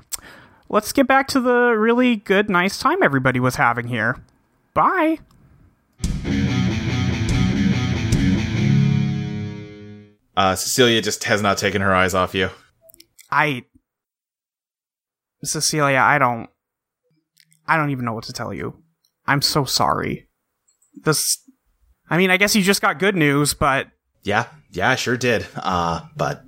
let's 0.70 0.92
get 0.92 1.08
back 1.08 1.28
to 1.30 1.40
the 1.40 1.76
really 1.78 2.18
good, 2.18 2.50
nice 2.50 2.78
time 2.78 3.02
everybody 3.02 3.40
was 3.40 3.56
having 3.56 3.88
here. 3.88 4.18
Bye. 4.74 5.20
Uh, 10.38 10.56
Cecilia 10.56 11.02
just 11.02 11.24
has 11.24 11.42
not 11.42 11.58
taken 11.58 11.82
her 11.82 11.96
eyes 11.96 12.14
off 12.14 12.36
you. 12.36 12.52
I, 13.32 13.64
Cecilia, 15.44 15.98
I 15.98 16.20
don't, 16.20 16.48
I 17.68 17.76
don't 17.76 17.90
even 17.90 18.06
know 18.06 18.14
what 18.14 18.26
to 18.26 18.34
tell 18.34 18.54
you. 18.54 18.76
I'm 19.26 19.42
so 19.42 19.66
sorry. 19.66 20.28
This, 21.04 21.40
I 22.10 22.18
mean, 22.18 22.30
I 22.32 22.38
guess 22.38 22.56
you 22.56 22.62
just 22.62 22.82
got 22.82 23.00
good 23.00 23.16
news, 23.16 23.54
but 23.54 23.88
Yeah, 24.24 24.46
yeah, 24.72 24.90
I 24.90 24.96
sure 24.96 25.18
did. 25.18 25.46
Uh, 25.56 26.02
but 26.16 26.44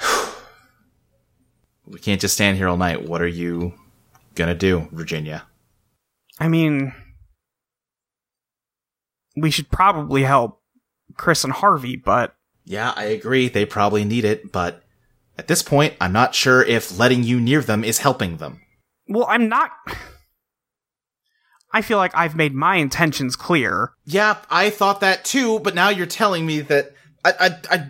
we 1.86 1.98
can't 1.98 2.20
just 2.20 2.34
stand 2.34 2.56
here 2.56 2.68
all 2.68 2.76
night. 2.76 3.08
What 3.08 3.22
are 3.22 3.26
you 3.28 3.74
gonna 4.34 4.54
do, 4.54 4.88
Virginia? 4.92 5.44
I 6.38 6.48
mean, 6.48 6.92
we 9.36 9.50
should 9.50 9.70
probably 9.70 10.22
help 10.22 10.60
Chris 11.16 11.44
and 11.44 11.52
Harvey, 11.52 11.96
but 11.96 12.34
Yeah, 12.64 12.92
I 12.96 13.04
agree. 13.04 13.48
They 13.48 13.64
probably 13.64 14.04
need 14.04 14.24
it, 14.24 14.50
but 14.52 14.82
at 15.38 15.46
this 15.48 15.62
point, 15.62 15.94
I'm 16.00 16.12
not 16.12 16.34
sure 16.34 16.62
if 16.62 16.98
letting 16.98 17.22
you 17.22 17.38
near 17.40 17.60
them 17.60 17.84
is 17.84 17.98
helping 17.98 18.38
them. 18.38 18.60
well, 19.08 19.26
I'm 19.28 19.48
not. 19.48 19.70
I 21.76 21.82
feel 21.82 21.98
like 21.98 22.12
I've 22.14 22.34
made 22.34 22.54
my 22.54 22.76
intentions 22.76 23.36
clear. 23.36 23.92
Yeah, 24.06 24.38
I 24.48 24.70
thought 24.70 25.00
that 25.00 25.26
too, 25.26 25.60
but 25.60 25.74
now 25.74 25.90
you're 25.90 26.06
telling 26.06 26.46
me 26.46 26.62
that 26.62 26.94
I, 27.22 27.32
I, 27.38 27.50
I 27.70 27.86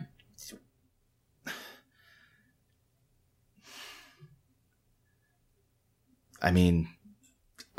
I 6.42 6.50
mean, 6.50 6.88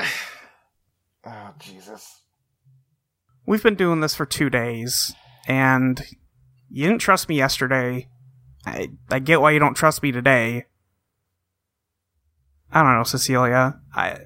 oh 1.26 1.54
Jesus. 1.58 2.22
We've 3.44 3.62
been 3.62 3.74
doing 3.74 4.00
this 4.00 4.14
for 4.14 4.24
two 4.24 4.48
days, 4.48 5.14
and 5.46 6.02
you 6.70 6.86
didn't 6.86 7.02
trust 7.02 7.28
me 7.28 7.36
yesterday. 7.36 8.08
I, 8.64 8.92
I 9.10 9.18
get 9.18 9.42
why 9.42 9.50
you 9.50 9.58
don't 9.58 9.74
trust 9.76 10.02
me 10.02 10.10
today. 10.10 10.64
I 12.72 12.82
don't 12.82 12.94
know, 12.94 13.04
Cecilia. 13.04 13.78
I 13.94 14.20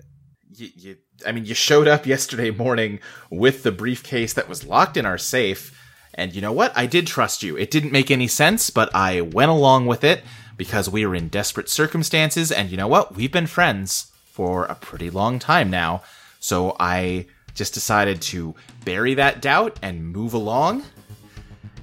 You, 0.48 0.68
you, 0.76 0.96
I 1.26 1.32
mean, 1.32 1.44
you 1.44 1.54
showed 1.54 1.88
up 1.88 2.06
yesterday 2.06 2.50
morning 2.50 3.00
with 3.30 3.62
the 3.62 3.72
briefcase 3.72 4.32
that 4.34 4.48
was 4.48 4.64
locked 4.64 4.96
in 4.96 5.06
our 5.06 5.18
safe, 5.18 5.78
and 6.14 6.34
you 6.34 6.40
know 6.40 6.52
what? 6.52 6.72
I 6.76 6.86
did 6.86 7.06
trust 7.06 7.42
you. 7.42 7.56
It 7.56 7.70
didn't 7.70 7.92
make 7.92 8.10
any 8.10 8.28
sense, 8.28 8.70
but 8.70 8.94
I 8.94 9.20
went 9.20 9.50
along 9.50 9.86
with 9.86 10.04
it 10.04 10.22
because 10.56 10.88
we 10.88 11.06
were 11.06 11.14
in 11.14 11.28
desperate 11.28 11.68
circumstances, 11.68 12.52
and 12.52 12.70
you 12.70 12.76
know 12.76 12.88
what? 12.88 13.14
We've 13.14 13.32
been 13.32 13.46
friends 13.46 14.12
for 14.24 14.64
a 14.64 14.74
pretty 14.74 15.10
long 15.10 15.38
time 15.38 15.70
now. 15.70 16.02
So 16.40 16.76
I 16.78 17.26
just 17.54 17.74
decided 17.74 18.20
to 18.22 18.54
bury 18.84 19.14
that 19.14 19.40
doubt 19.40 19.78
and 19.82 20.12
move 20.12 20.34
along. 20.34 20.84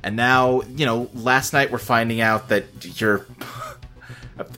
And 0.04 0.16
now, 0.16 0.62
you 0.76 0.86
know, 0.86 1.10
last 1.14 1.54
night 1.54 1.72
we're 1.72 1.78
finding 1.78 2.22
out 2.22 2.50
that 2.50 3.00
you're 3.00 3.26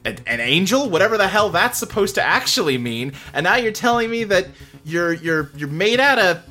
an, 0.05 0.19
an 0.25 0.39
angel, 0.39 0.89
whatever 0.89 1.17
the 1.17 1.27
hell 1.27 1.49
that's 1.49 1.77
supposed 1.77 2.15
to 2.15 2.23
actually 2.23 2.77
mean. 2.77 3.13
And 3.33 3.43
now 3.43 3.55
you're 3.55 3.71
telling 3.71 4.09
me 4.09 4.23
that 4.25 4.47
you're 4.83 5.13
you're 5.13 5.49
you're 5.55 5.69
made 5.69 5.99
out 5.99 6.19
of 6.19 6.43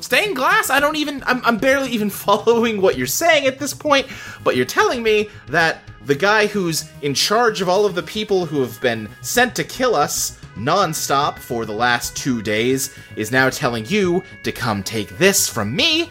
stained 0.00 0.36
glass. 0.36 0.70
I 0.70 0.80
don't 0.80 0.96
even. 0.96 1.22
I'm, 1.26 1.44
I'm 1.44 1.58
barely 1.58 1.90
even 1.90 2.10
following 2.26 2.80
what 2.80 2.96
you're 2.96 3.06
saying 3.06 3.46
at 3.46 3.58
this 3.58 3.74
point. 3.74 4.06
But 4.44 4.56
you're 4.56 4.66
telling 4.66 5.02
me 5.02 5.28
that 5.48 5.80
the 6.04 6.14
guy 6.14 6.46
who's 6.46 6.88
in 7.02 7.14
charge 7.14 7.60
of 7.60 7.68
all 7.68 7.84
of 7.84 7.94
the 7.94 8.02
people 8.02 8.46
who 8.46 8.60
have 8.60 8.80
been 8.80 9.08
sent 9.20 9.54
to 9.56 9.64
kill 9.64 9.94
us 9.94 10.38
nonstop 10.56 11.38
for 11.38 11.64
the 11.64 11.72
last 11.72 12.16
two 12.16 12.42
days 12.42 12.96
is 13.16 13.30
now 13.30 13.48
telling 13.48 13.86
you 13.86 14.22
to 14.42 14.50
come 14.50 14.82
take 14.82 15.08
this 15.18 15.48
from 15.48 15.74
me. 15.74 16.10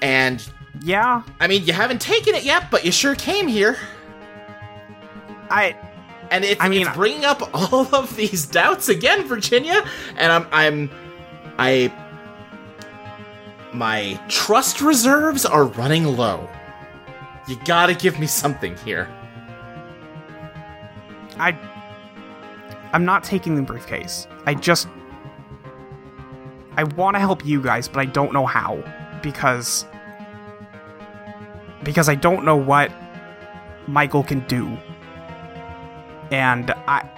And 0.00 0.46
Yeah, 0.82 1.22
I 1.40 1.46
mean, 1.46 1.64
you 1.64 1.72
haven't 1.72 2.00
taken 2.00 2.34
it 2.34 2.44
yet, 2.44 2.70
but 2.70 2.84
you 2.84 2.92
sure 2.92 3.14
came 3.14 3.48
here. 3.48 3.76
I 5.52 5.76
and 6.30 6.44
it's, 6.44 6.60
I 6.60 6.68
mean- 6.68 6.86
it's 6.86 6.96
bringing 6.96 7.24
up 7.24 7.42
all 7.72 7.94
of 7.94 8.16
these 8.16 8.46
doubts 8.46 8.88
again, 8.88 9.24
Virginia. 9.28 9.84
And 10.16 10.32
I'm, 10.32 10.46
I'm, 10.50 10.90
I, 11.58 11.92
my 13.72 14.20
trust 14.28 14.80
reserves 14.80 15.44
are 15.44 15.64
running 15.64 16.04
low. 16.16 16.48
You 17.48 17.56
gotta 17.64 17.94
give 17.94 18.18
me 18.18 18.26
something 18.26 18.76
here. 18.78 19.08
I 21.38 21.58
I'm 22.92 23.04
not 23.04 23.24
taking 23.24 23.56
the 23.56 23.62
briefcase. 23.62 24.26
I 24.46 24.54
just 24.54 24.86
I 26.76 26.84
want 26.84 27.16
to 27.16 27.20
help 27.20 27.44
you 27.44 27.60
guys, 27.60 27.88
but 27.88 28.00
I 28.00 28.04
don't 28.04 28.32
know 28.32 28.46
how 28.46 28.82
because 29.22 29.86
because 31.82 32.08
I 32.08 32.14
don't 32.14 32.44
know 32.44 32.56
what 32.56 32.92
Michael 33.88 34.22
can 34.22 34.40
do. 34.46 34.78
And 36.32 36.70
I 36.70 37.08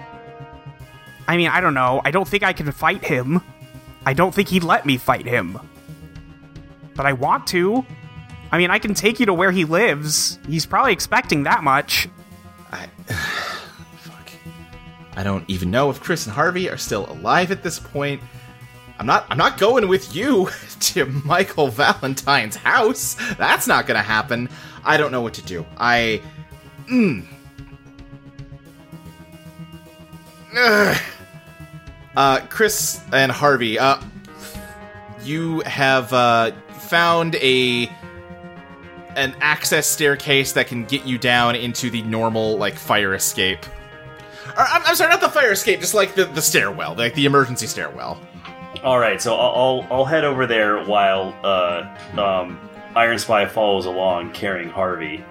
I 1.27 1.37
mean, 1.37 1.47
I 1.47 1.61
don't 1.61 1.73
know. 1.73 2.01
I 2.03 2.11
don't 2.11 2.27
think 2.27 2.43
I 2.43 2.53
can 2.53 2.71
fight 2.71 3.03
him. 3.03 3.41
I 4.05 4.13
don't 4.13 4.33
think 4.33 4.49
he'd 4.49 4.63
let 4.63 4.85
me 4.85 4.97
fight 4.97 5.25
him. 5.25 5.59
But 6.95 7.05
I 7.05 7.13
want 7.13 7.47
to. 7.47 7.85
I 8.51 8.57
mean, 8.57 8.69
I 8.69 8.77
can 8.77 8.93
take 8.93 9.19
you 9.19 9.25
to 9.25 9.33
where 9.33 9.51
he 9.51 9.65
lives. 9.65 10.37
He's 10.47 10.65
probably 10.65 10.93
expecting 10.93 11.43
that 11.43 11.63
much. 11.63 12.07
I, 12.71 12.87
fuck. 13.97 14.31
I 15.15 15.23
don't 15.23 15.43
even 15.47 15.71
know 15.71 15.89
if 15.89 15.99
Chris 15.99 16.25
and 16.27 16.35
Harvey 16.35 16.69
are 16.69 16.77
still 16.77 17.09
alive 17.09 17.51
at 17.51 17.63
this 17.63 17.79
point. 17.79 18.21
I'm 18.99 19.05
not. 19.05 19.25
I'm 19.29 19.37
not 19.37 19.57
going 19.57 19.87
with 19.87 20.15
you 20.15 20.49
to 20.81 21.05
Michael 21.05 21.69
Valentine's 21.69 22.55
house. 22.55 23.15
That's 23.37 23.67
not 23.67 23.87
gonna 23.87 24.03
happen. 24.03 24.49
I 24.83 24.97
don't 24.97 25.11
know 25.11 25.21
what 25.21 25.33
to 25.35 25.41
do. 25.41 25.65
I. 25.77 26.21
Mm. 26.87 27.25
Uh, 32.17 32.39
Chris 32.47 33.01
and 33.11 33.29
Harvey, 33.29 33.77
uh, 33.77 33.99
you 35.21 35.59
have 35.65 36.13
uh, 36.13 36.51
found 36.69 37.35
a 37.35 37.91
an 39.17 39.35
access 39.41 39.85
staircase 39.85 40.53
that 40.53 40.67
can 40.67 40.85
get 40.85 41.05
you 41.05 41.17
down 41.17 41.55
into 41.55 41.89
the 41.89 42.01
normal 42.03 42.57
like 42.57 42.75
fire 42.75 43.13
escape. 43.13 43.65
Or, 44.55 44.61
I'm, 44.61 44.81
I'm 44.85 44.95
sorry, 44.95 45.09
not 45.09 45.19
the 45.19 45.27
fire 45.27 45.51
escape, 45.51 45.81
just 45.81 45.93
like 45.93 46.15
the, 46.15 46.23
the 46.23 46.41
stairwell, 46.41 46.95
like 46.95 47.15
the 47.15 47.25
emergency 47.25 47.67
stairwell. 47.67 48.17
All 48.81 48.97
right, 48.97 49.21
so 49.21 49.35
I'll 49.35 49.51
I'll, 49.55 49.87
I'll 49.91 50.05
head 50.05 50.23
over 50.23 50.47
there 50.47 50.85
while 50.85 51.35
uh, 51.43 51.93
um, 52.17 52.57
Iron 52.95 53.19
Spy 53.19 53.45
follows 53.45 53.87
along 53.87 54.31
carrying 54.31 54.69
Harvey. 54.69 55.21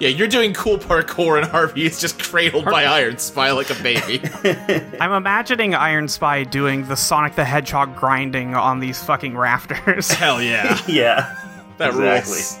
Yeah, 0.00 0.08
you're 0.08 0.28
doing 0.28 0.52
cool 0.54 0.78
parkour, 0.78 1.38
and 1.40 1.46
Harvey 1.50 1.84
is 1.86 2.00
just 2.00 2.18
cradled 2.18 2.64
by 2.64 2.84
Iron 2.84 3.18
Spy 3.18 3.50
like 3.52 3.70
a 3.70 3.82
baby. 3.82 4.20
I'm 5.00 5.12
imagining 5.12 5.74
Iron 5.74 6.08
Spy 6.08 6.44
doing 6.44 6.86
the 6.88 6.96
Sonic 6.96 7.34
the 7.34 7.44
Hedgehog 7.44 7.96
grinding 7.96 8.54
on 8.54 8.80
these 8.80 9.02
fucking 9.02 9.36
rafters. 9.36 10.10
Hell 10.12 10.42
yeah, 10.42 10.80
yeah, 10.88 11.36
that 11.78 11.90
exactly. 11.90 12.32
rules. 12.32 12.58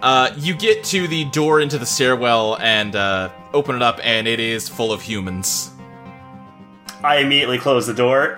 Uh, 0.00 0.30
you 0.38 0.54
get 0.54 0.84
to 0.84 1.08
the 1.08 1.24
door 1.26 1.60
into 1.60 1.76
the 1.78 1.86
stairwell 1.86 2.56
and 2.60 2.94
uh, 2.94 3.30
open 3.52 3.74
it 3.76 3.82
up, 3.82 3.98
and 4.02 4.28
it 4.28 4.38
is 4.40 4.68
full 4.68 4.92
of 4.92 5.02
humans. 5.02 5.70
I 7.02 7.18
immediately 7.18 7.58
close 7.58 7.86
the 7.86 7.94
door. 7.94 8.36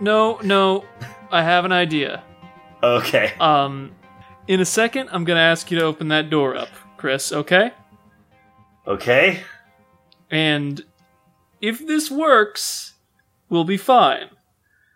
No, 0.00 0.38
no, 0.42 0.84
I 1.30 1.42
have 1.42 1.64
an 1.64 1.72
idea. 1.72 2.22
okay. 2.82 3.32
Um, 3.38 3.92
in 4.48 4.60
a 4.60 4.64
second, 4.64 5.08
I'm 5.12 5.24
gonna 5.24 5.40
ask 5.40 5.70
you 5.70 5.78
to 5.78 5.84
open 5.84 6.08
that 6.08 6.28
door 6.28 6.56
up, 6.56 6.68
Chris. 7.02 7.32
Okay? 7.32 7.72
Okay. 8.86 9.40
And 10.30 10.84
if 11.60 11.84
this 11.84 12.12
works, 12.12 12.92
we'll 13.48 13.64
be 13.64 13.76
fine. 13.76 14.30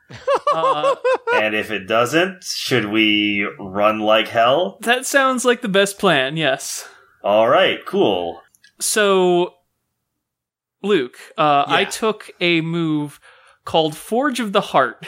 Uh, 0.54 0.94
And 1.34 1.54
if 1.56 1.72
it 1.72 1.88
doesn't, 1.88 2.44
should 2.44 2.86
we 2.86 3.44
run 3.58 3.98
like 3.98 4.28
hell? 4.28 4.78
that 4.82 5.04
sounds 5.04 5.44
like 5.44 5.60
the 5.62 5.68
best 5.68 5.98
plan. 5.98 6.36
Yes. 6.36 6.88
All 7.24 7.48
right, 7.48 7.84
cool. 7.84 8.40
So, 8.78 9.54
Luke, 10.82 11.18
uh, 11.36 11.64
I 11.66 11.84
took 11.84 12.30
a 12.40 12.60
move 12.60 13.18
called 13.64 13.96
Forge 13.96 14.38
of 14.38 14.52
the 14.52 14.60
Heart. 14.60 15.06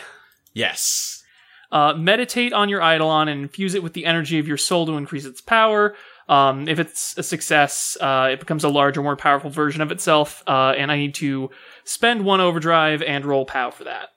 Yes. 0.53 1.23
Uh, 1.71 1.95
meditate 1.95 2.53
on 2.53 2.69
your 2.69 2.81
Eidolon 2.83 3.29
and 3.29 3.41
infuse 3.43 3.75
it 3.75 3.83
with 3.85 3.93
the 3.93 4.05
energy 4.05 4.41
of 4.41 4.49
your 4.49 4.57
soul 4.59 4.85
to 4.87 4.97
increase 4.97 5.25
its 5.25 5.41
power. 5.41 5.95
Um, 6.29 6.69
if 6.69 6.79
it's 6.79 7.17
a 7.17 7.23
success, 7.23 7.97
uh, 8.01 8.29
it 8.33 8.41
becomes 8.41 8.65
a 8.65 8.69
larger, 8.69 9.03
more 9.03 9.17
powerful 9.17 9.51
version 9.51 9.81
of 9.81 9.91
itself, 9.91 10.43
uh, 10.47 10.75
and 10.77 10.93
I 10.93 10.97
need 10.97 11.15
to 11.17 11.51
spend 11.85 12.25
one 12.25 12.41
overdrive 12.41 13.03
and 13.03 13.25
roll 13.25 13.47
POW 13.47 13.71
for 13.71 13.85
that. 13.85 14.11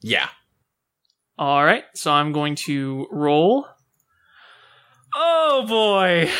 Yeah. 0.00 0.28
All 1.38 1.64
right, 1.64 1.84
so 1.94 2.10
I'm 2.10 2.32
going 2.32 2.54
to 2.66 3.06
roll. 3.10 3.66
Oh 5.14 5.66
boy! 5.68 6.30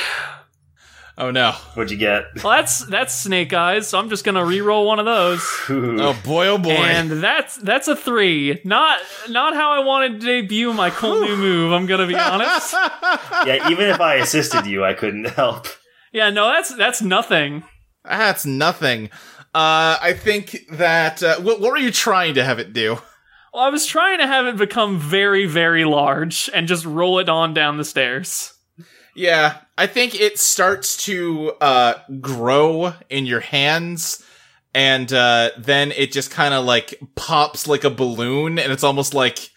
Oh 1.22 1.30
no. 1.30 1.52
What'd 1.74 1.92
you 1.92 1.98
get? 1.98 2.24
Well, 2.42 2.56
that's 2.56 2.84
that's 2.86 3.14
Snake 3.14 3.52
Eyes, 3.52 3.86
so 3.86 3.96
I'm 3.96 4.08
just 4.08 4.24
gonna 4.24 4.44
re-roll 4.44 4.88
one 4.88 4.98
of 4.98 5.04
those. 5.04 5.48
Oh 6.02 6.18
boy. 6.24 6.48
Oh 6.48 6.58
boy. 6.58 6.72
And 6.72 7.22
that's 7.22 7.56
that's 7.58 7.86
a 7.86 7.94
three. 7.94 8.60
Not 8.64 8.98
not 9.28 9.54
how 9.54 9.70
I 9.70 9.84
wanted 9.84 10.20
to 10.20 10.26
debut 10.26 10.72
my 10.72 10.90
cool 10.90 11.20
new 11.20 11.36
move. 11.36 11.72
I'm 11.72 11.86
gonna 11.86 12.08
be 12.08 12.16
honest. 12.16 12.72
yeah, 13.46 13.70
even 13.70 13.88
if 13.88 14.00
I 14.00 14.16
assisted 14.16 14.66
you, 14.66 14.84
I 14.84 14.94
couldn't 14.94 15.26
help. 15.26 15.68
Yeah, 16.12 16.30
no, 16.30 16.48
that's 16.48 16.74
that's 16.74 17.00
nothing. 17.00 17.62
That's 18.04 18.44
nothing. 18.44 19.10
Uh, 19.54 19.98
I 20.02 20.14
think 20.18 20.66
that. 20.72 21.22
Uh, 21.22 21.40
what, 21.40 21.60
what 21.60 21.70
were 21.70 21.78
you 21.78 21.92
trying 21.92 22.34
to 22.34 22.42
have 22.42 22.58
it 22.58 22.72
do? 22.72 22.98
Well, 23.54 23.62
I 23.62 23.68
was 23.68 23.86
trying 23.86 24.18
to 24.18 24.26
have 24.26 24.46
it 24.46 24.56
become 24.56 24.98
very 24.98 25.46
very 25.46 25.84
large 25.84 26.50
and 26.52 26.66
just 26.66 26.84
roll 26.84 27.20
it 27.20 27.28
on 27.28 27.54
down 27.54 27.76
the 27.76 27.84
stairs. 27.84 28.51
Yeah, 29.14 29.58
I 29.76 29.86
think 29.86 30.18
it 30.18 30.38
starts 30.38 31.04
to 31.04 31.52
uh, 31.60 31.94
grow 32.20 32.94
in 33.10 33.26
your 33.26 33.40
hands, 33.40 34.24
and 34.74 35.12
uh, 35.12 35.50
then 35.58 35.92
it 35.92 36.12
just 36.12 36.30
kind 36.30 36.54
of 36.54 36.64
like 36.64 36.94
pops 37.14 37.66
like 37.66 37.84
a 37.84 37.90
balloon, 37.90 38.58
and 38.58 38.72
it's 38.72 38.84
almost 38.84 39.12
like 39.12 39.50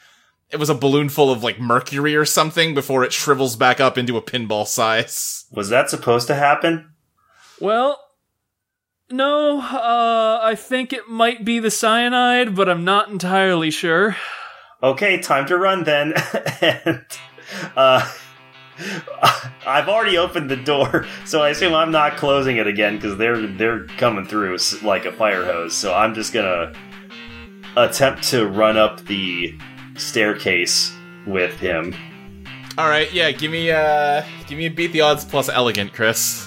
it 0.49 0.57
was 0.57 0.69
a 0.69 0.75
balloon 0.75 1.09
full 1.09 1.31
of 1.31 1.43
like 1.43 1.59
mercury 1.59 2.15
or 2.15 2.25
something 2.25 2.73
before 2.73 3.03
it 3.03 3.13
shrivels 3.13 3.55
back 3.55 3.79
up 3.79 3.97
into 3.97 4.17
a 4.17 4.21
pinball 4.21 4.67
size. 4.67 5.45
Was 5.51 5.69
that 5.69 5.89
supposed 5.89 6.27
to 6.27 6.35
happen? 6.35 6.91
Well, 7.59 7.99
no, 9.09 9.61
uh, 9.61 10.39
I 10.41 10.55
think 10.55 10.91
it 10.91 11.07
might 11.07 11.45
be 11.45 11.59
the 11.59 11.71
cyanide, 11.71 12.55
but 12.55 12.67
I'm 12.67 12.83
not 12.83 13.09
entirely 13.09 13.71
sure. 13.71 14.17
Okay, 14.83 15.21
time 15.21 15.45
to 15.47 15.57
run 15.57 15.83
then. 15.83 16.13
and 16.61 17.05
uh, 17.75 18.11
I've 19.65 19.87
already 19.87 20.17
opened 20.17 20.49
the 20.49 20.57
door, 20.57 21.05
so 21.25 21.41
I 21.41 21.49
assume 21.49 21.73
I'm 21.73 21.91
not 21.91 22.17
closing 22.17 22.57
it 22.57 22.67
again 22.67 22.95
because 22.95 23.17
they're 23.17 23.47
they're 23.47 23.85
coming 23.97 24.25
through 24.25 24.57
like 24.83 25.05
a 25.05 25.11
fire 25.11 25.45
hose. 25.45 25.73
So 25.75 25.93
I'm 25.93 26.13
just 26.13 26.33
gonna 26.33 26.73
attempt 27.77 28.23
to 28.29 28.47
run 28.47 28.77
up 28.77 29.05
the 29.05 29.57
staircase 29.97 30.93
with 31.25 31.57
him. 31.59 31.95
All 32.77 32.89
right, 32.89 33.11
yeah, 33.13 33.31
give 33.31 33.51
me 33.51 33.71
uh, 33.71 34.23
give 34.47 34.57
me 34.57 34.65
a 34.65 34.69
beat 34.71 34.91
the 34.91 35.01
odds 35.01 35.23
plus 35.23 35.47
elegant, 35.49 35.93
Chris. 35.93 36.45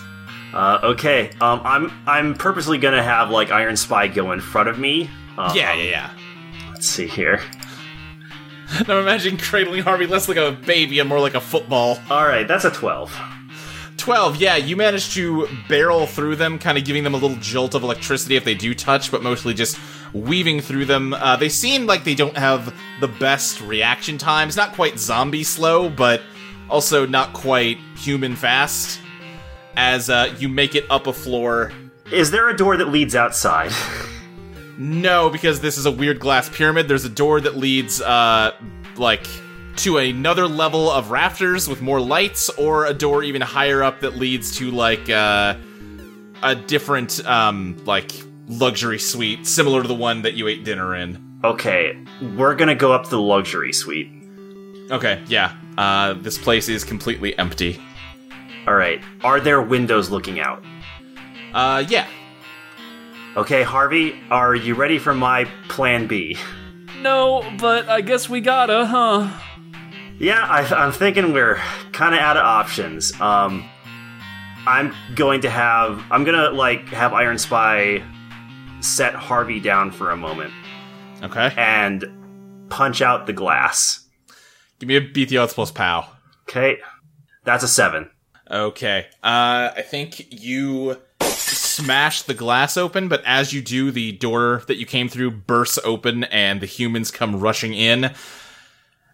Uh, 0.52 0.78
okay, 0.82 1.30
um, 1.40 1.60
I'm 1.64 1.92
I'm 2.06 2.34
purposely 2.34 2.78
gonna 2.78 3.02
have 3.02 3.30
like 3.30 3.50
Iron 3.50 3.76
Spy 3.76 4.08
go 4.08 4.32
in 4.32 4.40
front 4.40 4.68
of 4.68 4.78
me. 4.78 5.08
Um, 5.38 5.56
Yeah, 5.56 5.72
yeah, 5.74 5.82
yeah. 5.90 6.10
Let's 6.72 6.86
see 6.86 7.06
here. 7.06 7.40
Now 8.86 9.00
imagine 9.00 9.36
cradling 9.38 9.82
Harvey 9.82 10.06
less 10.06 10.28
like 10.28 10.36
a 10.36 10.52
baby 10.52 10.98
and 10.98 11.08
more 11.08 11.20
like 11.20 11.34
a 11.34 11.40
football. 11.40 11.98
All 12.10 12.24
right, 12.26 12.46
that's 12.46 12.64
a 12.64 12.70
twelve. 12.70 13.16
12, 13.96 14.36
yeah, 14.36 14.56
you 14.56 14.76
manage 14.76 15.12
to 15.14 15.46
barrel 15.68 16.06
through 16.06 16.36
them, 16.36 16.58
kind 16.58 16.78
of 16.78 16.84
giving 16.84 17.04
them 17.04 17.14
a 17.14 17.18
little 17.18 17.36
jolt 17.40 17.74
of 17.74 17.82
electricity 17.82 18.36
if 18.36 18.44
they 18.44 18.54
do 18.54 18.74
touch, 18.74 19.10
but 19.10 19.22
mostly 19.22 19.52
just 19.52 19.78
weaving 20.14 20.60
through 20.60 20.84
them. 20.86 21.12
Uh, 21.12 21.36
they 21.36 21.48
seem 21.48 21.84
like 21.84 22.04
they 22.04 22.14
don't 22.14 22.36
have 22.36 22.74
the 23.00 23.08
best 23.08 23.60
reaction 23.60 24.16
times. 24.16 24.56
Not 24.56 24.72
quite 24.72 24.98
zombie 24.98 25.42
slow, 25.42 25.90
but 25.90 26.22
also 26.70 27.06
not 27.06 27.32
quite 27.34 27.78
human 27.96 28.36
fast. 28.36 29.00
As 29.76 30.08
uh, 30.08 30.34
you 30.38 30.48
make 30.48 30.74
it 30.74 30.84
up 30.90 31.06
a 31.06 31.12
floor. 31.12 31.72
Is 32.10 32.30
there 32.30 32.48
a 32.48 32.56
door 32.56 32.76
that 32.76 32.88
leads 32.88 33.14
outside? 33.14 33.72
No, 34.78 35.28
because 35.28 35.60
this 35.60 35.76
is 35.76 35.86
a 35.86 35.90
weird 35.90 36.20
glass 36.20 36.48
pyramid. 36.48 36.86
There's 36.86 37.04
a 37.04 37.10
door 37.10 37.40
that 37.40 37.56
leads, 37.56 38.00
uh, 38.00 38.52
like 38.96 39.26
to 39.76 39.98
another 39.98 40.46
level 40.46 40.90
of 40.90 41.10
rafters 41.10 41.68
with 41.68 41.82
more 41.82 42.00
lights, 42.00 42.48
or 42.50 42.86
a 42.86 42.94
door 42.94 43.22
even 43.24 43.42
higher 43.42 43.82
up 43.82 44.00
that 44.00 44.16
leads 44.16 44.56
to 44.58 44.70
like 44.70 45.10
uh, 45.10 45.56
a 46.42 46.54
different, 46.54 47.24
um, 47.26 47.76
like 47.84 48.12
luxury 48.48 48.98
suite, 49.00 49.46
similar 49.46 49.82
to 49.82 49.88
the 49.88 49.94
one 49.94 50.22
that 50.22 50.34
you 50.34 50.46
ate 50.46 50.64
dinner 50.64 50.94
in. 50.94 51.40
Okay, 51.44 51.96
we're 52.36 52.54
gonna 52.54 52.74
go 52.74 52.92
up 52.92 53.04
to 53.04 53.10
the 53.10 53.20
luxury 53.20 53.72
suite. 53.72 54.10
Okay, 54.90 55.22
yeah. 55.26 55.56
Uh, 55.76 56.14
this 56.14 56.38
place 56.38 56.68
is 56.68 56.82
completely 56.84 57.38
empty. 57.38 57.80
Alright, 58.66 59.02
are 59.22 59.40
there 59.40 59.60
windows 59.60 60.10
looking 60.10 60.40
out? 60.40 60.64
Uh, 61.52 61.84
yeah. 61.88 62.06
Okay, 63.38 63.62
Harvey, 63.62 64.18
are 64.30 64.54
you 64.54 64.74
ready 64.74 64.98
for 64.98 65.14
my 65.14 65.44
plan 65.68 66.06
B? 66.08 66.36
No, 67.00 67.44
but 67.60 67.88
I 67.88 68.00
guess 68.00 68.28
we 68.28 68.40
gotta, 68.40 68.84
huh? 68.84 69.30
Yeah, 70.18 70.42
I, 70.44 70.62
I'm 70.74 70.90
thinking 70.90 71.32
we're 71.32 71.60
kind 71.92 72.14
of 72.14 72.20
out 72.20 72.36
of 72.36 72.42
options. 72.44 73.12
Um, 73.20 73.68
I'm 74.66 74.92
going 75.14 75.42
to 75.42 75.50
have 75.50 76.02
I'm 76.10 76.24
gonna 76.24 76.50
like 76.50 76.88
have 76.88 77.12
Iron 77.12 77.38
Spy 77.38 78.02
set 78.80 79.14
Harvey 79.14 79.60
down 79.60 79.92
for 79.92 80.10
a 80.10 80.16
moment 80.16 80.52
Okay. 81.22 81.52
and 81.56 82.04
punch 82.70 83.00
out 83.02 83.26
the 83.26 83.32
glass. 83.32 84.04
Give 84.80 84.88
me 84.88 84.96
a 84.96 85.00
beat 85.00 85.28
the 85.28 85.38
odds 85.38 85.54
plus 85.54 85.70
pow. 85.70 86.08
Okay, 86.48 86.78
that's 87.44 87.62
a 87.62 87.68
seven. 87.68 88.10
Okay. 88.50 89.06
Uh, 89.22 89.70
I 89.76 89.84
think 89.86 90.26
you 90.42 90.96
smash 91.38 92.22
the 92.22 92.34
glass 92.34 92.76
open, 92.76 93.08
but 93.08 93.22
as 93.24 93.52
you 93.52 93.60
do, 93.62 93.90
the 93.90 94.12
door 94.12 94.62
that 94.66 94.76
you 94.76 94.86
came 94.86 95.08
through 95.08 95.30
bursts 95.30 95.78
open 95.84 96.24
and 96.24 96.60
the 96.60 96.66
humans 96.66 97.10
come 97.10 97.40
rushing 97.40 97.74
in. 97.74 98.12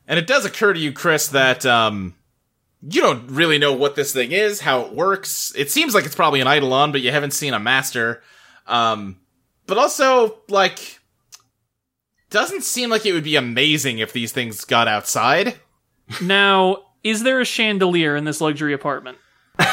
And 0.07 0.19
it 0.19 0.27
does 0.27 0.45
occur 0.45 0.73
to 0.73 0.79
you, 0.79 0.93
Chris, 0.93 1.29
that, 1.29 1.65
um, 1.65 2.15
you 2.83 3.01
don't 3.01 3.31
really 3.31 3.57
know 3.59 3.73
what 3.73 3.97
this 3.97 4.13
thing 4.13 4.33
is, 4.33 4.61
how 4.61 4.83
it 4.83 4.93
works. 4.93 5.55
It 5.57 5.71
seems 5.71 5.95
like 5.95 6.05
it's 6.05 6.15
probably 6.15 6.41
an 6.41 6.49
Eidolon, 6.49 6.93
but 6.93 7.01
you 7.01 7.11
haven't 7.11 7.33
seen 7.33 7.55
a 7.55 7.59
master. 7.59 8.23
Um, 8.67 9.19
but 9.67 9.79
also, 9.79 10.39
like, 10.49 11.01
doesn't 12.29 12.63
seem 12.65 12.91
like 12.91 13.07
it 13.07 13.13
would 13.13 13.25
be 13.25 13.37
amazing 13.37 13.99
if 13.99 14.13
these 14.13 14.33
things 14.33 14.65
got 14.65 14.89
outside. 14.89 15.55
Now, 16.21 16.83
is 17.03 17.23
there 17.23 17.41
a 17.41 17.47
chandelier 17.47 18.17
in 18.17 18.25
this 18.25 18.41
luxury 18.41 18.75
apartment? 18.75 19.19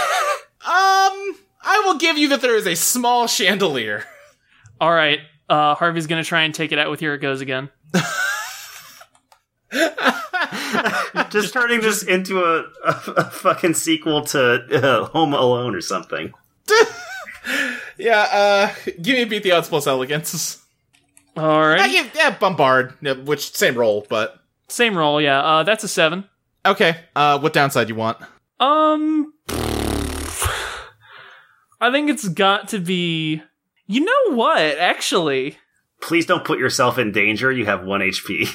Um, 0.63 1.35
I 1.63 1.83
will 1.85 1.97
give 1.97 2.17
you 2.17 2.29
that 2.29 2.41
there 2.41 2.55
is 2.55 2.65
a 2.67 2.75
small 2.75 3.27
chandelier. 3.27 4.03
All 4.79 4.91
right, 4.91 5.19
uh, 5.49 5.75
Harvey's 5.75 6.07
gonna 6.07 6.23
try 6.23 6.41
and 6.43 6.53
take 6.53 6.71
it 6.71 6.79
out 6.79 6.89
with 6.89 6.99
Here 6.99 7.13
It 7.13 7.19
Goes 7.19 7.41
again. 7.41 7.69
Just 11.29 11.53
turning 11.53 11.81
this 11.81 12.03
into 12.03 12.39
a, 12.43 12.63
a, 12.85 12.89
a 13.17 13.23
fucking 13.25 13.73
sequel 13.75 14.23
to 14.25 14.65
uh, 14.71 15.05
Home 15.07 15.33
Alone 15.33 15.75
or 15.75 15.81
something. 15.81 16.33
Yeah, 17.97 18.19
uh, 18.31 18.73
give 19.01 19.15
me 19.15 19.21
a 19.23 19.25
beat 19.27 19.43
the 19.43 19.51
odds 19.51 19.69
plus 19.69 19.85
elegance. 19.85 20.63
All 21.37 21.43
right. 21.59 21.79
I 21.79 21.83
right, 21.83 21.91
give, 21.91 22.11
yeah, 22.15 22.31
bombard, 22.31 22.93
which 23.27 23.55
same 23.55 23.75
roll, 23.75 24.05
but 24.09 24.39
same 24.69 24.97
roll, 24.97 25.21
yeah. 25.21 25.39
Uh, 25.39 25.63
that's 25.63 25.83
a 25.83 25.87
seven. 25.87 26.27
okay. 26.65 26.97
Uh, 27.15 27.37
what 27.39 27.53
downside 27.53 27.89
you 27.89 27.95
want? 27.95 28.17
Um, 28.59 29.30
I 31.81 31.91
think 31.91 32.09
it's 32.09 32.27
got 32.29 32.69
to 32.69 32.79
be. 32.79 33.41
You 33.87 34.01
know 34.01 34.35
what? 34.35 34.61
Actually, 34.61 35.57
Please 36.01 36.25
don't 36.25 36.45
put 36.45 36.57
yourself 36.59 36.97
in 36.97 37.11
danger. 37.11 37.51
You 37.51 37.65
have 37.65 37.83
one 37.83 38.01
HP. 38.01 38.47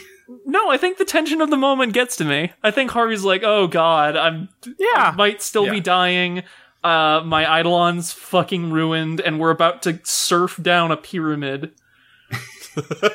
no. 0.46 0.70
I 0.70 0.78
think 0.78 0.96
the 0.98 1.04
tension 1.04 1.40
of 1.40 1.50
the 1.50 1.56
moment 1.56 1.92
gets 1.92 2.16
to 2.16 2.24
me. 2.24 2.52
I 2.62 2.70
think 2.70 2.90
Harvey's 2.90 3.24
like, 3.24 3.42
"Oh 3.44 3.66
God, 3.66 4.16
I'm 4.16 4.48
Yeah. 4.78 5.12
might 5.16 5.42
still 5.42 5.68
be 5.70 5.80
dying. 5.80 6.42
Uh, 6.82 7.20
my 7.24 7.58
Eidolon's 7.60 8.12
fucking 8.12 8.70
ruined, 8.70 9.20
and 9.20 9.38
we're 9.40 9.50
about 9.50 9.82
to 9.82 10.00
surf 10.04 10.58
down 10.62 10.90
a 10.92 10.96
pyramid." 10.96 11.72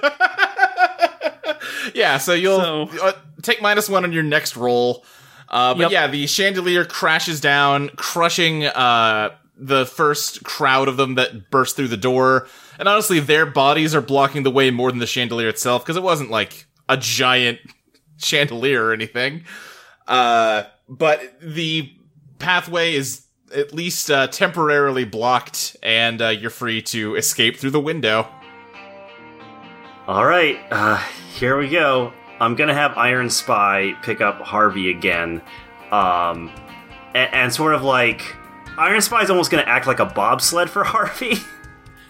Yeah, 1.93 2.18
so 2.20 2.34
you'll 2.34 2.59
So- 2.88 2.89
uh, 3.01 3.14
take 3.41 3.62
minus 3.62 3.89
one 3.89 4.03
on 4.03 4.12
your 4.14 4.24
next 4.24 4.55
roll. 4.55 5.03
Uh, 5.49 5.74
but 5.74 5.82
Yep. 5.84 5.91
yeah, 5.91 6.07
the 6.07 6.28
chandelier 6.28 6.86
crashes 6.86 7.41
down, 7.41 7.89
crushing 7.95 8.66
uh, 8.66 9.32
the 9.62 9.86
first 9.86 10.43
crowd 10.43 10.88
of 10.88 10.97
them 10.97 11.16
that 11.16 11.51
burst 11.51 11.76
through 11.76 11.88
the 11.88 11.95
door. 11.95 12.47
And 12.80 12.88
honestly, 12.88 13.20
their 13.20 13.45
bodies 13.45 13.93
are 13.93 14.01
blocking 14.01 14.41
the 14.41 14.49
way 14.49 14.72
more 14.72 14.89
than 14.89 14.99
the 14.99 15.05
chandelier 15.05 15.47
itself 15.47 15.84
because 15.84 15.95
it 15.95 16.03
wasn't 16.03 16.32
like 16.32 16.66
a 16.89 16.97
giant 16.97 17.59
chandelier 18.18 18.84
or 18.84 18.91
anything. 18.93 19.43
Uh, 20.07 20.64
but 20.89 21.22
the 21.41 21.93
pathway 22.39 22.95
is 22.95 23.28
at 23.55 23.72
least 23.72 24.09
uh, 24.09 24.28
temporarily 24.28 25.05
blocked, 25.05 25.78
and 25.84 26.22
uh, 26.22 26.30
you're 26.30 26.49
free 26.49 26.82
to 26.82 27.16
escape 27.16 27.57
through 27.57 27.70
the 27.70 27.80
window. 27.80 28.28
All 30.07 30.26
right, 30.26 30.57
uh, 30.72 30.97
here 31.36 31.57
we 31.57 31.70
go. 31.70 32.12
I'm 32.39 32.55
gonna 32.55 32.74
have 32.74 32.97
Iron 32.97 33.30
Spy 33.30 33.93
pick 34.01 34.22
up 34.22 34.41
Harvey 34.41 34.89
again, 34.89 35.41
um, 35.91 36.49
and, 37.14 37.34
and 37.34 37.53
sort 37.53 37.76
of 37.76 37.84
like 37.84 38.36
Iron 38.82 38.99
Spy's 38.99 39.29
almost 39.29 39.51
gonna 39.51 39.61
act 39.63 39.86
like 39.86 39.99
a 39.99 40.05
bobsled 40.05 40.67
for 40.67 40.84
Harvey. 40.86 41.36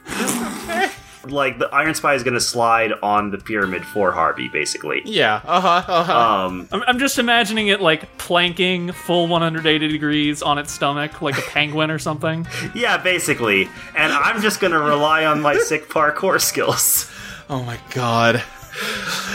like 1.26 1.60
the 1.60 1.68
Iron 1.68 1.94
Spy 1.94 2.14
is 2.14 2.24
gonna 2.24 2.40
slide 2.40 2.94
on 3.04 3.30
the 3.30 3.38
pyramid 3.38 3.86
for 3.86 4.14
Harvey, 4.14 4.48
basically. 4.48 5.02
Yeah, 5.04 5.42
uh 5.44 5.60
huh, 5.60 5.84
uh 5.86 6.04
huh. 6.06 6.46
Um, 6.46 6.70
I'm, 6.72 6.82
I'm 6.88 6.98
just 6.98 7.20
imagining 7.20 7.68
it 7.68 7.82
like 7.82 8.18
planking 8.18 8.94
full 8.94 9.28
180 9.28 9.90
degrees 9.90 10.42
on 10.42 10.58
its 10.58 10.72
stomach, 10.72 11.22
like 11.22 11.38
a 11.38 11.42
penguin 11.42 11.92
or 11.92 12.00
something. 12.00 12.48
yeah, 12.74 12.96
basically. 12.96 13.64
And 13.94 14.14
I'm 14.14 14.42
just 14.42 14.62
gonna 14.62 14.80
rely 14.80 15.26
on 15.26 15.42
my 15.42 15.58
sick 15.58 15.90
parkour 15.90 16.40
skills. 16.40 17.12
Oh 17.50 17.64
my 17.64 17.80
god. 17.94 18.42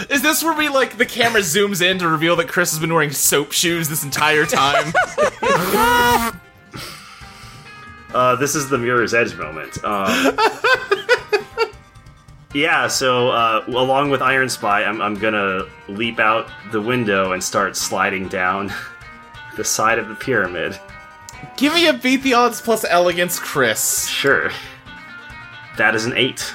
Is 0.09 0.23
this 0.23 0.43
where 0.43 0.57
we 0.57 0.71
like 0.71 0.97
the 0.97 1.05
camera 1.05 1.43
zooms 1.43 1.83
in 1.83 1.99
to 1.99 2.09
reveal 2.09 2.35
that 2.37 2.49
Chris 2.49 2.71
has 2.71 2.81
been 2.81 2.95
wearing 2.95 3.11
soap 3.11 3.53
shoes 3.53 3.91
this 3.91 4.03
entire 4.03 4.47
time? 4.47 4.95
Uh, 8.17 8.35
this 8.35 8.55
is 8.55 8.71
the 8.71 8.79
Mirror's 8.79 9.13
Edge 9.13 9.37
moment. 9.37 9.77
Um, 9.85 10.39
yeah, 12.55 12.89
so 12.89 13.29
uh, 13.29 13.63
along 13.69 14.09
with 14.09 14.23
Iron 14.23 14.49
Spy, 14.49 14.85
I'm, 14.85 15.03
I'm 15.03 15.17
gonna 15.17 15.67
leap 15.87 16.19
out 16.19 16.49
the 16.73 16.81
window 16.81 17.33
and 17.33 17.45
start 17.45 17.77
sliding 17.77 18.29
down 18.29 18.73
the 19.59 19.65
side 19.65 19.99
of 19.99 20.09
the 20.09 20.15
pyramid. 20.15 20.81
Give 21.59 21.75
me 21.75 21.89
a 21.89 21.93
beat 21.93 22.23
the 22.23 22.33
odds 22.33 22.59
plus 22.59 22.87
elegance, 22.89 23.39
Chris. 23.39 24.09
Sure. 24.09 24.51
That 25.77 25.95
is 25.95 26.07
an 26.07 26.15
eight. 26.17 26.55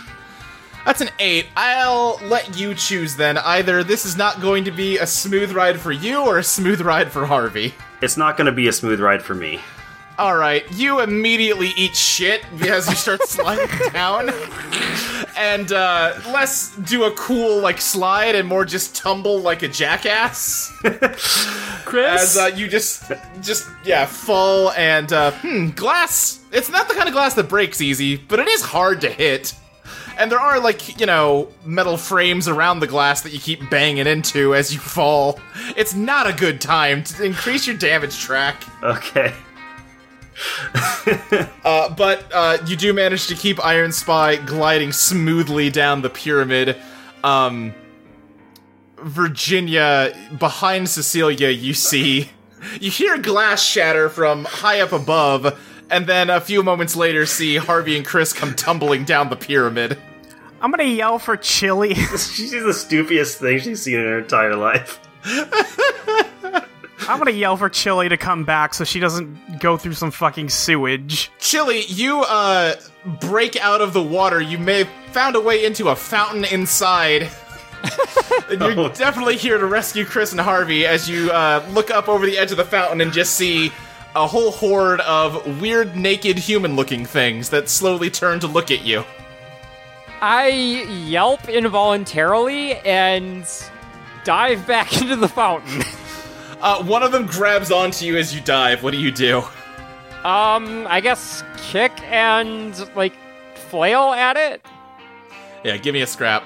That's 0.84 1.02
an 1.02 1.12
eight. 1.20 1.46
I'll 1.56 2.20
let 2.24 2.58
you 2.58 2.74
choose 2.74 3.16
then. 3.16 3.38
Either 3.38 3.84
this 3.84 4.04
is 4.04 4.18
not 4.18 4.42
going 4.42 4.64
to 4.64 4.72
be 4.72 4.98
a 4.98 5.06
smooth 5.06 5.52
ride 5.52 5.80
for 5.80 5.92
you 5.92 6.26
or 6.26 6.40
a 6.40 6.44
smooth 6.44 6.82
ride 6.82 7.12
for 7.12 7.28
Harvey. 7.28 7.76
It's 8.02 8.18
not 8.18 8.36
gonna 8.36 8.52
be 8.52 8.68
a 8.68 8.74
smooth 8.74 9.00
ride 9.00 9.22
for 9.22 9.36
me. 9.36 9.60
Alright, 10.22 10.72
you 10.74 11.00
immediately 11.02 11.72
eat 11.76 11.96
shit 11.96 12.46
as 12.62 12.88
you 12.88 12.94
start 12.96 13.24
sliding 13.28 13.68
down. 13.92 14.30
And 15.36 15.72
uh 15.72 16.14
less 16.28 16.76
do 16.76 17.06
a 17.06 17.12
cool 17.14 17.60
like 17.60 17.82
slide 17.82 18.36
and 18.36 18.48
more 18.48 18.64
just 18.64 18.96
tumble 18.96 19.40
like 19.40 19.64
a 19.64 19.68
jackass. 19.68 20.72
Chris, 21.86 22.36
as 22.36 22.38
uh, 22.38 22.52
you 22.56 22.68
just 22.68 23.12
just 23.42 23.68
yeah 23.84 24.06
fall 24.06 24.70
and 24.74 25.12
uh 25.12 25.32
hmm 25.32 25.70
glass 25.72 26.40
it's 26.52 26.70
not 26.70 26.88
the 26.88 26.94
kind 26.94 27.08
of 27.08 27.14
glass 27.14 27.34
that 27.34 27.50
breaks 27.50 27.82
easy 27.82 28.16
but 28.18 28.40
it 28.40 28.48
is 28.48 28.62
hard 28.62 29.02
to 29.02 29.10
hit 29.10 29.56
and 30.20 30.32
there 30.32 30.40
are 30.40 30.60
like 30.60 31.00
you 31.00 31.08
know 31.08 31.48
metal 31.66 31.98
frames 31.98 32.48
around 32.48 32.80
the 32.80 32.88
glass 32.88 33.22
that 33.22 33.34
you 33.34 33.40
keep 33.40 33.68
banging 33.72 34.06
into 34.06 34.54
as 34.54 34.72
you 34.72 34.80
fall 34.80 35.40
it's 35.76 35.96
not 35.96 36.28
a 36.28 36.34
good 36.34 36.62
time 36.62 37.04
to 37.04 37.24
increase 37.24 37.66
your 37.66 37.76
damage 37.76 38.20
track 38.20 38.64
Okay. 38.84 39.34
uh, 41.64 41.94
but 41.96 42.26
uh, 42.34 42.58
you 42.66 42.76
do 42.76 42.94
manage 42.94 43.28
to 43.28 43.36
keep 43.36 43.64
iron 43.64 43.92
spy 43.92 44.36
gliding 44.36 44.92
smoothly 44.92 45.70
down 45.70 46.02
the 46.02 46.10
pyramid 46.10 46.76
um 47.24 47.74
virginia 49.00 50.14
behind 50.40 50.90
cecilia 50.90 51.50
you 51.50 51.74
see 51.74 52.30
you 52.80 52.90
hear 52.90 53.18
glass 53.18 53.64
shatter 53.64 54.10
from 54.10 54.46
high 54.46 54.80
up 54.80 54.92
above 54.92 55.60
and 55.90 56.08
then 56.08 56.30
a 56.30 56.40
few 56.40 56.64
moments 56.64 56.96
later 56.96 57.26
see 57.26 57.58
harvey 57.58 57.98
and 57.98 58.06
chris 58.06 58.32
come 58.34 58.56
tumbling 58.56 59.04
down 59.04 59.30
the 59.30 59.36
pyramid 59.36 59.98
I'm 60.62 60.70
gonna 60.70 60.84
yell 60.84 61.18
for 61.18 61.36
Chili. 61.38 61.96
She's 61.96 62.52
the 62.52 62.74
stupidest 62.74 63.40
thing 63.40 63.60
she's 63.60 63.82
seen 63.82 63.96
in 63.96 64.06
her 64.06 64.20
entire 64.20 64.56
life. 64.56 65.00
I'm 67.08 67.18
gonna 67.18 67.32
yell 67.32 67.58
for 67.58 67.70
Chili 67.70 68.10
to 68.10 68.18
come 68.18 68.44
back 68.44 68.74
so 68.74 68.84
she 68.84 69.00
doesn't 69.00 69.60
go 69.60 69.78
through 69.78 69.94
some 69.94 70.12
fucking 70.12 70.50
sewage. 70.50 71.32
Chili, 71.40 71.84
you 71.88 72.22
uh 72.22 72.76
break 73.20 73.56
out 73.58 73.82
of 73.82 73.94
the 73.94 74.02
water. 74.02 74.40
You 74.42 74.58
may 74.58 74.80
have 74.80 74.90
found 75.12 75.36
a 75.36 75.42
way 75.42 75.66
into 75.66 75.90
a 75.90 75.96
fountain 75.96 76.46
inside. 76.46 77.30
and 78.50 78.62
you're 78.62 78.72
Oh. 78.80 78.90
definitely 78.90 79.38
here 79.38 79.58
to 79.58 79.66
rescue 79.66 80.06
Chris 80.06 80.32
and 80.32 80.40
Harvey 80.40 80.86
as 80.86 81.10
you 81.10 81.32
uh, 81.32 81.66
look 81.72 81.90
up 81.90 82.08
over 82.08 82.26
the 82.26 82.38
edge 82.38 82.52
of 82.52 82.58
the 82.58 82.66
fountain 82.66 83.02
and 83.02 83.12
just 83.12 83.34
see 83.36 83.72
a 84.16 84.28
whole 84.28 84.52
horde 84.52 85.00
of 85.02 85.60
weird, 85.62 85.96
naked, 85.96 86.38
human-looking 86.38 87.06
things 87.06 87.50
that 87.50 87.70
slowly 87.70 88.10
turn 88.12 88.40
to 88.42 88.48
look 88.48 88.70
at 88.70 88.84
you. 88.86 89.04
I 90.22 90.50
yelp 91.08 91.50
involuntarily 91.50 92.76
and 92.76 93.46
dive 94.24 94.68
back 94.68 94.94
into 95.02 95.16
the 95.16 95.28
fountain. 95.30 95.82
Uh, 96.62 96.84
one 96.84 97.02
of 97.02 97.12
them 97.12 97.26
grabs 97.26 97.72
onto 97.72 98.06
you 98.06 98.18
as 98.18 98.34
you 98.36 98.42
dive. 98.42 98.84
What 98.84 98.92
do 98.92 99.00
you 99.00 99.12
do? 99.12 99.40
Um, 100.24 100.86
I 100.88 101.02
guess 101.02 101.44
kick 101.58 101.92
and 102.04 102.78
like 102.96 103.14
flail 103.56 104.12
at 104.14 104.38
it. 104.38 104.66
Yeah, 105.64 105.78
give 105.78 105.94
me 105.94 106.02
a 106.02 106.08
scrap. 106.08 106.44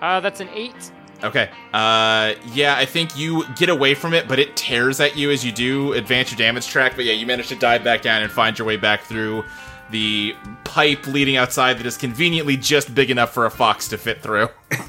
Uh, 0.00 0.18
that's 0.20 0.40
an 0.40 0.48
eight. 0.52 0.92
Okay. 1.22 1.48
Uh, 1.72 2.34
yeah, 2.52 2.74
I 2.76 2.84
think 2.84 3.16
you 3.16 3.44
get 3.54 3.68
away 3.68 3.94
from 3.94 4.12
it, 4.12 4.26
but 4.26 4.40
it 4.40 4.56
tears 4.56 4.98
at 4.98 5.16
you 5.16 5.30
as 5.30 5.44
you 5.44 5.52
do 5.52 5.92
advance 5.92 6.32
your 6.32 6.38
damage 6.38 6.66
track. 6.66 6.96
But 6.96 7.04
yeah, 7.04 7.12
you 7.12 7.26
manage 7.26 7.48
to 7.48 7.54
dive 7.54 7.84
back 7.84 8.02
down 8.02 8.22
and 8.22 8.32
find 8.32 8.58
your 8.58 8.66
way 8.66 8.76
back 8.76 9.04
through 9.04 9.44
the 9.90 10.34
pipe 10.64 11.06
leading 11.06 11.36
outside 11.36 11.78
that 11.78 11.86
is 11.86 11.96
conveniently 11.96 12.56
just 12.56 12.92
big 12.94 13.10
enough 13.10 13.32
for 13.32 13.46
a 13.46 13.50
fox 13.50 13.86
to 13.88 13.98
fit 13.98 14.20
through. 14.20 14.48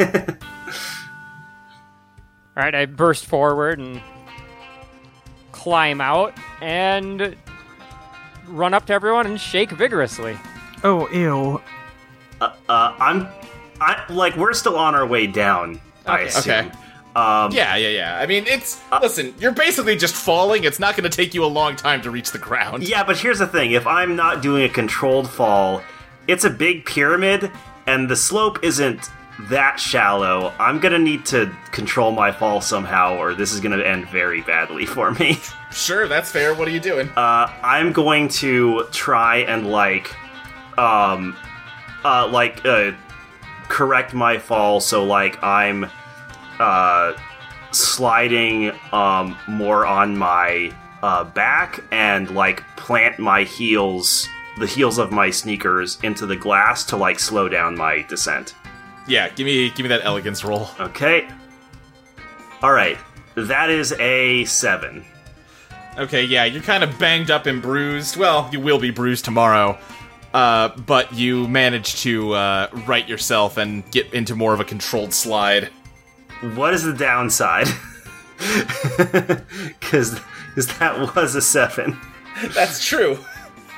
All 2.56 2.64
right, 2.64 2.74
I 2.74 2.86
burst 2.86 3.26
forward 3.26 3.80
and 3.80 4.02
climb 5.64 6.02
out 6.02 6.34
and 6.62 7.36
run 8.48 8.74
up 8.74 8.86
to 8.88 8.94
everyone 8.94 9.26
and 9.26 9.40
shake 9.40 9.72
vigorously. 9.72 10.38
Oh, 10.84 11.10
ew. 11.10 11.62
Uh, 12.42 12.52
uh, 12.68 12.96
I'm, 13.00 13.28
I 13.80 14.04
like 14.10 14.36
we're 14.36 14.54
still 14.54 14.76
on 14.76 14.94
our 14.94 15.06
way 15.06 15.26
down. 15.28 15.80
I 16.06 16.16
Okay. 16.16 16.26
assume. 16.28 16.54
Okay. 16.68 16.78
Um, 17.16 17.52
Yeah, 17.54 17.76
yeah, 17.78 17.90
yeah. 17.90 18.20
I 18.20 18.26
mean, 18.26 18.44
it's 18.48 18.82
listen. 19.02 19.34
You're 19.40 19.52
basically 19.54 19.96
just 19.96 20.16
falling. 20.16 20.66
It's 20.66 20.80
not 20.80 20.98
going 20.98 21.10
to 21.10 21.16
take 21.16 21.34
you 21.34 21.46
a 21.46 21.48
long 21.48 21.76
time 21.78 22.02
to 22.02 22.12
reach 22.12 22.32
the 22.32 22.40
ground. 22.40 22.84
Yeah, 22.84 23.04
but 23.04 23.18
here's 23.18 23.40
the 23.40 23.48
thing: 23.48 23.72
if 23.72 23.88
I'm 23.88 24.16
not 24.18 24.42
doing 24.42 24.64
a 24.64 24.70
controlled 24.70 25.30
fall, 25.30 25.82
it's 26.28 26.44
a 26.44 26.50
big 26.50 26.86
pyramid, 26.86 27.50
and 27.88 28.10
the 28.10 28.16
slope 28.18 28.60
isn't 28.64 29.10
that 29.42 29.80
shallow. 29.80 30.54
I'm 30.60 30.80
gonna 30.80 31.00
need 31.00 31.26
to 31.28 31.52
control 31.72 32.12
my 32.12 32.32
fall 32.32 32.62
somehow, 32.62 33.18
or 33.18 33.34
this 33.34 33.52
is 33.52 33.60
gonna 33.60 33.84
end 33.84 34.08
very 34.10 34.42
badly 34.42 34.86
for 34.96 35.12
me. 35.12 35.40
Sure, 35.72 36.08
that's 36.08 36.32
fair. 36.32 36.54
What 36.54 36.68
are 36.68 36.72
you 36.72 36.80
doing? 36.80 37.10
Uh, 37.10 37.52
I'm 37.64 37.92
going 37.92 38.28
to 38.30 38.86
try 38.92 39.38
and 39.38 39.68
like, 39.68 40.16
um, 40.78 41.36
uh, 42.06 42.28
like, 42.28 42.64
uh, 42.66 42.92
correct 43.70 44.14
my 44.14 44.38
fall 44.38 44.80
so 44.80 45.04
like 45.04 45.42
I'm, 45.44 45.90
uh, 46.60 47.14
sliding 47.72 48.72
um 48.92 49.36
more 49.48 49.84
on 49.86 50.16
my 50.16 50.72
uh 51.02 51.24
back 51.24 51.84
and 51.92 52.30
like 52.30 52.64
plant 52.76 53.18
my 53.18 53.44
heels, 53.44 54.28
the 54.60 54.68
heels 54.68 55.00
of 55.00 55.12
my 55.12 55.30
sneakers 55.30 55.98
into 56.04 56.26
the 56.28 56.36
glass 56.36 56.84
to 56.84 56.96
like 56.98 57.20
slow 57.20 57.50
down 57.50 57.76
my 57.76 58.04
descent. 58.04 58.54
Yeah, 59.08 59.30
give 59.30 59.46
me 59.46 59.70
give 59.70 59.84
me 59.84 59.90
that 59.90 60.02
elegance 60.04 60.44
roll. 60.44 60.70
Okay. 60.80 61.28
All 62.62 62.72
right. 62.72 62.98
That 63.36 63.70
is 63.70 63.94
a 63.94 64.46
seven. 64.46 65.06
Okay, 65.98 66.24
yeah, 66.24 66.46
you're 66.46 66.64
kind 66.64 66.84
of 66.84 66.98
banged 66.98 67.30
up 67.30 67.46
and 67.46 67.62
bruised. 67.62 68.18
Well, 68.18 68.50
you 68.52 68.60
will 68.60 68.80
be 68.80 68.90
bruised 68.90 69.26
tomorrow. 69.26 69.78
Uh, 70.34 70.70
but 70.70 71.14
you 71.14 71.48
manage 71.48 72.02
to 72.02 72.34
uh, 72.34 72.68
right 72.88 73.08
yourself 73.08 73.58
and 73.58 73.90
get 73.92 74.12
into 74.14 74.36
more 74.36 74.54
of 74.54 74.60
a 74.60 74.64
controlled 74.66 75.14
slide. 75.14 75.66
What 76.56 76.74
is 76.74 76.84
the 76.84 76.94
downside? 76.94 77.68
Because 79.80 80.20
that 80.80 81.16
was 81.16 81.36
a 81.36 81.42
seven. 81.42 81.98
That's 82.54 82.86
true. 82.86 83.18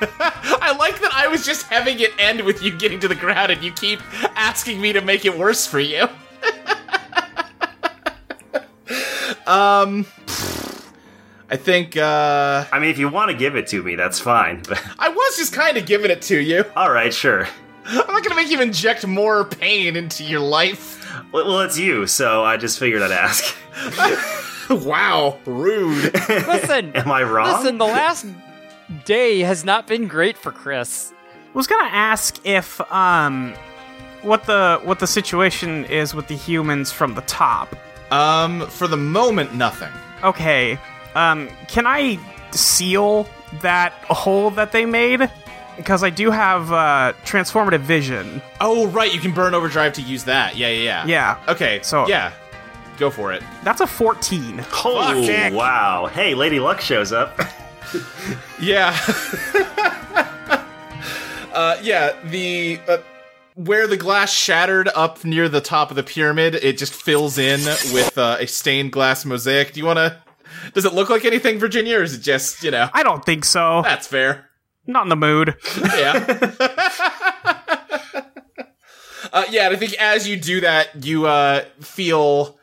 I 0.00 0.74
like 0.78 1.00
that 1.00 1.12
I 1.12 1.28
was 1.28 1.44
just 1.44 1.66
having 1.66 2.00
it 2.00 2.12
end 2.18 2.42
with 2.42 2.62
you 2.62 2.76
getting 2.76 3.00
to 3.00 3.08
the 3.08 3.14
ground 3.14 3.52
and 3.52 3.62
you 3.62 3.72
keep 3.72 4.00
asking 4.36 4.80
me 4.80 4.92
to 4.92 5.00
make 5.00 5.24
it 5.24 5.36
worse 5.36 5.66
for 5.66 5.80
you. 5.80 6.02
um, 9.46 10.06
I 11.48 11.56
think 11.56 11.96
uh, 11.96 12.64
I 12.72 12.78
mean, 12.78 12.90
if 12.90 12.98
you 12.98 13.08
want 13.08 13.30
to 13.30 13.36
give 13.36 13.56
it 13.56 13.66
to 13.68 13.82
me, 13.82 13.96
that's 13.96 14.20
fine. 14.20 14.62
But 14.68 14.82
I 14.98 15.08
was 15.08 15.36
just 15.36 15.52
kind 15.52 15.76
of 15.76 15.86
giving 15.86 16.10
it 16.10 16.22
to 16.22 16.38
you. 16.38 16.64
all 16.76 16.90
right, 16.90 17.12
sure. 17.12 17.46
I'm 17.86 18.06
not 18.08 18.24
gonna 18.24 18.34
make 18.34 18.50
you 18.50 18.60
inject 18.60 19.06
more 19.06 19.44
pain 19.44 19.96
into 19.96 20.24
your 20.24 20.40
life. 20.40 20.94
Well, 21.32 21.46
well, 21.46 21.60
it's 21.60 21.78
you, 21.78 22.06
so 22.06 22.44
I 22.44 22.56
just 22.56 22.78
figured 22.78 23.02
I'd 23.02 23.12
ask. 23.12 23.56
wow, 24.70 25.38
rude. 25.46 26.12
Listen, 26.28 26.94
Am 26.96 27.10
I 27.10 27.22
wrong? 27.22 27.56
listen. 27.58 27.78
The 27.78 27.84
last 27.84 28.26
day 29.04 29.40
has 29.40 29.64
not 29.64 29.86
been 29.86 30.08
great 30.08 30.36
for 30.36 30.52
Chris. 30.52 31.12
I 31.52 31.56
was 31.56 31.66
gonna 31.66 31.88
ask 31.90 32.44
if 32.46 32.80
um 32.92 33.54
what 34.22 34.44
the 34.44 34.80
what 34.84 34.98
the 34.98 35.06
situation 35.06 35.84
is 35.86 36.14
with 36.14 36.26
the 36.28 36.34
humans 36.36 36.92
from 36.92 37.14
the 37.14 37.22
top. 37.22 37.74
um, 38.12 38.66
for 38.68 38.86
the 38.86 38.96
moment, 38.96 39.54
nothing. 39.54 39.90
Okay. 40.22 40.78
Um 41.14 41.48
can 41.68 41.86
I 41.86 42.18
seal 42.50 43.26
that 43.62 43.92
hole 44.04 44.50
that 44.52 44.72
they 44.72 44.84
made? 44.86 45.30
Because 45.76 46.02
I 46.02 46.10
do 46.10 46.30
have 46.30 46.72
uh 46.72 47.12
transformative 47.24 47.80
vision. 47.80 48.40
Oh, 48.60 48.86
right, 48.88 49.12
you 49.12 49.20
can 49.20 49.32
burn 49.32 49.54
overdrive 49.54 49.92
to 49.94 50.02
use 50.02 50.24
that. 50.24 50.56
Yeah, 50.56 50.68
yeah, 50.68 50.82
yeah. 50.82 51.06
Yeah. 51.06 51.52
Okay, 51.52 51.80
So- 51.82 52.06
yeah, 52.08 52.32
go 52.98 53.10
for 53.10 53.32
it. 53.32 53.42
That's 53.64 53.80
a 53.80 53.86
14. 53.86 54.64
oh, 54.84 55.22
Jack. 55.26 55.52
wow. 55.52 56.06
Hey, 56.06 56.34
Lady 56.34 56.60
Luck 56.60 56.80
shows 56.80 57.12
up. 57.12 57.38
Yeah. 58.60 58.96
uh, 61.52 61.76
yeah, 61.82 62.12
the 62.24 62.80
uh, 62.88 62.98
where 63.54 63.86
the 63.86 63.98
glass 63.98 64.32
shattered 64.32 64.88
up 64.94 65.24
near 65.24 65.48
the 65.48 65.60
top 65.60 65.90
of 65.90 65.96
the 65.96 66.02
pyramid, 66.02 66.54
it 66.54 66.78
just 66.78 66.94
fills 66.94 67.36
in 67.36 67.60
with 67.92 68.16
uh, 68.16 68.38
a 68.40 68.46
stained 68.46 68.92
glass 68.92 69.24
mosaic. 69.26 69.72
Do 69.74 69.80
you 69.80 69.86
want 69.86 69.98
to? 69.98 70.16
Does 70.72 70.86
it 70.86 70.94
look 70.94 71.10
like 71.10 71.24
anything, 71.26 71.58
Virginia, 71.58 71.98
or 71.98 72.02
is 72.02 72.14
it 72.14 72.20
just 72.22 72.62
you 72.62 72.70
know? 72.70 72.88
I 72.94 73.02
don't 73.02 73.24
think 73.24 73.44
so. 73.44 73.82
That's 73.82 74.06
fair. 74.06 74.48
Not 74.86 75.02
in 75.04 75.08
the 75.10 75.16
mood. 75.16 75.54
Yeah. 75.76 76.24
uh, 79.32 79.44
yeah, 79.50 79.66
and 79.66 79.74
I 79.74 79.76
think 79.76 79.94
as 79.94 80.28
you 80.28 80.36
do 80.38 80.60
that, 80.62 81.04
you 81.04 81.26
uh, 81.26 81.64
feel 81.80 82.58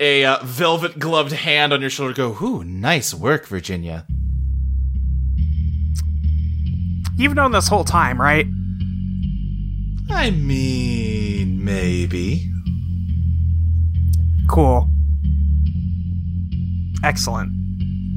a 0.00 0.24
uh, 0.24 0.42
velvet 0.44 0.98
gloved 0.98 1.32
hand 1.32 1.72
on 1.72 1.80
your 1.80 1.90
shoulder 1.90 2.14
go, 2.14 2.36
Ooh, 2.44 2.64
nice 2.64 3.14
work, 3.14 3.46
Virginia. 3.46 4.06
You've 7.16 7.34
known 7.34 7.52
this 7.52 7.68
whole 7.68 7.84
time, 7.84 8.20
right? 8.20 8.46
I 10.10 10.30
mean, 10.30 11.64
maybe. 11.64 12.50
Cool. 14.48 14.88
Excellent. 17.02 17.52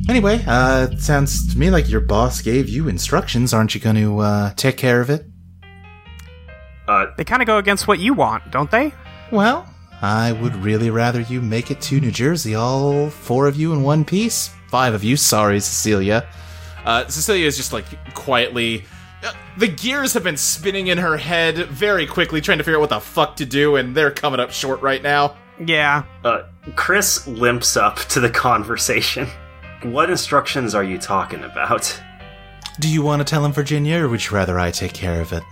Anyway, 0.09 0.43
uh, 0.47 0.87
it 0.91 0.99
sounds 1.01 1.51
to 1.53 1.57
me 1.59 1.69
like 1.69 1.89
your 1.89 2.01
boss 2.01 2.41
gave 2.41 2.67
you 2.69 2.87
instructions. 2.87 3.53
Aren't 3.53 3.75
you 3.75 3.81
going 3.81 3.95
to 3.95 4.19
uh, 4.19 4.53
take 4.55 4.77
care 4.77 5.01
of 5.01 5.09
it? 5.09 5.25
Uh, 6.87 7.05
They 7.17 7.23
kind 7.23 7.41
of 7.41 7.45
go 7.45 7.57
against 7.57 7.87
what 7.87 7.99
you 7.99 8.13
want, 8.13 8.49
don't 8.51 8.71
they? 8.71 8.91
Well, 9.31 9.67
I 10.01 10.31
would 10.31 10.55
really 10.55 10.89
rather 10.89 11.21
you 11.21 11.41
make 11.41 11.69
it 11.69 11.81
to 11.81 11.99
New 11.99 12.11
Jersey, 12.11 12.55
all 12.55 13.09
four 13.09 13.47
of 13.47 13.55
you 13.55 13.73
in 13.73 13.83
one 13.83 14.03
piece. 14.03 14.49
Five 14.69 14.93
of 14.93 15.03
you, 15.03 15.15
sorry, 15.17 15.59
Cecilia. 15.59 16.27
Uh, 16.85 17.07
Cecilia 17.07 17.45
is 17.45 17.57
just 17.57 17.73
like 17.73 17.85
quietly. 18.13 18.85
Uh, 19.23 19.33
the 19.57 19.67
gears 19.67 20.13
have 20.13 20.23
been 20.23 20.37
spinning 20.37 20.87
in 20.87 20.97
her 20.97 21.17
head 21.17 21.57
very 21.67 22.07
quickly, 22.07 22.39
trying 22.41 22.57
to 22.57 22.63
figure 22.63 22.77
out 22.77 22.81
what 22.81 22.89
the 22.89 22.99
fuck 22.99 23.35
to 23.37 23.45
do, 23.45 23.75
and 23.75 23.95
they're 23.95 24.11
coming 24.11 24.39
up 24.39 24.51
short 24.51 24.81
right 24.81 25.03
now. 25.03 25.35
Yeah. 25.65 26.03
uh, 26.23 26.43
Chris 26.77 27.27
limps 27.27 27.75
up 27.75 27.97
to 28.09 28.21
the 28.21 28.29
conversation. 28.29 29.27
What 29.83 30.09
instructions 30.09 30.73
are 30.73 30.83
you 30.83 30.97
talking 30.97 31.43
about? 31.43 32.01
Do 32.79 32.87
you 32.87 33.01
want 33.01 33.19
to 33.21 33.25
tell 33.25 33.43
him, 33.43 33.51
Virginia, 33.51 34.03
or 34.03 34.07
would 34.07 34.25
you 34.25 34.31
rather 34.31 34.57
I 34.57 34.71
take 34.71 34.93
care 34.93 35.19
of 35.19 35.33
it? 35.33 35.43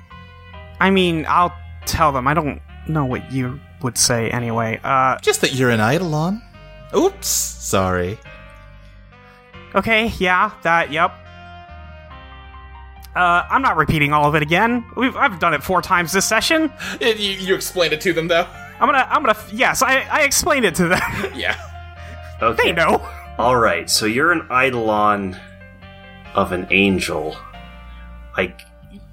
I 0.80 0.90
mean, 0.92 1.26
I'll 1.28 1.54
tell 1.86 2.14
them. 2.14 2.26
I 2.28 2.34
don't 2.34 2.62
know 2.88 3.04
what 3.06 3.30
you 3.32 3.60
would 3.82 3.98
say 3.98 4.30
anyway. 4.30 4.80
Uh, 4.84 5.18
Just 5.20 5.42
that 5.42 5.54
you're 5.54 5.72
an 5.72 5.82
Eidolon. 5.82 6.42
Oops, 6.96 7.28
sorry. 7.28 8.18
Okay, 9.78 10.08
yeah, 10.20 10.52
that, 10.64 10.92
yep. 10.92 11.12
Uh, 13.16 13.48
I'm 13.50 13.62
not 13.64 13.78
repeating 13.78 14.14
all 14.14 14.26
of 14.28 14.36
it 14.36 14.44
again. 14.44 14.86
We've, 14.96 15.16
I've 15.16 15.40
done 15.40 15.54
it 15.56 15.64
four 15.64 15.82
times 15.82 16.12
this 16.12 16.26
session. 16.26 16.72
It- 17.00 17.18
you, 17.18 17.32
you 17.32 17.56
explained 17.56 17.94
it 17.94 18.02
to 18.02 18.14
them, 18.14 18.28
though? 18.28 18.46
I'm 18.80 18.88
gonna, 18.88 19.08
I'm 19.10 19.24
gonna, 19.24 19.38
yes, 19.52 19.82
I, 19.82 20.02
I 20.02 20.22
explained 20.22 20.66
it 20.66 20.76
to 20.76 20.88
them. 20.88 21.02
Yeah. 21.36 21.56
Okay. 22.42 22.66
they 22.66 22.72
know. 22.74 23.04
All 23.40 23.56
right, 23.58 23.90
so 23.90 24.06
you're 24.06 24.32
an 24.32 24.48
eidolon 24.52 25.36
of 26.36 26.52
an 26.52 26.68
angel. 26.70 27.36
I 28.36 28.54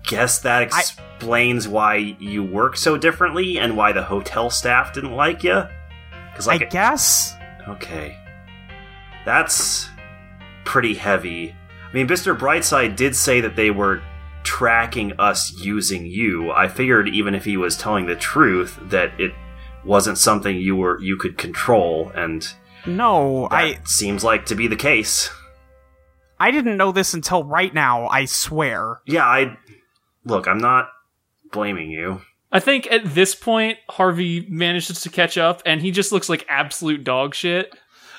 guess 0.06 0.40
that 0.40 0.62
explains 0.64 1.66
why 1.66 1.96
you 1.96 2.44
work 2.44 2.76
so 2.76 2.98
differently 2.98 3.58
and 3.58 3.74
why 3.74 3.92
the 3.92 4.02
hotel 4.02 4.50
staff 4.50 4.92
didn't 4.92 5.12
like 5.12 5.42
you. 5.42 5.62
Because 6.30 6.46
like, 6.46 6.60
I 6.60 6.66
guess. 6.66 7.34
okay, 7.68 8.18
that's 9.24 9.88
pretty 10.64 10.94
heavy. 10.94 11.54
I 11.90 11.94
mean, 11.94 12.08
Mr. 12.08 12.36
Brightside 12.36 12.96
did 12.96 13.14
say 13.14 13.40
that 13.40 13.56
they 13.56 13.70
were 13.70 14.02
tracking 14.42 15.12
us 15.18 15.52
using 15.62 16.06
you. 16.06 16.50
I 16.50 16.68
figured 16.68 17.08
even 17.08 17.34
if 17.34 17.44
he 17.44 17.56
was 17.56 17.76
telling 17.76 18.06
the 18.06 18.16
truth, 18.16 18.78
that 18.82 19.18
it 19.20 19.32
wasn't 19.84 20.18
something 20.18 20.56
you 20.56 20.76
were 20.76 21.00
you 21.00 21.16
could 21.16 21.38
control, 21.38 22.10
and 22.14 22.46
No, 22.86 23.48
that 23.50 23.56
I, 23.56 23.78
seems 23.84 24.24
like 24.24 24.46
to 24.46 24.54
be 24.54 24.66
the 24.66 24.76
case. 24.76 25.30
I 26.38 26.50
didn't 26.50 26.76
know 26.76 26.90
this 26.92 27.14
until 27.14 27.44
right 27.44 27.72
now. 27.72 28.06
I 28.08 28.24
swear. 28.24 29.00
Yeah, 29.06 29.24
I 29.24 29.56
look. 30.24 30.46
I'm 30.48 30.58
not 30.58 30.88
blaming 31.52 31.90
you. 31.90 32.20
I 32.50 32.60
think 32.60 32.86
at 32.90 33.14
this 33.14 33.34
point, 33.34 33.78
Harvey 33.88 34.46
manages 34.48 35.00
to 35.02 35.10
catch 35.10 35.36
up, 35.38 35.62
and 35.66 35.80
he 35.80 35.90
just 35.90 36.12
looks 36.12 36.28
like 36.28 36.44
absolute 36.48 37.02
dog 37.04 37.34
shit. 37.34 37.72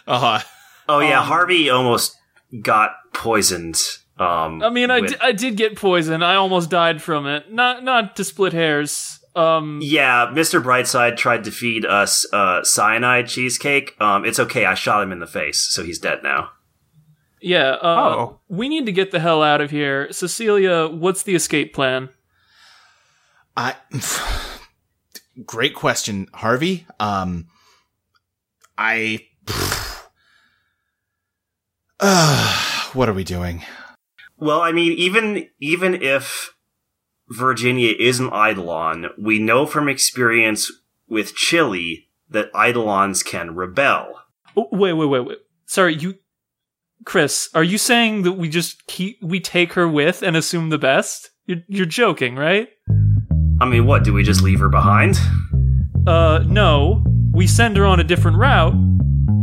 Uh 0.07 0.19
huh. 0.39 0.47
Oh 0.87 0.99
yeah, 0.99 1.21
Um, 1.21 1.27
Harvey 1.27 1.69
almost 1.69 2.15
got 2.61 2.91
poisoned. 3.13 3.81
Um, 4.17 4.63
I 4.63 4.69
mean, 4.69 4.89
I, 4.91 5.01
with- 5.01 5.11
di- 5.11 5.17
I 5.21 5.31
did 5.33 5.57
get 5.57 5.75
poisoned. 5.75 6.23
I 6.23 6.35
almost 6.35 6.69
died 6.69 7.01
from 7.01 7.27
it. 7.27 7.51
Not 7.51 7.83
not 7.83 8.15
to 8.17 8.23
split 8.23 8.53
hairs. 8.53 9.19
Um, 9.35 9.79
yeah, 9.83 10.27
Mr. 10.33 10.63
Brightside 10.63 11.17
tried 11.17 11.43
to 11.43 11.51
feed 11.51 11.85
us 11.85 12.25
uh, 12.31 12.63
cyanide 12.63 13.27
cheesecake. 13.27 13.99
Um, 13.99 14.23
it's 14.23 14.39
okay. 14.39 14.65
I 14.65 14.75
shot 14.75 15.03
him 15.03 15.11
in 15.11 15.19
the 15.19 15.27
face, 15.27 15.59
so 15.69 15.83
he's 15.83 15.99
dead 15.99 16.19
now. 16.23 16.51
yeah. 17.41 17.71
Uh, 17.71 18.15
Oh. 18.15 18.39
we 18.47 18.69
need 18.69 18.85
to 18.85 18.93
get 18.93 19.11
the 19.11 19.19
hell 19.19 19.43
out 19.43 19.59
of 19.59 19.71
here. 19.71 20.09
Cecilia, 20.13 20.87
what's 20.87 21.23
the 21.23 21.35
escape 21.35 21.73
plan? 21.73 22.07
I. 23.57 23.75
Great 25.45 25.75
question, 25.75 26.27
Harvey. 26.33 26.87
Um, 26.97 27.47
I. 28.77 29.27
Uh, 32.07 32.53
what 32.93 33.09
are 33.09 33.13
we 33.13 33.23
doing? 33.23 33.63
Well, 34.37 34.61
I 34.61 34.71
mean, 34.71 34.91
even 34.93 35.47
even 35.59 35.95
if 35.95 36.53
Virginia 37.29 37.93
is 37.97 38.19
an 38.19 38.27
Eidolon, 38.27 39.07
we 39.17 39.39
know 39.39 39.65
from 39.65 39.89
experience 39.89 40.71
with 41.07 41.33
Chili 41.33 42.09
that 42.29 42.51
Eidolons 42.55 43.23
can 43.23 43.55
rebel. 43.55 44.19
Oh, 44.55 44.67
wait, 44.71 44.93
wait, 44.93 45.07
wait, 45.07 45.25
wait. 45.25 45.37
Sorry, 45.65 45.95
you, 45.95 46.15
Chris. 47.05 47.49
Are 47.55 47.63
you 47.63 47.79
saying 47.79 48.21
that 48.21 48.33
we 48.33 48.49
just 48.49 48.85
keep 48.85 49.17
we 49.23 49.39
take 49.39 49.73
her 49.73 49.87
with 49.87 50.21
and 50.21 50.37
assume 50.37 50.69
the 50.69 50.77
best? 50.77 51.31
You're 51.47 51.63
you're 51.67 51.87
joking, 51.87 52.35
right? 52.35 52.69
I 53.59 53.65
mean, 53.65 53.87
what? 53.87 54.03
Do 54.03 54.13
we 54.13 54.21
just 54.21 54.43
leave 54.43 54.59
her 54.59 54.69
behind? 54.69 55.17
Uh, 56.05 56.43
no. 56.45 57.03
We 57.31 57.47
send 57.47 57.77
her 57.77 57.85
on 57.85 57.99
a 57.99 58.03
different 58.03 58.37
route. 58.37 58.75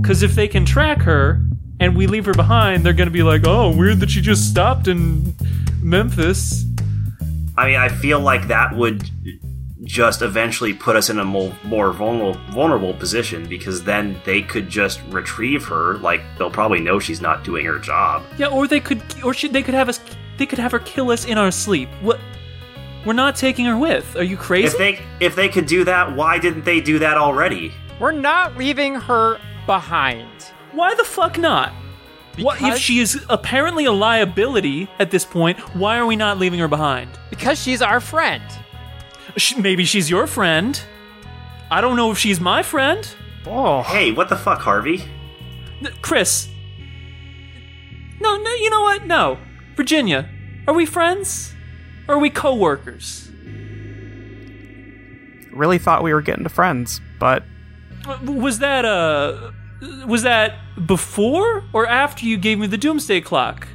Cause 0.05 0.23
if 0.23 0.35
they 0.35 0.49
can 0.49 0.65
track 0.65 1.01
her 1.03 1.41
and 1.83 1.97
we 1.97 2.07
leave 2.07 2.25
her 2.27 2.33
behind, 2.33 2.85
they're 2.85 2.93
gonna 2.93 3.11
be 3.11 3.23
like, 3.23 3.43
"Oh, 3.45 3.75
weird 3.75 4.01
that 4.01 4.11
she 4.11 4.21
just 4.21 4.49
stopped 4.49 4.87
in 4.87 5.35
Memphis." 5.83 6.65
I 7.59 7.67
mean, 7.67 7.77
I 7.77 7.89
feel 7.89 8.21
like 8.21 8.49
that 8.49 8.75
would 8.75 9.11
just 9.85 10.23
eventually 10.23 10.73
put 10.73 10.95
us 10.95 11.11
in 11.11 11.19
a 11.19 11.25
more, 11.25 11.53
more 11.65 11.93
vulnerable, 11.93 12.41
vulnerable 12.53 12.95
position 12.95 13.47
because 13.49 13.83
then 13.83 14.17
they 14.25 14.41
could 14.41 14.69
just 14.69 15.01
retrieve 15.11 15.65
her. 15.65 15.99
Like 15.99 16.23
they'll 16.39 16.51
probably 16.51 16.81
know 16.81 17.01
she's 17.01 17.21
not 17.21 17.43
doing 17.43 17.67
her 17.67 17.79
job. 17.79 18.23
Yeah, 18.39 18.47
or 18.47 18.69
they 18.69 18.81
could, 18.81 19.03
or 19.25 19.35
she, 19.35 19.49
they 19.49 19.63
could 19.63 19.75
have 19.75 19.89
us, 19.89 20.01
they 20.39 20.47
could 20.47 20.61
have 20.61 20.73
her 20.73 20.79
kill 20.79 21.11
us 21.11 21.25
in 21.25 21.37
our 21.37 21.51
sleep. 21.51 21.89
What? 22.01 22.21
We're 23.05 23.13
not 23.13 23.35
taking 23.35 23.67
her 23.67 23.77
with. 23.77 24.15
Are 24.15 24.23
you 24.23 24.37
crazy? 24.37 24.67
If 24.69 24.79
they 24.79 25.01
if 25.19 25.35
they 25.35 25.49
could 25.49 25.67
do 25.67 25.83
that, 25.85 26.15
why 26.15 26.39
didn't 26.39 26.65
they 26.65 26.81
do 26.81 27.01
that 27.01 27.17
already? 27.17 27.73
We're 27.99 28.13
not 28.13 28.57
leaving 28.57 28.95
her 28.95 29.41
behind. 29.67 30.52
Why 30.73 30.95
the 30.95 31.05
fuck 31.05 31.39
not? 31.39 31.73
What 32.39 32.57
if 32.57 32.61
Because- 32.63 32.81
she 32.81 32.99
is 33.01 33.25
apparently 33.29 33.85
a 33.85 33.93
liability 33.93 34.89
at 34.99 35.11
this 35.11 35.25
point? 35.25 35.59
Why 35.77 35.99
are 35.99 36.07
we 36.07 36.17
not 36.17 36.39
leaving 36.39 36.59
her 36.61 36.69
behind? 36.69 37.11
Because 37.31 37.61
she's 37.63 37.83
our 37.83 38.01
friend. 38.01 38.43
Sh- 39.37 39.57
maybe 39.57 39.85
she's 39.85 40.09
your 40.11 40.27
friend. 40.27 40.81
I 41.71 41.81
don't 41.81 41.97
know 41.97 42.11
if 42.11 42.19
she's 42.19 42.41
my 42.41 42.63
friend. 42.63 43.07
Oh, 43.47 43.83
Hey, 43.83 44.13
what 44.13 44.29
the 44.29 44.37
fuck, 44.37 44.61
Harvey? 44.61 45.05
N- 45.85 45.93
Chris. 46.01 46.49
No, 48.21 48.37
no, 48.37 48.51
you 48.55 48.71
know 48.71 48.83
what? 48.83 49.07
No. 49.07 49.39
Virginia, 49.77 50.29
are 50.69 50.75
we 50.75 50.87
friends? 50.87 51.55
Or 52.09 52.15
are 52.17 52.19
we 52.19 52.31
co-workers? 52.31 53.29
really 55.53 55.77
thought 55.79 56.03
we 56.03 56.15
were 56.15 56.23
getting 56.23 56.45
to 56.45 56.49
friends, 56.49 57.01
but 57.21 57.45
Was 58.25 58.59
that 58.61 58.85
uh 58.87 59.51
was 60.07 60.23
that 60.23 60.55
before 60.87 61.65
or 61.73 61.87
after 61.87 62.25
you 62.25 62.37
gave 62.37 62.59
me 62.59 62.67
the 62.67 62.79
doomsday 62.79 63.21
clock? 63.21 63.67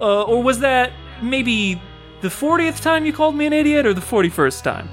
Uh, 0.00 0.22
or 0.22 0.42
was 0.42 0.60
that 0.60 0.92
maybe 1.22 1.80
the 2.22 2.28
40th 2.28 2.80
time 2.80 3.04
you 3.06 3.12
called 3.12 3.36
me 3.36 3.46
an 3.46 3.52
idiot 3.52 3.86
or 3.86 3.94
the 3.94 4.00
41st 4.00 4.62
time? 4.62 4.88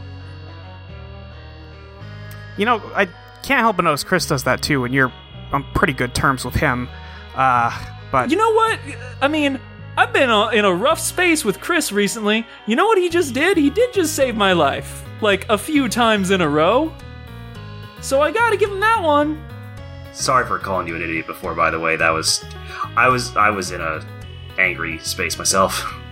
you 2.57 2.66
know, 2.66 2.82
I 2.93 3.05
can't 3.41 3.62
help 3.62 3.78
but 3.78 3.84
notice 3.86 4.03
Chris 4.03 4.28
does 4.28 4.43
that 4.43 4.62
too, 4.62 4.84
and 4.84 4.93
you're 4.93 5.14
on 5.53 5.64
pretty 5.74 5.93
good 5.93 6.14
terms 6.14 6.43
with 6.43 6.55
him. 6.55 6.89
Uh, 7.34 7.72
but 8.12 8.30
You 8.30 8.36
know 8.36 8.51
what? 8.51 8.78
I 9.22 9.30
mean, 9.30 9.60
I've 9.97 10.12
been 10.12 10.30
uh, 10.30 10.49
in 10.49 10.66
a 10.66 10.74
rough 10.74 10.99
space 10.99 11.45
with 11.45 11.62
Chris 11.62 11.93
recently. 11.93 12.45
You 12.68 12.76
know 12.76 12.86
what 12.86 12.97
he 12.97 13.07
just 13.10 13.34
did? 13.34 13.55
He 13.55 13.70
did 13.70 13.93
just 13.93 14.14
save 14.14 14.36
my 14.36 14.51
life. 14.51 15.05
Like 15.22 15.47
a 15.49 15.57
few 15.57 15.88
times 15.88 16.32
in 16.32 16.41
a 16.41 16.49
row. 16.49 16.93
So 18.01 18.22
I 18.22 18.32
gotta 18.32 18.57
give 18.57 18.72
him 18.72 18.82
that 18.82 19.01
one. 19.01 19.41
Sorry 20.20 20.45
for 20.45 20.59
calling 20.59 20.86
you 20.86 20.97
an 20.97 21.01
idiot 21.01 21.28
before. 21.28 21.55
By 21.55 21.72
the 21.72 21.80
way, 21.80 21.95
that 21.95 22.09
was 22.09 22.43
I 22.97 23.07
was 23.07 23.38
I 23.38 23.49
was 23.49 23.72
in 23.72 23.80
a 23.80 24.05
angry 24.57 24.99
space 24.99 25.38
myself. 25.38 25.82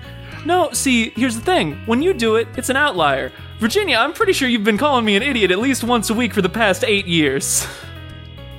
No, 0.46 0.72
see, 0.72 1.10
here's 1.10 1.36
the 1.36 1.42
thing. 1.42 1.74
When 1.88 2.02
you 2.02 2.14
do 2.14 2.38
it, 2.38 2.48
it's 2.56 2.70
an 2.70 2.78
outlier. 2.78 3.34
Virginia, 3.60 3.98
I'm 3.98 4.14
pretty 4.14 4.32
sure 4.32 4.48
you've 4.48 4.64
been 4.64 4.78
calling 4.78 5.04
me 5.04 5.18
an 5.18 5.24
idiot 5.24 5.52
at 5.52 5.60
least 5.60 5.84
once 5.84 6.10
a 6.10 6.14
week 6.14 6.34
for 6.34 6.42
the 6.42 6.48
past 6.48 6.86
eight 6.86 7.06
years. 7.06 7.68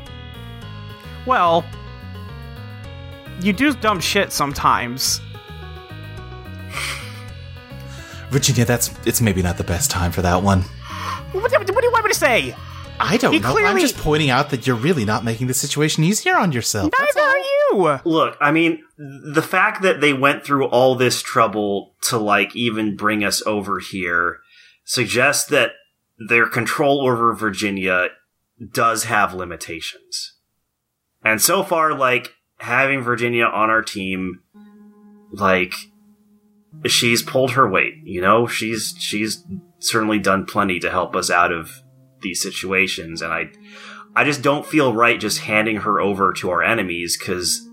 well, 1.26 1.64
you 3.40 3.54
do 3.54 3.72
dumb 3.72 4.00
shit 4.00 4.32
sometimes. 4.32 5.22
Virginia, 8.28 8.66
that's 8.66 8.90
it's 9.06 9.22
maybe 9.22 9.40
not 9.40 9.56
the 9.56 9.64
best 9.64 9.90
time 9.90 10.12
for 10.12 10.20
that 10.20 10.42
one. 10.42 10.62
What, 11.32 11.50
what 11.50 11.66
do 11.66 11.72
you 11.72 11.92
want 11.92 12.04
me 12.04 12.10
to 12.10 12.18
say? 12.18 12.54
I 13.00 13.16
don't 13.16 13.32
He 13.32 13.38
know. 13.40 13.56
I'm 13.58 13.78
just 13.78 13.96
pointing 13.96 14.30
out 14.30 14.50
that 14.50 14.66
you're 14.66 14.76
really 14.76 15.04
not 15.04 15.24
making 15.24 15.46
the 15.46 15.54
situation 15.54 16.04
easier 16.04 16.36
on 16.36 16.52
yourself. 16.52 16.92
Neither 16.98 17.20
are 17.20 17.38
you. 17.38 18.00
Look, 18.04 18.36
I 18.40 18.50
mean, 18.50 18.82
the 18.96 19.42
fact 19.42 19.82
that 19.82 20.00
they 20.00 20.12
went 20.12 20.44
through 20.44 20.66
all 20.66 20.94
this 20.94 21.22
trouble 21.22 21.94
to 22.02 22.18
like 22.18 22.56
even 22.56 22.96
bring 22.96 23.24
us 23.24 23.42
over 23.46 23.78
here 23.78 24.38
suggests 24.84 25.48
that 25.50 25.72
their 26.18 26.46
control 26.46 27.06
over 27.06 27.34
Virginia 27.34 28.08
does 28.72 29.04
have 29.04 29.34
limitations. 29.34 30.34
And 31.22 31.40
so 31.40 31.62
far, 31.62 31.94
like, 31.94 32.34
having 32.58 33.02
Virginia 33.02 33.44
on 33.44 33.70
our 33.70 33.82
team, 33.82 34.40
like, 35.30 35.74
she's 36.86 37.22
pulled 37.22 37.52
her 37.52 37.68
weight, 37.68 37.94
you 38.02 38.20
know? 38.20 38.46
She's, 38.46 38.94
she's 38.98 39.44
certainly 39.78 40.18
done 40.18 40.44
plenty 40.44 40.80
to 40.80 40.90
help 40.90 41.14
us 41.14 41.30
out 41.30 41.52
of 41.52 41.82
these 42.20 42.40
situations, 42.40 43.22
and 43.22 43.32
I, 43.32 43.50
I 44.14 44.24
just 44.24 44.42
don't 44.42 44.66
feel 44.66 44.94
right 44.94 45.18
just 45.18 45.40
handing 45.40 45.78
her 45.78 46.00
over 46.00 46.32
to 46.34 46.50
our 46.50 46.62
enemies, 46.62 47.16
cause, 47.16 47.68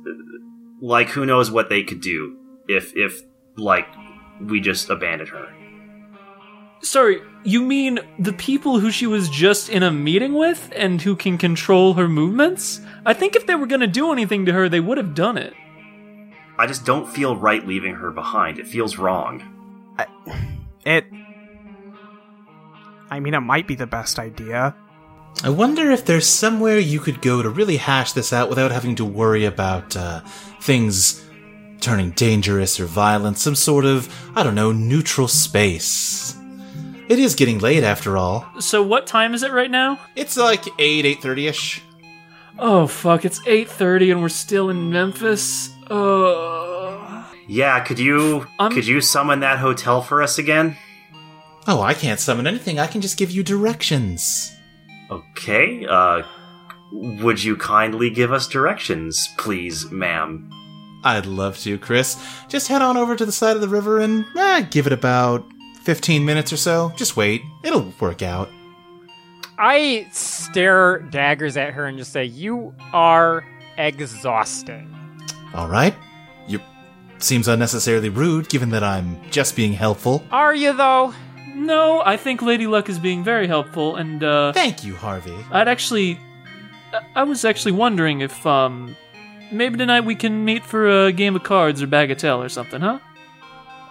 like, 0.82 1.10
who 1.10 1.26
knows 1.26 1.50
what 1.50 1.70
they 1.70 1.84
could 1.84 2.02
do 2.02 2.38
if, 2.68 2.96
if, 2.96 3.22
like, 3.58 3.88
we 4.42 4.60
just 4.60 4.90
abandoned 4.90 5.30
her. 5.30 5.48
Sorry, 6.82 7.22
you 7.44 7.62
mean 7.62 8.00
the 8.20 8.34
people 8.34 8.80
who 8.80 8.92
she 8.92 9.08
was 9.08 9.28
just 9.30 9.70
in 9.70 9.82
a 9.82 9.92
meeting 9.92 10.34
with 10.34 10.72
and 10.76 11.02
who 11.02 11.16
can 11.16 11.38
control 11.38 11.96
her 11.96 12.08
movements? 12.08 12.82
I 13.06 13.14
think 13.14 13.36
if 13.36 13.48
they 13.48 13.56
were 13.56 13.66
gonna 13.66 13.88
do 13.88 14.12
anything 14.12 14.46
to 14.46 14.54
her, 14.54 14.70
they 14.70 14.82
would 14.82 14.98
have 14.98 15.16
done 15.16 15.38
it. 15.38 15.54
I 16.60 16.68
just 16.68 16.86
don't 16.86 17.10
feel 17.10 17.36
right 17.36 17.66
leaving 17.66 17.96
her 17.96 18.12
behind. 18.12 18.60
It 18.60 18.68
feels 18.68 18.98
wrong. 18.98 19.44
It. 20.86 21.06
I 23.10 23.20
mean, 23.20 23.34
it 23.34 23.40
might 23.42 23.68
be 23.68 23.76
the 23.76 23.88
best 23.88 24.20
idea. 24.20 24.76
I 25.44 25.50
wonder 25.50 25.92
if 25.92 26.06
there's 26.06 26.28
somewhere 26.28 26.80
you 26.80 27.00
could 27.00 27.22
go 27.22 27.42
to 27.42 27.50
really 27.50 27.78
hash 27.78 28.14
this 28.14 28.32
out 28.32 28.50
without 28.50 28.72
having 28.72 28.96
to 28.96 29.06
worry 29.06 29.46
about 29.46 29.96
uh, 29.96 30.22
things 30.62 31.24
turning 31.82 32.12
dangerous 32.12 32.80
or 32.80 32.86
violent, 32.86 33.38
some 33.38 33.56
sort 33.56 33.86
of, 33.86 34.08
I 34.36 34.44
don't 34.44 34.56
know, 34.56 34.72
neutral 34.72 35.28
space. 35.28 36.36
It 37.10 37.20
is 37.20 37.36
getting 37.36 37.60
late 37.60 37.84
after 37.84 38.18
all. 38.18 38.48
So 38.60 38.82
what 38.82 39.06
time 39.06 39.34
is 39.34 39.44
it 39.44 39.52
right 39.52 39.70
now? 39.70 40.00
It's 40.16 40.38
like 40.38 40.64
8, 40.80 41.06
8.30ish. 41.22 41.82
Oh 42.58 42.88
fuck, 42.88 43.26
it's 43.26 43.40
8:30 43.46 44.14
and 44.14 44.22
we're 44.22 44.30
still 44.30 44.70
in 44.70 44.90
Memphis. 44.90 45.70
Uh 45.92 47.26
Yeah, 47.48 47.82
could 47.82 48.00
you 48.00 48.48
Um, 48.60 48.74
could 48.74 48.88
you 48.88 49.02
summon 49.02 49.42
that 49.42 49.60
hotel 49.60 50.02
for 50.02 50.24
us 50.24 50.38
again? 50.38 50.78
Oh, 51.68 51.82
I 51.82 51.94
can't 51.94 52.20
summon 52.20 52.48
anything. 52.48 52.80
I 52.80 52.88
can 52.88 53.02
just 53.02 53.18
give 53.18 53.32
you 53.32 53.44
directions. 53.44 54.52
Okay. 55.10 55.86
Uh, 55.86 56.24
would 56.92 57.44
you 57.44 57.58
kindly 57.58 58.10
give 58.10 58.32
us 58.32 58.48
directions, 58.48 59.30
please, 59.38 59.90
ma'am? 59.92 60.50
I'd 61.04 61.26
love 61.26 61.58
to, 61.60 61.78
Chris. 61.78 62.18
Just 62.50 62.68
head 62.68 62.82
on 62.82 62.98
over 62.98 63.16
to 63.16 63.26
the 63.26 63.32
side 63.32 63.56
of 63.56 63.62
the 63.62 63.68
river 63.68 64.00
and 64.00 64.26
eh, 64.38 64.62
give 64.62 64.88
it 64.88 64.94
about 64.94 65.46
15 65.84 66.26
minutes 66.26 66.52
or 66.52 66.58
so. 66.58 66.92
Just 66.96 67.16
wait. 67.16 67.42
It'll 67.64 67.94
work 68.00 68.22
out. 68.22 68.50
I 69.58 70.08
stare 70.12 71.00
daggers 71.00 71.58
at 71.58 71.74
her 71.74 71.86
and 71.86 71.98
just 71.98 72.12
say, 72.12 72.26
"You 72.26 72.74
are 72.92 73.46
exhausting." 73.78 74.94
All 75.54 75.70
right. 75.70 75.96
You 76.48 76.60
seems 77.20 77.48
unnecessarily 77.48 78.10
rude 78.10 78.50
given 78.50 78.72
that 78.72 78.84
I'm 78.84 79.18
just 79.32 79.56
being 79.56 79.72
helpful. 79.74 80.26
Are 80.32 80.54
you 80.54 80.74
though? 80.74 81.14
No, 81.56 82.02
I 82.06 82.18
think 82.18 82.42
Lady 82.42 82.68
Luck 82.68 82.90
is 82.90 83.00
being 83.00 83.24
very 83.24 83.48
helpful 83.48 83.96
and 83.96 84.24
uh 84.24 84.52
Thank 84.54 84.84
you, 84.84 84.96
Harvey. 84.96 85.36
I'd 85.52 85.68
actually 85.68 86.20
I- 86.94 87.22
I 87.22 87.24
was 87.24 87.44
actually 87.46 87.72
wondering 87.74 88.22
if 88.22 88.46
um 88.46 88.96
maybe 89.52 89.78
tonight 89.78 90.02
we 90.02 90.16
can 90.16 90.44
meet 90.46 90.64
for 90.66 91.06
a 91.08 91.12
game 91.12 91.36
of 91.36 91.44
cards 91.44 91.82
or 91.82 91.88
bagatelle 91.88 92.40
or 92.44 92.50
something, 92.50 92.82
huh? 92.82 93.00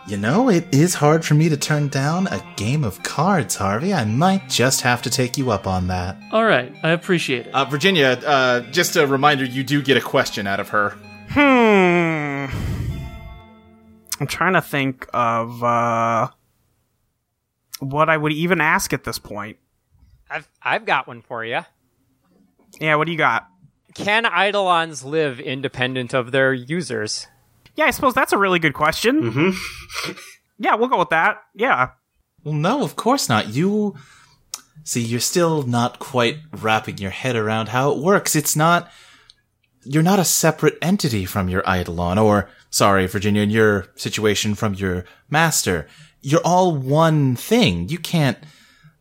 You 0.06 0.18
know, 0.18 0.50
it 0.50 0.66
is 0.74 0.94
hard 0.96 1.24
for 1.24 1.32
me 1.32 1.48
to 1.48 1.56
turn 1.56 1.88
down 1.88 2.26
a 2.26 2.42
game 2.56 2.84
of 2.84 3.02
cards, 3.02 3.56
Harvey. 3.56 3.94
I 3.94 4.04
might 4.04 4.50
just 4.50 4.82
have 4.82 5.00
to 5.02 5.08
take 5.10 5.38
you 5.38 5.50
up 5.50 5.66
on 5.66 5.86
that. 5.86 6.18
All 6.30 6.44
right, 6.44 6.74
I 6.82 6.90
appreciate 6.90 7.46
it. 7.46 7.54
Uh, 7.54 7.64
Virginia, 7.64 8.20
uh, 8.26 8.60
just 8.70 8.96
a 8.96 9.06
reminder, 9.06 9.46
you 9.46 9.64
do 9.64 9.80
get 9.80 9.96
a 9.96 10.02
question 10.02 10.46
out 10.46 10.60
of 10.60 10.68
her. 10.68 10.90
Hmm. 11.30 12.52
I'm 14.20 14.26
trying 14.26 14.52
to 14.52 14.60
think 14.60 15.06
of 15.14 15.64
uh 15.64 16.28
what 17.80 18.08
I 18.08 18.16
would 18.16 18.32
even 18.32 18.60
ask 18.60 18.92
at 18.92 19.04
this 19.04 19.18
point. 19.18 19.58
I've 20.30 20.48
I've 20.62 20.84
got 20.84 21.06
one 21.06 21.22
for 21.22 21.44
you. 21.44 21.60
Yeah, 22.80 22.96
what 22.96 23.06
do 23.06 23.12
you 23.12 23.18
got? 23.18 23.46
Can 23.94 24.26
Eidolons 24.26 25.04
live 25.04 25.38
independent 25.38 26.14
of 26.14 26.32
their 26.32 26.52
users? 26.52 27.28
Yeah, 27.76 27.84
I 27.84 27.90
suppose 27.90 28.14
that's 28.14 28.32
a 28.32 28.38
really 28.38 28.58
good 28.58 28.74
question. 28.74 29.22
Mm-hmm. 29.22 30.12
Yeah, 30.58 30.76
we'll 30.76 30.88
go 30.88 30.98
with 30.98 31.10
that. 31.10 31.42
Yeah. 31.54 31.90
Well, 32.44 32.54
no, 32.54 32.82
of 32.82 32.96
course 32.96 33.28
not. 33.28 33.48
You. 33.48 33.96
See, 34.84 35.00
you're 35.00 35.20
still 35.20 35.62
not 35.62 35.98
quite 35.98 36.38
wrapping 36.52 36.98
your 36.98 37.10
head 37.10 37.36
around 37.36 37.70
how 37.70 37.90
it 37.92 37.98
works. 37.98 38.36
It's 38.36 38.54
not. 38.54 38.90
You're 39.82 40.02
not 40.02 40.18
a 40.18 40.24
separate 40.24 40.78
entity 40.80 41.24
from 41.24 41.48
your 41.48 41.62
Eidolon, 41.68 42.18
or, 42.18 42.48
sorry, 42.70 43.06
Virginia, 43.06 43.42
in 43.42 43.50
your 43.50 43.88
situation 43.96 44.54
from 44.54 44.74
your 44.74 45.04
master. 45.28 45.86
You're 46.24 46.40
all 46.44 46.74
one 46.74 47.36
thing. 47.36 47.88
You 47.90 47.98
can't. 47.98 48.38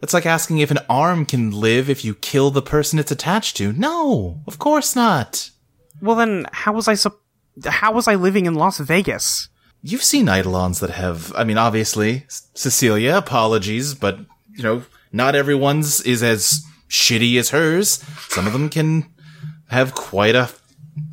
That's 0.02 0.14
like 0.14 0.26
asking 0.26 0.58
if 0.60 0.72
an 0.72 0.80
arm 0.90 1.26
can 1.26 1.52
live 1.52 1.90
if 1.90 2.04
you 2.04 2.14
kill 2.16 2.52
the 2.52 2.62
person 2.62 3.00
it's 3.00 3.12
attached 3.12 3.56
to. 3.58 3.72
No, 3.72 4.42
of 4.46 4.60
course 4.60 4.96
not. 4.96 5.50
Well, 6.02 6.18
then 6.18 6.46
how 6.52 6.74
was 6.74 6.90
I 6.90 6.96
sup- 6.96 7.22
how 7.66 7.94
was 7.94 8.10
I 8.10 8.16
living 8.16 8.46
in 8.46 8.56
Las 8.56 8.80
Vegas? 8.80 9.48
You've 9.82 10.04
seen 10.04 10.28
Eidolons 10.28 10.82
that 10.82 10.90
have, 10.90 11.34
I 11.36 11.46
mean, 11.46 11.58
obviously, 11.58 12.26
C- 12.28 12.46
Cecilia, 12.56 13.16
apologies, 13.18 13.94
but, 13.94 14.18
you 14.52 14.64
know, 14.64 14.84
not 15.14 15.36
everyone's 15.36 16.02
is 16.02 16.22
as 16.24 16.66
shitty 16.90 17.38
as 17.38 17.52
hers. 17.52 18.04
Some 18.28 18.48
of 18.48 18.54
them 18.54 18.70
can 18.70 19.10
have 19.70 19.96
quite 19.96 20.36
a 20.36 20.50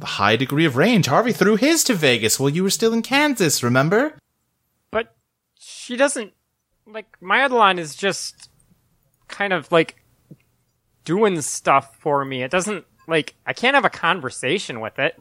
high 0.03 0.37
degree 0.37 0.65
of 0.65 0.77
range. 0.77 1.07
Harvey 1.07 1.33
threw 1.33 1.57
his 1.57 1.85
to 1.85 1.95
Vegas 1.95 2.41
while 2.41 2.51
you 2.51 2.63
were 2.63 2.71
still 2.71 2.93
in 2.93 3.03
Kansas, 3.03 3.63
remember? 3.63 4.17
She 5.91 5.97
doesn't 5.97 6.33
like 6.87 7.21
my 7.21 7.45
Eidolon 7.45 7.81
is 7.81 7.97
just 7.97 8.49
kind 9.27 9.53
of 9.53 9.73
like 9.73 9.97
doing 11.05 11.41
stuff 11.41 11.97
for 11.99 12.25
me. 12.25 12.45
It 12.45 12.53
doesn't 12.53 12.85
like 13.09 13.35
I 13.45 13.53
can't 13.55 13.75
have 13.75 13.85
a 13.85 13.91
conversation 13.91 14.79
with 14.79 15.01
it. 15.01 15.21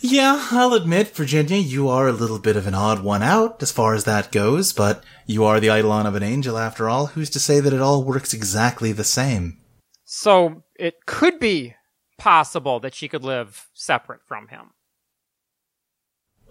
Yeah, 0.00 0.48
I'll 0.50 0.72
admit, 0.72 1.14
Virginia, 1.14 1.58
you 1.58 1.90
are 1.90 2.08
a 2.08 2.12
little 2.12 2.38
bit 2.38 2.56
of 2.56 2.66
an 2.66 2.74
odd 2.74 3.04
one 3.04 3.22
out 3.22 3.62
as 3.62 3.70
far 3.70 3.92
as 3.92 4.04
that 4.04 4.32
goes, 4.32 4.72
but 4.72 5.04
you 5.26 5.44
are 5.44 5.60
the 5.60 5.68
Eidolon 5.68 6.06
of 6.06 6.14
an 6.14 6.22
angel 6.22 6.56
after 6.56 6.88
all. 6.88 7.08
Who's 7.08 7.28
to 7.28 7.38
say 7.38 7.60
that 7.60 7.74
it 7.74 7.82
all 7.82 8.02
works 8.02 8.32
exactly 8.32 8.92
the 8.92 9.04
same? 9.04 9.60
So 10.06 10.62
it 10.76 11.04
could 11.04 11.38
be 11.38 11.74
possible 12.16 12.80
that 12.80 12.94
she 12.94 13.08
could 13.08 13.24
live 13.24 13.68
separate 13.74 14.22
from 14.26 14.48
him. 14.48 14.70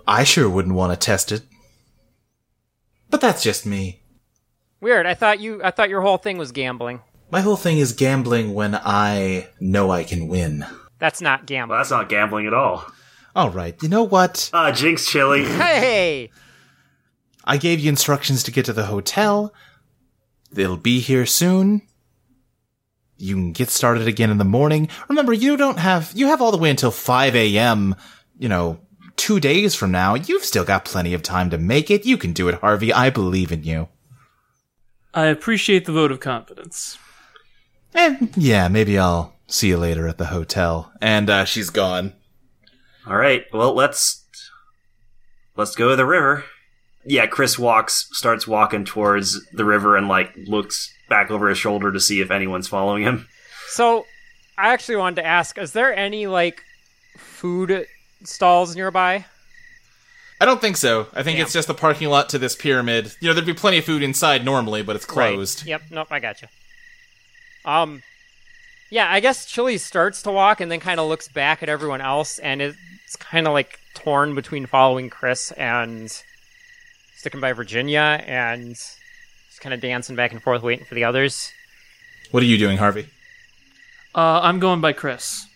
I 0.06 0.24
sure 0.26 0.48
wouldn't 0.48 0.76
want 0.76 0.94
to 0.94 1.04
test 1.04 1.32
it. 1.32 1.42
But 3.10 3.22
that's 3.22 3.44
just 3.44 3.66
me. 3.66 4.02
Weird. 4.82 5.06
I 5.06 5.14
thought 5.14 5.40
you 5.40 5.62
I 5.64 5.72
thought 5.72 5.90
your 5.90 6.02
whole 6.02 6.18
thing 6.18 6.38
was 6.38 6.52
gambling. 6.52 7.02
My 7.32 7.42
whole 7.42 7.56
thing 7.56 7.80
is 7.80 7.94
gambling 7.94 8.54
when 8.54 8.76
I 8.76 9.48
know 9.60 9.90
I 9.92 10.04
can 10.04 10.28
win. 10.28 10.66
That's 11.00 11.22
not 11.22 11.42
Well, 11.42 11.46
gambling. 11.48 11.80
that's 11.80 11.92
not 11.92 12.10
gambling 12.10 12.46
at 12.48 12.54
all. 12.54 12.86
All 13.36 13.50
right, 13.50 13.76
you 13.84 13.90
know 13.90 14.04
what? 14.04 14.50
Ah, 14.54 14.72
Jinx 14.72 15.08
Chili. 15.10 15.44
Hey! 15.46 16.30
I 17.44 17.58
gave 17.58 17.80
you 17.80 17.90
instructions 17.90 18.44
to 18.44 18.52
get 18.52 18.66
to 18.66 18.74
the 18.74 18.86
hotel. 18.86 19.54
They'll 20.52 20.78
be 20.78 21.00
here 21.00 21.26
soon. 21.26 21.82
You 23.18 23.36
can 23.36 23.52
get 23.52 23.70
started 23.70 24.08
again 24.08 24.30
in 24.32 24.38
the 24.38 24.46
morning. 24.46 24.88
Remember, 25.10 25.32
you 25.34 25.56
don't 25.58 25.78
have, 25.80 26.12
you 26.16 26.28
have 26.28 26.42
all 26.42 26.52
the 26.52 26.58
way 26.58 26.70
until 26.70 26.92
5 26.92 27.36
a.m., 27.36 27.96
you 28.38 28.50
know, 28.50 28.80
two 29.16 29.40
days 29.40 29.76
from 29.76 29.92
now. 29.92 30.16
You've 30.16 30.44
still 30.44 30.66
got 30.66 30.86
plenty 30.86 31.14
of 31.14 31.24
time 31.24 31.50
to 31.50 31.58
make 31.58 31.90
it. 31.90 32.06
You 32.06 32.18
can 32.18 32.34
do 32.34 32.48
it, 32.48 32.56
Harvey. 32.56 32.94
I 32.94 33.10
believe 33.10 33.52
in 33.52 33.64
you. 33.64 33.88
I 35.14 35.26
appreciate 35.28 35.86
the 35.86 35.94
vote 35.94 36.12
of 36.12 36.20
confidence. 36.20 36.98
And 37.94 38.34
yeah, 38.36 38.68
maybe 38.68 39.00
I'll 39.00 39.34
see 39.48 39.70
you 39.70 39.78
later 39.78 40.08
at 40.08 40.18
the 40.18 40.26
hotel. 40.26 40.92
And 41.02 41.30
uh, 41.30 41.46
she's 41.46 41.70
gone. 41.70 42.14
All 43.08 43.16
right. 43.16 43.46
Well, 43.54 43.74
let's 43.74 44.26
let's 45.56 45.76
go 45.76 45.90
to 45.90 45.96
the 45.96 46.06
river. 46.06 46.44
Yeah, 47.06 47.28
Chris 47.28 47.58
walks, 47.60 48.10
starts 48.12 48.48
walking 48.48 48.84
towards 48.84 49.40
the 49.54 49.64
river, 49.64 49.96
and 49.96 50.08
like 50.08 50.36
looks 50.48 50.92
back 51.08 51.30
over 51.30 51.50
his 51.50 51.58
shoulder 51.58 51.92
to 51.92 52.00
see 52.00 52.20
if 52.20 52.32
anyone's 52.32 52.68
following 52.68 53.04
him. 53.04 53.28
So 53.70 54.06
I 54.58 54.74
actually 54.74 54.98
wanted 54.98 55.18
to 55.18 55.26
ask, 55.26 55.58
is 55.58 55.72
there 55.72 55.96
any 55.96 56.28
like 56.28 56.62
food 57.18 57.86
stalls 58.28 58.76
nearby? 58.76 59.26
I 60.40 60.46
don't 60.46 60.60
think 60.60 60.78
so. 60.78 61.08
I 61.14 61.24
think 61.24 61.38
Damn. 61.38 61.46
it's 61.46 61.54
just 61.54 61.68
the 61.68 61.74
parking 61.74 62.10
lot 62.10 62.30
to 62.30 62.38
this 62.38 62.56
pyramid. 62.56 63.16
You 63.20 63.30
know, 63.30 63.34
there'd 63.34 63.46
be 63.46 63.54
plenty 63.54 63.78
of 63.78 63.86
food 63.86 64.04
inside 64.04 64.44
normally, 64.44 64.84
but 64.84 64.96
it's 64.96 65.06
closed. 65.06 65.66
Yep. 65.66 65.84
Nope. 65.92 66.08
I 66.12 66.20
got 66.20 66.42
you. 66.42 66.48
Um, 67.64 68.04
yeah. 68.90 69.10
I 69.10 69.22
guess 69.22 69.46
Chili 69.46 69.78
starts 69.78 70.22
to 70.24 70.32
walk 70.32 70.60
and 70.60 70.70
then 70.70 70.80
kind 70.80 71.00
of 71.00 71.08
looks 71.08 71.28
back 71.30 71.64
at 71.64 71.70
everyone 71.70 72.02
else, 72.02 72.38
and 72.40 72.62
it's 72.62 73.16
kind 73.18 73.48
of 73.48 73.54
like 73.54 73.80
torn 73.94 74.36
between 74.36 74.66
following 74.66 75.10
Chris 75.10 75.52
and 75.54 76.12
sticking 77.16 77.40
by 77.40 77.54
Virginia, 77.54 78.22
and 78.28 78.76
just 78.76 79.62
kind 79.62 79.74
of 79.74 79.80
dancing 79.80 80.16
back 80.16 80.32
and 80.32 80.44
forth, 80.44 80.62
waiting 80.62 80.86
for 80.86 80.96
the 80.96 81.06
others. 81.06 81.52
What 82.32 82.44
are 82.44 82.46
you 82.46 82.58
doing, 82.58 82.78
Harvey? 82.78 83.08
Uh, 84.14 84.42
I'm 84.44 84.60
going 84.60 84.82
by 84.82 84.94
Chris. 84.94 85.48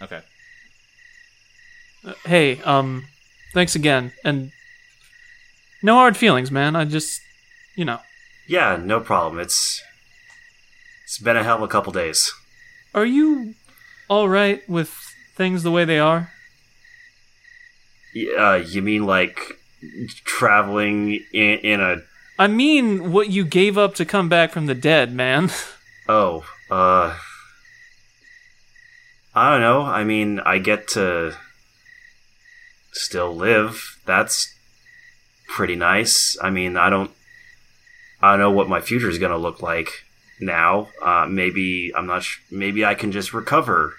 Okay. 0.00 0.20
Uh, 2.04 2.14
hey, 2.24 2.60
um, 2.62 3.04
thanks 3.54 3.74
again, 3.74 4.12
and 4.24 4.50
no 5.82 5.94
hard 5.94 6.16
feelings, 6.16 6.50
man. 6.50 6.74
I 6.76 6.84
just, 6.84 7.20
you 7.76 7.84
know, 7.84 8.00
Yeah, 8.48 8.76
no 8.76 9.00
problem. 9.00 9.40
It's 9.40 9.82
it's 11.04 11.18
been 11.18 11.36
a 11.36 11.44
hell 11.44 11.56
of 11.56 11.62
a 11.62 11.68
couple 11.68 11.92
days. 11.92 12.32
are 12.94 13.04
you 13.06 13.54
all 14.08 14.28
right 14.28 14.66
with 14.68 14.90
things 15.36 15.62
the 15.62 15.70
way 15.70 15.84
they 15.84 15.98
are? 15.98 16.30
Uh, 18.38 18.56
you 18.66 18.82
mean 18.82 19.06
like 19.06 19.38
traveling 20.24 21.20
in, 21.32 21.58
in 21.58 21.80
a 21.80 21.96
I 22.38 22.46
mean, 22.46 23.12
what 23.12 23.30
you 23.30 23.44
gave 23.44 23.78
up 23.78 23.94
to 23.96 24.04
come 24.04 24.28
back 24.28 24.50
from 24.52 24.66
the 24.66 24.74
dead, 24.74 25.12
man. 25.12 25.50
Oh, 26.08 26.44
uh. 26.68 27.16
I 29.36 29.50
don't 29.50 29.60
know. 29.60 29.82
I 29.82 30.02
mean, 30.02 30.40
I 30.40 30.58
get 30.58 30.88
to 30.88 31.36
still 32.92 33.34
live. 33.34 33.98
That's 34.06 34.54
pretty 35.48 35.76
nice. 35.76 36.36
I 36.40 36.50
mean, 36.50 36.76
I 36.76 36.88
don't. 36.90 37.10
I 38.20 38.30
don't 38.30 38.40
know 38.40 38.52
what 38.52 38.68
my 38.68 38.80
future 38.80 39.08
is 39.08 39.18
going 39.18 39.32
to 39.32 39.38
look 39.38 39.60
like 39.62 39.88
now. 40.40 40.88
Uh, 41.02 41.26
maybe 41.28 41.92
I'm 41.96 42.06
not. 42.06 42.22
Sh- 42.22 42.38
maybe 42.50 42.84
I 42.84 42.94
can 42.94 43.10
just 43.10 43.34
recover 43.34 43.94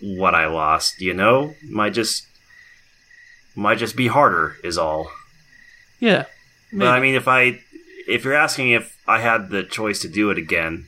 what 0.00 0.34
I 0.34 0.46
lost. 0.46 1.00
You 1.00 1.12
know, 1.14 1.54
might 1.68 1.92
just 1.92 2.26
Might 3.58 3.78
just 3.78 3.96
be 3.96 4.08
harder, 4.08 4.56
is 4.62 4.76
all. 4.76 5.10
Yeah. 5.98 6.26
But 6.72 6.88
I 6.88 7.00
mean, 7.00 7.14
if 7.14 7.26
I, 7.26 7.60
if 8.06 8.22
you're 8.22 8.34
asking 8.34 8.70
if 8.70 8.98
I 9.08 9.20
had 9.20 9.48
the 9.48 9.62
choice 9.62 10.00
to 10.02 10.08
do 10.08 10.30
it 10.30 10.36
again, 10.36 10.84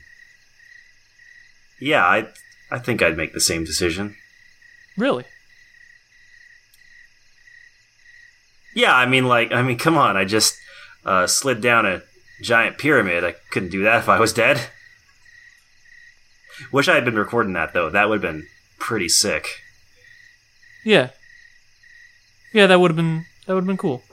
yeah, 1.81 2.05
I, 2.05 2.27
I 2.69 2.77
think 2.77 3.01
I'd 3.01 3.17
make 3.17 3.33
the 3.33 3.39
same 3.41 3.63
decision. 3.63 4.15
Really? 4.97 5.25
Yeah, 8.75 8.95
I 8.95 9.05
mean, 9.05 9.25
like, 9.27 9.51
I 9.51 9.61
mean, 9.61 9.77
come 9.77 9.97
on, 9.97 10.15
I 10.15 10.25
just 10.25 10.55
uh, 11.05 11.27
slid 11.27 11.61
down 11.61 11.85
a 11.85 12.01
giant 12.41 12.77
pyramid. 12.77 13.23
I 13.23 13.35
couldn't 13.51 13.69
do 13.69 13.83
that 13.83 13.99
if 13.99 14.09
I 14.09 14.19
was 14.19 14.33
dead. 14.33 14.69
Wish 16.71 16.87
I 16.87 16.95
had 16.95 17.05
been 17.05 17.15
recording 17.15 17.53
that 17.53 17.73
though. 17.73 17.89
That 17.89 18.09
would 18.09 18.21
have 18.23 18.33
been 18.33 18.47
pretty 18.79 19.09
sick. 19.09 19.47
Yeah. 20.85 21.09
Yeah, 22.53 22.67
that 22.67 22.79
would 22.79 22.91
have 22.91 22.95
been 22.95 23.25
that 23.45 23.53
would 23.53 23.61
have 23.61 23.67
been 23.67 23.77
cool. 23.77 24.03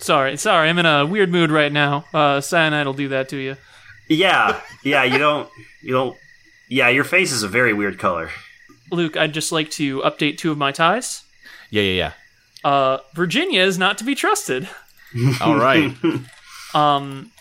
Sorry, 0.00 0.36
sorry, 0.36 0.68
I'm 0.70 0.78
in 0.78 0.86
a 0.86 1.04
weird 1.04 1.30
mood 1.30 1.50
right 1.50 1.70
now. 1.70 2.06
Uh, 2.14 2.40
cyanide 2.40 2.86
will 2.86 2.94
do 2.94 3.08
that 3.08 3.28
to 3.30 3.36
you. 3.36 3.56
Yeah, 4.08 4.60
yeah, 4.82 5.04
you 5.04 5.18
don't, 5.18 5.48
you 5.82 5.92
don't. 5.92 6.16
Yeah, 6.68 6.88
your 6.88 7.04
face 7.04 7.32
is 7.32 7.42
a 7.42 7.48
very 7.48 7.74
weird 7.74 7.98
color. 7.98 8.30
Luke, 8.90 9.16
I'd 9.16 9.34
just 9.34 9.52
like 9.52 9.70
to 9.72 10.00
update 10.00 10.38
two 10.38 10.50
of 10.50 10.58
my 10.58 10.72
ties. 10.72 11.22
Yeah, 11.70 11.82
yeah, 11.82 11.92
yeah, 11.92 12.12
Uh, 12.64 12.98
Virginia 13.14 13.62
is 13.62 13.78
not 13.78 13.98
to 13.98 14.04
be 14.04 14.14
trusted. 14.14 14.68
All 15.40 15.56
right. 15.56 15.94
Um, 16.72 17.32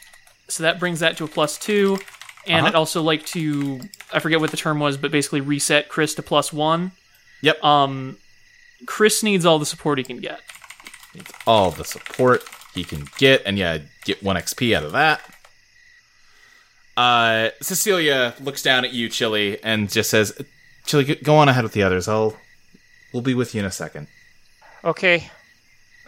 so 0.48 0.64
that 0.64 0.80
brings 0.80 1.02
that 1.02 1.18
to 1.18 1.24
a 1.24 1.28
plus 1.28 1.60
two. 1.60 2.00
And 2.48 2.62
Uh-huh. 2.62 2.68
I'd 2.70 2.74
also 2.76 3.04
like 3.04 3.28
to, 3.28 3.80
I 4.12 4.18
forget 4.18 4.40
what 4.40 4.50
the 4.50 4.58
term 4.58 4.80
was, 4.80 4.98
but 4.98 5.12
basically 5.12 5.40
reset 5.40 5.88
Chris 5.88 6.16
to 6.16 6.24
plus 6.24 6.52
one. 6.52 6.94
Yep. 7.44 7.64
Um, 7.64 8.18
Chris 8.88 9.22
needs 9.22 9.46
all 9.46 9.60
the 9.60 9.68
support 9.68 10.00
he 10.00 10.04
can 10.04 10.18
get. 10.18 10.40
All 11.46 11.70
the 11.70 11.84
support 11.86 12.42
he 12.74 12.84
can 12.84 13.06
get, 13.20 13.44
and 13.46 13.56
yeah, 13.60 13.78
get 14.04 14.24
one 14.24 14.36
XP 14.36 14.76
out 14.76 14.84
of 14.84 14.94
that. 14.94 15.22
Uh, 16.98 17.50
Cecilia 17.62 18.34
looks 18.42 18.64
down 18.64 18.84
at 18.86 18.94
you, 18.94 19.10
Chili, 19.10 19.64
and 19.64 19.90
just 19.92 20.10
says, 20.10 20.34
"Chili, 20.86 21.16
go 21.24 21.36
on 21.38 21.48
ahead 21.50 21.64
with 21.64 21.74
the 21.74 21.84
others. 21.84 22.08
I'll, 22.08 22.36
we'll 23.14 23.22
be 23.22 23.34
with 23.36 23.54
you 23.54 23.60
in 23.60 23.66
a 23.66 23.72
second. 23.72 24.08
Okay. 24.84 25.30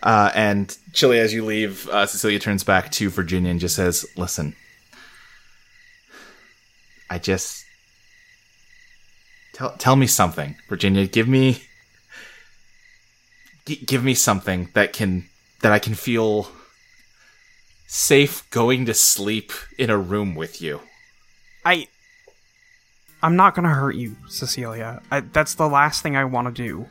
Uh, 0.03 0.32
and 0.34 0.76
Chili, 0.93 1.19
as 1.19 1.34
you 1.34 1.45
leave, 1.45 1.88
uh, 1.89 2.05
Cecilia 2.05 2.39
turns 2.39 2.63
back 2.63 2.91
to 2.93 3.09
Virginia 3.09 3.51
and 3.51 3.59
just 3.59 3.76
says, 3.76 4.05
"Listen, 4.15 4.55
I 7.09 7.19
just 7.19 7.63
tell 9.53 9.76
tell 9.78 9.95
me 9.95 10.07
something, 10.07 10.55
Virginia. 10.67 11.05
Give 11.05 11.28
me 11.28 11.63
gi- 13.65 13.84
give 13.86 14.03
me 14.03 14.15
something 14.15 14.69
that 14.74 14.91
can 14.93 15.30
that 15.61 15.72
I 15.72 15.78
can 15.78 15.93
feel 15.93 16.51
safe 17.88 18.49
going 18.49 18.86
to 18.88 18.93
sleep 18.95 19.51
in 19.78 19.89
a 19.89 19.97
room 19.97 20.34
with 20.34 20.61
you." 20.61 20.82
I. 21.65 21.88
I'm 23.24 23.36
not 23.36 23.53
gonna 23.53 23.69
hurt 23.69 23.93
you, 23.93 24.15
Cecilia. 24.30 24.99
I, 25.11 25.19
that's 25.19 25.53
the 25.53 25.67
last 25.67 26.01
thing 26.01 26.15
I 26.15 26.26
want 26.26 26.47
to 26.47 26.63
do. 26.63 26.88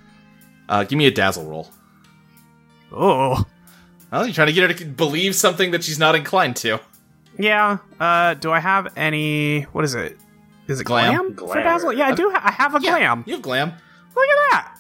Uh, 0.71 0.85
give 0.85 0.97
me 0.97 1.07
a 1.07 1.11
dazzle 1.11 1.45
roll. 1.45 1.69
Oh. 2.93 3.45
Well, 4.11 4.25
you're 4.25 4.35
trying 4.35 4.47
to 4.47 4.53
get 4.53 4.71
her 4.71 4.77
to 4.77 4.85
believe 4.87 5.35
something 5.35 5.73
that 5.73 5.83
she's 5.83 5.99
not 5.99 6.15
inclined 6.15 6.57
to. 6.57 6.79
Yeah. 7.39 7.79
Uh, 7.99 8.35
do 8.35 8.53
I 8.53 8.61
have 8.61 8.93
any? 8.97 9.63
What 9.63 9.85
is 9.85 9.95
it? 9.95 10.17
Is 10.69 10.81
it 10.81 10.85
Glam? 10.85 11.35
glam, 11.35 11.53
for 11.53 11.61
dazzle? 11.61 11.93
Yeah, 11.93 12.07
I 12.07 12.15
do. 12.15 12.31
Ha- 12.31 12.43
I 12.45 12.53
have 12.53 12.77
a 12.77 12.81
glam. 12.81 13.25
You 13.27 13.35
have 13.35 13.43
glam. 13.43 13.71
Look 13.71 14.29
at 14.29 14.51
that. 14.51 14.79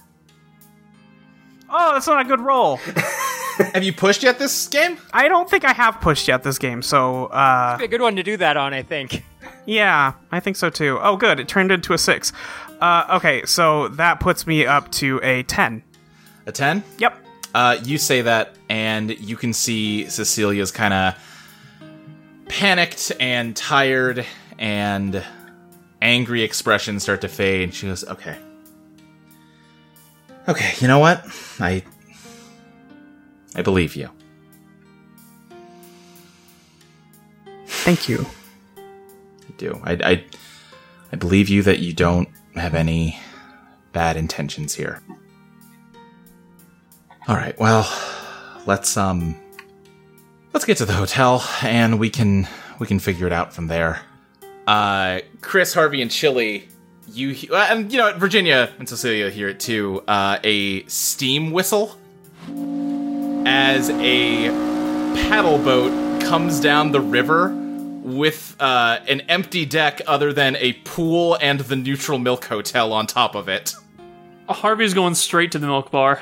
Oh, 1.68 1.94
that's 1.94 2.06
not 2.06 2.24
a 2.24 2.28
good 2.28 2.40
roll. 2.40 2.76
have 3.74 3.82
you 3.82 3.92
pushed 3.92 4.22
yet 4.22 4.38
this 4.38 4.68
game? 4.68 4.98
I 5.12 5.28
don't 5.28 5.50
think 5.50 5.64
I 5.64 5.72
have 5.72 6.00
pushed 6.00 6.28
yet 6.28 6.44
this 6.44 6.58
game, 6.58 6.82
so 6.82 7.26
uh, 7.26 7.78
Be 7.78 7.84
a 7.84 7.88
good 7.88 8.00
one 8.00 8.16
to 8.16 8.22
do 8.22 8.36
that 8.36 8.56
on, 8.56 8.74
I 8.74 8.82
think. 8.82 9.24
Yeah, 9.66 10.14
I 10.30 10.40
think 10.40 10.56
so 10.56 10.70
too. 10.70 10.98
Oh, 11.00 11.16
good, 11.16 11.40
it 11.40 11.48
turned 11.48 11.70
into 11.72 11.92
a 11.92 11.98
six. 11.98 12.32
Uh, 12.80 13.04
okay, 13.16 13.44
so 13.44 13.88
that 13.88 14.20
puts 14.20 14.46
me 14.46 14.66
up 14.66 14.90
to 14.92 15.20
a 15.22 15.42
ten. 15.44 15.82
A 16.46 16.52
10? 16.52 16.82
Yep. 16.98 17.16
Uh, 17.54 17.76
you 17.82 17.98
say 17.98 18.22
that, 18.22 18.54
and 18.68 19.10
you 19.20 19.36
can 19.36 19.52
see 19.52 20.08
Cecilia's 20.08 20.70
kind 20.70 20.94
of 20.94 21.14
panicked 22.48 23.12
and 23.20 23.54
tired 23.54 24.24
and 24.58 25.22
angry 26.00 26.42
expression 26.42 26.98
start 26.98 27.20
to 27.20 27.28
fade. 27.28 27.62
And 27.62 27.74
she 27.74 27.86
goes, 27.86 28.04
"Okay, 28.04 28.36
okay. 30.48 30.72
You 30.78 30.88
know 30.88 30.98
what? 30.98 31.24
I 31.58 31.82
I 33.54 33.62
believe 33.62 33.96
you. 33.96 34.08
Thank 37.66 38.08
you. 38.08 38.24
Do. 39.60 39.78
I 39.84 39.92
I 39.92 40.24
I 41.12 41.16
believe 41.16 41.50
you 41.50 41.62
that 41.64 41.80
you 41.80 41.92
don't 41.92 42.30
have 42.54 42.74
any 42.74 43.20
bad 43.92 44.16
intentions 44.16 44.74
here. 44.74 45.02
All 47.28 47.36
right. 47.36 47.56
Well, 47.60 47.86
let's 48.64 48.96
um 48.96 49.38
let's 50.54 50.64
get 50.64 50.78
to 50.78 50.86
the 50.86 50.94
hotel 50.94 51.44
and 51.60 51.98
we 51.98 52.08
can 52.08 52.48
we 52.78 52.86
can 52.86 52.98
figure 52.98 53.26
it 53.26 53.34
out 53.34 53.52
from 53.52 53.66
there. 53.66 54.00
Uh 54.66 55.20
Chris, 55.42 55.74
Harvey 55.74 56.00
and 56.00 56.10
Chili, 56.10 56.66
you 57.06 57.36
uh, 57.52 57.66
and 57.68 57.92
you 57.92 57.98
know 57.98 58.16
Virginia 58.16 58.70
and 58.78 58.88
Cecilia 58.88 59.28
hear 59.28 59.50
it 59.50 59.60
too. 59.60 60.02
Uh 60.08 60.38
a 60.42 60.84
steam 60.84 61.50
whistle 61.50 61.98
as 63.44 63.90
a 63.90 64.48
paddle 65.28 65.58
boat 65.58 66.22
comes 66.22 66.60
down 66.60 66.92
the 66.92 67.00
river 67.00 67.59
with 68.16 68.56
uh, 68.60 69.00
an 69.08 69.20
empty 69.22 69.64
deck 69.64 70.00
other 70.06 70.32
than 70.32 70.56
a 70.56 70.74
pool 70.84 71.36
and 71.40 71.60
the 71.60 71.76
neutral 71.76 72.18
milk 72.18 72.44
hotel 72.44 72.92
on 72.92 73.06
top 73.06 73.34
of 73.34 73.48
it. 73.48 73.74
Harvey's 74.48 74.94
going 74.94 75.14
straight 75.14 75.52
to 75.52 75.58
the 75.58 75.66
milk 75.66 75.90
bar. 75.90 76.20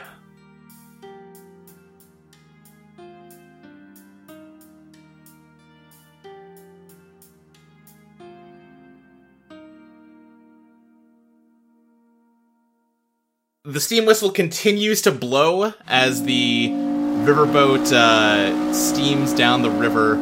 The 13.64 13.80
steam 13.80 14.07
whistle 14.07 14.30
continues 14.30 15.03
to 15.03 15.12
blow 15.12 15.74
as 15.86 16.23
the 16.23 16.69
riverboat 16.70 17.93
uh, 17.93 18.73
steams 18.73 19.35
down 19.35 19.60
the 19.60 19.70
river, 19.70 20.16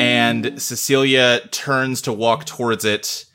and 0.00 0.60
Cecilia 0.60 1.40
turns 1.50 2.00
to 2.02 2.12
walk 2.12 2.46
towards 2.46 2.86
it. 2.86 3.26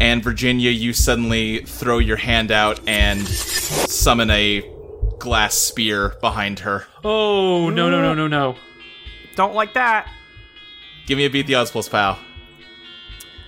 And 0.00 0.24
Virginia, 0.24 0.70
you 0.70 0.94
suddenly 0.94 1.58
throw 1.58 1.98
your 1.98 2.16
hand 2.16 2.50
out 2.50 2.80
and 2.88 3.28
summon 3.28 4.30
a 4.30 4.62
glass 5.18 5.54
spear 5.54 6.16
behind 6.22 6.60
her. 6.60 6.86
Oh, 7.04 7.68
no, 7.68 7.90
no, 7.90 8.00
no, 8.00 8.14
no, 8.14 8.26
no. 8.26 8.56
Don't 9.36 9.54
like 9.54 9.74
that. 9.74 10.10
Give 11.06 11.18
me 11.18 11.26
a 11.26 11.30
beat 11.30 11.46
the 11.46 11.56
odds 11.56 11.70
plus 11.70 11.90
pow. 11.90 12.18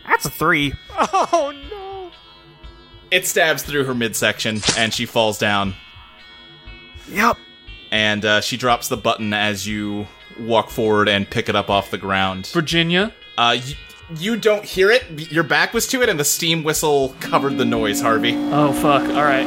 That's 0.06 0.26
a 0.26 0.30
three. 0.30 0.74
Oh 0.90 1.54
no! 1.70 2.10
It 3.10 3.26
stabs 3.26 3.62
through 3.62 3.84
her 3.84 3.94
midsection, 3.94 4.60
and 4.76 4.92
she 4.92 5.06
falls 5.06 5.38
down. 5.38 5.74
Yep. 7.08 7.38
And 7.90 8.24
uh, 8.24 8.40
she 8.40 8.56
drops 8.56 8.88
the 8.88 8.96
button 8.96 9.32
as 9.32 9.66
you 9.66 10.06
walk 10.46 10.70
forward 10.70 11.08
and 11.08 11.28
pick 11.28 11.48
it 11.48 11.56
up 11.56 11.70
off 11.70 11.90
the 11.90 11.98
ground. 11.98 12.46
Virginia? 12.48 13.12
Uh, 13.38 13.56
y- 13.58 13.76
you 14.18 14.36
don't 14.36 14.64
hear 14.64 14.90
it. 14.90 15.04
Your 15.32 15.44
back 15.44 15.72
was 15.72 15.86
to 15.88 16.02
it, 16.02 16.08
and 16.08 16.20
the 16.20 16.24
steam 16.24 16.62
whistle 16.64 17.14
covered 17.20 17.56
the 17.56 17.64
noise, 17.64 18.00
Harvey. 18.00 18.34
Oh, 18.36 18.72
fuck. 18.72 19.02
Alright. 19.08 19.46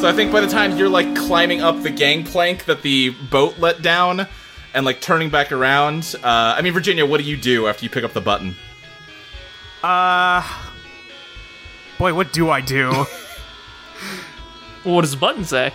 So 0.00 0.08
I 0.08 0.12
think 0.14 0.32
by 0.32 0.40
the 0.40 0.46
time 0.48 0.78
you're 0.78 0.88
like 0.88 1.14
climbing 1.14 1.60
up 1.60 1.82
the 1.82 1.90
gangplank 1.90 2.64
that 2.64 2.80
the 2.82 3.10
boat 3.30 3.58
let 3.58 3.82
down, 3.82 4.26
and 4.72 4.86
like 4.86 5.00
turning 5.00 5.28
back 5.30 5.52
around, 5.52 6.14
uh, 6.22 6.54
I 6.56 6.62
mean, 6.62 6.72
Virginia, 6.72 7.04
what 7.04 7.18
do 7.18 7.24
you 7.24 7.36
do 7.36 7.66
after 7.66 7.84
you 7.84 7.90
pick 7.90 8.04
up 8.04 8.12
the 8.14 8.20
button? 8.20 8.54
Uh. 9.82 10.42
Boy, 11.98 12.14
what 12.14 12.32
do 12.32 12.48
I 12.48 12.62
do? 12.62 12.88
Well, 12.90 13.06
what 14.84 15.02
does 15.02 15.10
the 15.10 15.16
button 15.18 15.44
say? 15.44 15.72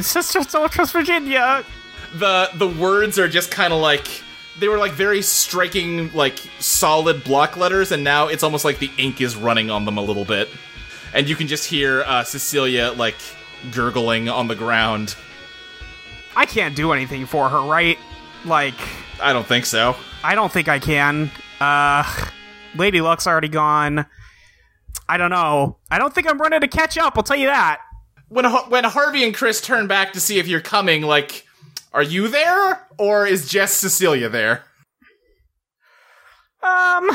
Sister 0.00 0.40
don't 0.44 0.70
trust 0.72 0.92
Virginia. 0.92 1.64
The 2.14 2.50
the 2.54 2.68
words 2.68 3.18
are 3.18 3.28
just 3.28 3.50
kind 3.50 3.72
of 3.72 3.80
like 3.80 4.06
they 4.58 4.68
were 4.68 4.78
like 4.78 4.92
very 4.92 5.22
striking 5.22 6.12
like 6.14 6.38
solid 6.58 7.22
block 7.24 7.56
letters 7.56 7.92
and 7.92 8.02
now 8.02 8.28
it's 8.28 8.42
almost 8.42 8.64
like 8.64 8.78
the 8.78 8.90
ink 8.98 9.20
is 9.20 9.36
running 9.36 9.70
on 9.70 9.84
them 9.84 9.98
a 9.98 10.02
little 10.02 10.24
bit 10.24 10.48
and 11.14 11.28
you 11.28 11.36
can 11.36 11.46
just 11.46 11.68
hear 11.68 12.02
uh, 12.02 12.24
cecilia 12.24 12.92
like 12.96 13.16
gurgling 13.72 14.28
on 14.28 14.48
the 14.48 14.56
ground 14.56 15.16
I 16.36 16.46
can't 16.46 16.76
do 16.76 16.92
anything 16.92 17.26
for 17.26 17.48
her, 17.48 17.60
right? 17.60 17.98
Like, 18.44 18.76
i 19.20 19.32
don't 19.32 19.46
think 19.46 19.66
so 19.66 19.96
I 20.22 20.34
don't 20.36 20.52
think 20.52 20.68
I 20.68 20.78
can. 20.78 21.30
Uh, 21.60 22.04
Lady 22.76 23.00
Luck's 23.00 23.26
already 23.26 23.48
gone. 23.48 24.06
I 25.08 25.16
don't 25.16 25.30
know. 25.30 25.78
I 25.90 25.98
don't 25.98 26.14
think 26.14 26.28
I'm 26.28 26.38
running 26.38 26.60
to 26.60 26.68
catch 26.68 26.98
up. 26.98 27.14
I'll 27.16 27.22
tell 27.22 27.36
you 27.36 27.46
that. 27.46 27.80
When 28.28 28.44
when 28.44 28.84
Harvey 28.84 29.24
and 29.24 29.34
Chris 29.34 29.60
turn 29.60 29.86
back 29.86 30.12
to 30.12 30.20
see 30.20 30.38
if 30.38 30.46
you're 30.46 30.60
coming, 30.60 31.02
like, 31.02 31.46
are 31.92 32.02
you 32.02 32.28
there 32.28 32.86
or 32.98 33.26
is 33.26 33.48
just 33.48 33.80
Cecilia 33.80 34.28
there? 34.28 34.64
Um, 36.62 37.08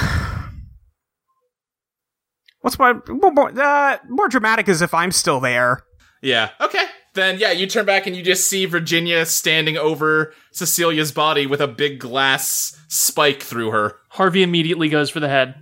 what's 2.61 2.79
my 2.79 2.93
more 3.07 3.31
more, 3.31 3.59
uh, 3.59 3.97
more 4.09 4.29
dramatic 4.29 4.67
is 4.69 4.81
if 4.81 4.93
I'm 4.93 5.11
still 5.11 5.39
there. 5.39 5.83
Yeah. 6.21 6.51
Okay. 6.61 6.85
Then 7.13 7.37
yeah, 7.37 7.51
you 7.51 7.67
turn 7.67 7.85
back 7.85 8.07
and 8.07 8.15
you 8.15 8.23
just 8.23 8.47
see 8.47 8.65
Virginia 8.65 9.25
standing 9.25 9.77
over 9.77 10.33
Cecilia's 10.51 11.11
body 11.11 11.45
with 11.45 11.61
a 11.61 11.67
big 11.67 11.99
glass 11.99 12.75
spike 12.87 13.43
through 13.43 13.71
her. 13.71 13.97
Harvey 14.09 14.41
immediately 14.41 14.89
goes 14.89 15.09
for 15.09 15.19
the 15.19 15.29
head. 15.29 15.55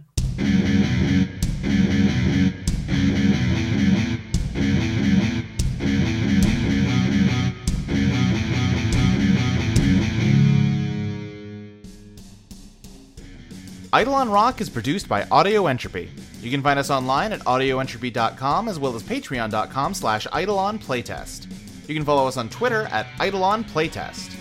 Eidolon 13.93 14.29
Rock 14.29 14.61
is 14.61 14.69
produced 14.69 15.09
by 15.09 15.27
Audio 15.31 15.67
Entropy. 15.67 16.09
You 16.39 16.49
can 16.49 16.61
find 16.61 16.79
us 16.79 16.89
online 16.89 17.33
at 17.33 17.41
audioentropy.com 17.41 18.69
as 18.69 18.79
well 18.79 18.95
as 18.95 19.03
patreon.com 19.03 19.93
slash 19.93 20.25
Eidolon 20.27 20.79
Playtest. 20.79 21.47
You 21.89 21.95
can 21.95 22.05
follow 22.05 22.25
us 22.25 22.37
on 22.37 22.47
Twitter 22.47 22.83
at 22.83 23.05
Eidolon 23.19 23.65
Playtest. 23.65 24.33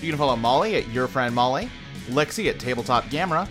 You 0.00 0.10
can 0.10 0.18
follow 0.18 0.36
Molly 0.36 0.76
at 0.76 0.88
Your 0.90 1.08
Friend 1.08 1.34
Molly, 1.34 1.68
Lexi 2.10 2.48
at 2.48 2.60
Tabletop 2.60 3.04
Gamera, 3.06 3.48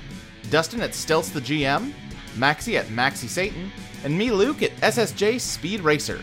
Dustin 0.49 0.80
at 0.82 0.95
Stealth 0.95 1.34
the 1.34 1.41
GM, 1.41 1.91
Maxi 2.36 2.80
at 2.80 2.86
Maxi 2.88 3.28
Satan, 3.28 3.69
and 4.06 4.18
me, 4.18 4.32
Luke, 4.32 4.64
at 4.64 4.72
SSJ 4.78 5.41
Speed 5.41 5.82
Racer. 5.82 6.22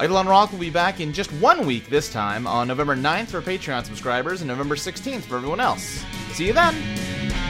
Eidolon 0.00 0.28
Rock 0.28 0.52
will 0.52 0.60
be 0.60 0.70
back 0.70 1.00
in 1.00 1.12
just 1.12 1.32
one 1.34 1.66
week 1.66 1.88
this 1.88 2.10
time 2.12 2.46
on 2.46 2.68
November 2.68 2.94
9th 2.94 3.28
for 3.30 3.42
Patreon 3.42 3.84
subscribers 3.84 4.42
and 4.42 4.48
November 4.48 4.76
16th 4.76 5.22
for 5.22 5.36
everyone 5.36 5.58
else. 5.58 6.04
See 6.34 6.46
you 6.46 6.52
then! 6.52 7.49